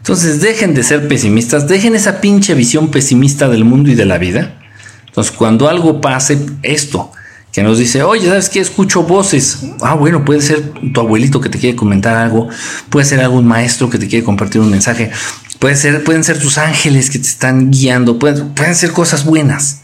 Entonces 0.00 0.40
dejen 0.40 0.74
de 0.74 0.82
ser 0.82 1.08
pesimistas, 1.08 1.68
dejen 1.68 1.94
esa 1.94 2.20
pinche 2.20 2.54
visión 2.54 2.90
pesimista 2.90 3.48
del 3.48 3.64
mundo 3.64 3.90
y 3.90 3.94
de 3.94 4.06
la 4.06 4.18
vida. 4.18 4.58
Entonces 5.06 5.32
cuando 5.32 5.68
algo 5.68 6.00
pase, 6.00 6.38
esto, 6.62 7.12
que 7.52 7.62
nos 7.62 7.78
dice, 7.78 8.02
oye, 8.02 8.26
¿sabes 8.26 8.48
qué? 8.48 8.60
Escucho 8.60 9.02
voces. 9.02 9.64
Ah, 9.82 9.94
bueno, 9.94 10.24
puede 10.24 10.40
ser 10.40 10.72
tu 10.92 11.00
abuelito 11.00 11.40
que 11.40 11.48
te 11.48 11.58
quiere 11.58 11.76
comentar 11.76 12.16
algo, 12.16 12.48
puede 12.88 13.06
ser 13.06 13.20
algún 13.20 13.46
maestro 13.46 13.90
que 13.90 13.98
te 13.98 14.08
quiere 14.08 14.24
compartir 14.24 14.60
un 14.60 14.70
mensaje, 14.70 15.10
puede 15.58 15.76
ser, 15.76 16.04
pueden 16.04 16.24
ser 16.24 16.38
tus 16.38 16.58
ángeles 16.58 17.10
que 17.10 17.18
te 17.18 17.26
están 17.26 17.70
guiando, 17.70 18.18
pueden, 18.18 18.50
pueden 18.50 18.74
ser 18.74 18.92
cosas 18.92 19.24
buenas, 19.24 19.82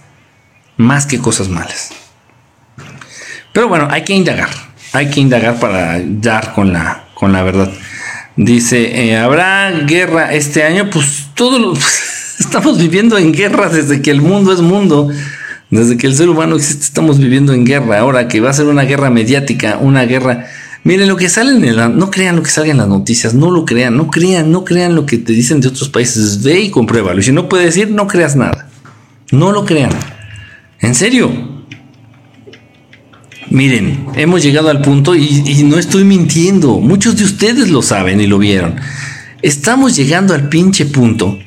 más 0.76 1.06
que 1.06 1.18
cosas 1.18 1.48
malas. 1.48 1.90
Pero 3.52 3.68
bueno, 3.68 3.88
hay 3.90 4.04
que 4.04 4.14
indagar, 4.14 4.50
hay 4.92 5.10
que 5.10 5.20
indagar 5.20 5.58
para 5.58 6.00
dar 6.04 6.52
con 6.54 6.72
la, 6.72 7.08
con 7.14 7.32
la 7.32 7.42
verdad. 7.42 7.70
Dice, 8.36 9.08
eh, 9.08 9.16
¿habrá 9.16 9.70
guerra 9.86 10.34
este 10.34 10.62
año? 10.62 10.90
Pues 10.90 11.28
todos 11.34 11.78
estamos 12.38 12.78
viviendo 12.78 13.16
en 13.16 13.32
guerra 13.32 13.70
desde 13.70 14.02
que 14.02 14.10
el 14.10 14.20
mundo 14.20 14.52
es 14.52 14.60
mundo. 14.60 15.08
Desde 15.70 15.96
que 15.96 16.06
el 16.06 16.14
ser 16.14 16.28
humano 16.28 16.56
existe, 16.56 16.84
estamos 16.84 17.18
viviendo 17.18 17.52
en 17.52 17.64
guerra. 17.64 17.98
Ahora 17.98 18.28
que 18.28 18.40
va 18.40 18.50
a 18.50 18.52
ser 18.52 18.66
una 18.66 18.82
guerra 18.82 19.10
mediática, 19.10 19.78
una 19.80 20.04
guerra. 20.04 20.46
Miren 20.84 21.08
lo 21.08 21.16
que 21.16 21.28
sale 21.28 21.50
en 21.50 21.76
la, 21.76 21.88
no 21.88 22.10
crean 22.10 22.36
lo 22.36 22.42
que 22.42 22.50
salga 22.50 22.70
en 22.70 22.76
las 22.76 22.86
noticias, 22.86 23.34
no 23.34 23.50
lo 23.50 23.64
crean, 23.64 23.96
no 23.96 24.08
crean, 24.08 24.52
no 24.52 24.64
crean 24.64 24.94
lo 24.94 25.04
que 25.04 25.18
te 25.18 25.32
dicen 25.32 25.60
de 25.60 25.68
otros 25.68 25.88
países. 25.88 26.42
Ve 26.42 26.60
y 26.60 26.70
compruébalo. 26.70 27.18
Y 27.18 27.24
si 27.24 27.32
no 27.32 27.48
puede 27.48 27.64
decir, 27.64 27.90
no 27.90 28.06
creas 28.06 28.36
nada. 28.36 28.68
No 29.32 29.50
lo 29.50 29.64
crean. 29.64 29.90
En 30.80 30.94
serio. 30.94 31.55
Miren, 33.50 34.06
hemos 34.16 34.42
llegado 34.42 34.70
al 34.70 34.82
punto 34.82 35.14
y, 35.14 35.62
no 35.64 35.78
estoy 35.78 36.04
mintiendo, 36.04 36.80
muchos 36.80 37.16
de 37.16 37.24
ustedes 37.24 37.70
lo 37.70 37.80
saben 37.80 38.20
y 38.20 38.26
lo 38.26 38.38
vieron. 38.38 38.76
Estamos 39.40 39.94
llegando 39.94 40.34
al 40.34 40.48
pinche 40.48 40.86
punto 40.86 41.38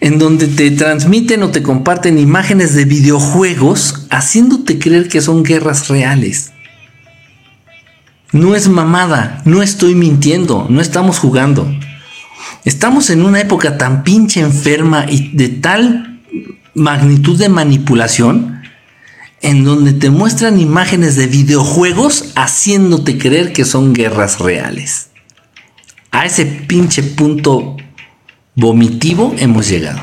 en 0.00 0.18
donde 0.18 0.48
te 0.48 0.70
transmiten 0.70 1.42
o 1.42 1.50
te 1.50 1.62
comparten 1.62 2.18
imágenes 2.18 2.74
de 2.74 2.84
videojuegos 2.84 4.06
haciéndote 4.10 4.78
creer 4.78 5.08
que 5.08 5.20
son 5.22 5.42
guerras 5.42 5.88
reales. 5.88 6.52
No 8.32 8.54
es 8.54 8.68
mamada, 8.68 9.40
no 9.44 9.62
estoy 9.62 9.94
mintiendo, 9.94 10.66
no 10.68 10.80
estamos 10.82 11.18
jugando. 11.18 11.72
Estamos 12.64 13.08
en 13.10 13.24
una 13.24 13.40
época 13.40 13.78
tan 13.78 14.02
pinche 14.02 14.40
enferma 14.40 15.06
y 15.08 15.28
de 15.34 15.48
tal 15.48 16.20
magnitud 16.74 17.38
de 17.38 17.48
manipulación 17.48 18.55
en 19.42 19.64
donde 19.64 19.92
te 19.92 20.10
muestran 20.10 20.58
imágenes 20.58 21.16
de 21.16 21.26
videojuegos 21.26 22.32
haciéndote 22.36 23.18
creer 23.18 23.52
que 23.52 23.64
son 23.64 23.92
guerras 23.92 24.40
reales. 24.40 25.08
A 26.10 26.24
ese 26.24 26.46
pinche 26.46 27.02
punto 27.02 27.76
vomitivo 28.54 29.34
hemos 29.38 29.68
llegado. 29.68 30.00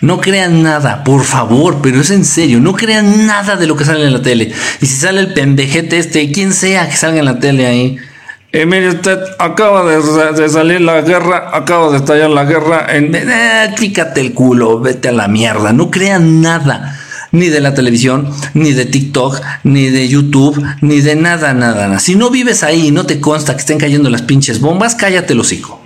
No 0.00 0.20
crean 0.20 0.62
nada, 0.62 1.04
por 1.04 1.24
favor, 1.24 1.78
pero 1.82 2.00
es 2.00 2.10
en 2.10 2.24
serio, 2.24 2.60
no 2.60 2.74
crean 2.74 3.26
nada 3.26 3.56
de 3.56 3.66
lo 3.66 3.76
que 3.76 3.84
sale 3.84 4.04
en 4.04 4.12
la 4.12 4.20
tele. 4.20 4.52
Y 4.80 4.86
si 4.86 4.96
sale 4.96 5.20
el 5.20 5.32
pendejete 5.32 5.98
este, 5.98 6.30
quien 6.30 6.52
sea 6.52 6.88
que 6.88 6.96
salga 6.96 7.20
en 7.20 7.24
la 7.24 7.38
tele 7.38 7.66
ahí. 7.66 7.96
Eh, 8.52 8.66
mire 8.66 8.88
usted, 8.88 9.18
acaba 9.38 9.84
de, 9.90 10.48
salir 10.48 10.80
la 10.80 11.00
guerra, 11.00 11.50
acaba 11.56 11.90
de 11.90 11.96
estallar 11.96 12.30
la 12.30 12.44
guerra. 12.44 12.86
En, 12.94 13.14
eh, 13.14 13.74
fíjate 13.76 14.20
el 14.20 14.34
culo, 14.34 14.78
vete 14.78 15.08
a 15.08 15.12
la 15.12 15.26
mierda, 15.26 15.72
no 15.72 15.90
crean 15.90 16.42
nada 16.42 17.00
ni 17.34 17.48
de 17.48 17.60
la 17.60 17.74
televisión, 17.74 18.30
ni 18.54 18.72
de 18.72 18.86
TikTok, 18.86 19.40
ni 19.64 19.90
de 19.90 20.08
YouTube, 20.08 20.64
ni 20.80 21.00
de 21.00 21.16
nada, 21.16 21.52
nada, 21.52 21.88
nada. 21.88 21.98
Si 21.98 22.14
no 22.14 22.30
vives 22.30 22.62
ahí 22.62 22.86
y 22.86 22.90
no 22.92 23.04
te 23.04 23.20
consta 23.20 23.54
que 23.54 23.60
estén 23.60 23.78
cayendo 23.78 24.08
las 24.08 24.22
pinches 24.22 24.60
bombas, 24.60 24.94
cállate 24.94 25.34
el 25.34 25.40
hocico. 25.40 25.80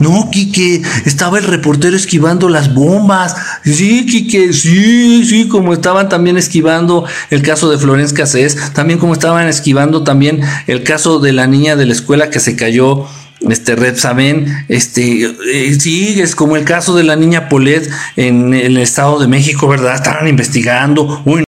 No, 0.00 0.28
Quique, 0.30 0.82
estaba 1.06 1.38
el 1.38 1.44
reportero 1.44 1.96
esquivando 1.96 2.48
las 2.48 2.74
bombas. 2.74 3.36
Sí, 3.64 4.04
Quique, 4.06 4.52
sí, 4.52 5.24
sí, 5.24 5.48
como 5.48 5.72
estaban 5.72 6.08
también 6.08 6.36
esquivando 6.36 7.04
el 7.30 7.42
caso 7.42 7.70
de 7.70 7.78
Florence 7.78 8.12
Cassés, 8.12 8.72
también 8.74 8.98
como 8.98 9.12
estaban 9.12 9.48
esquivando 9.48 10.02
también 10.02 10.40
el 10.66 10.82
caso 10.82 11.20
de 11.20 11.32
la 11.32 11.46
niña 11.46 11.76
de 11.76 11.86
la 11.86 11.92
escuela 11.92 12.28
que 12.28 12.40
se 12.40 12.56
cayó 12.56 13.06
este 13.50 13.76
Red 13.76 13.96
Saben, 13.96 14.46
este, 14.68 15.24
eh, 15.52 15.74
sí, 15.78 16.20
es 16.20 16.34
como 16.34 16.56
el 16.56 16.64
caso 16.64 16.96
de 16.96 17.04
la 17.04 17.16
niña 17.16 17.48
Polet 17.48 17.88
en, 18.16 18.54
el 18.54 18.76
Estado 18.78 19.18
de 19.18 19.28
México, 19.28 19.68
¿verdad? 19.68 19.94
Estaban 19.94 20.28
investigando, 20.28 21.22
uy, 21.24 21.44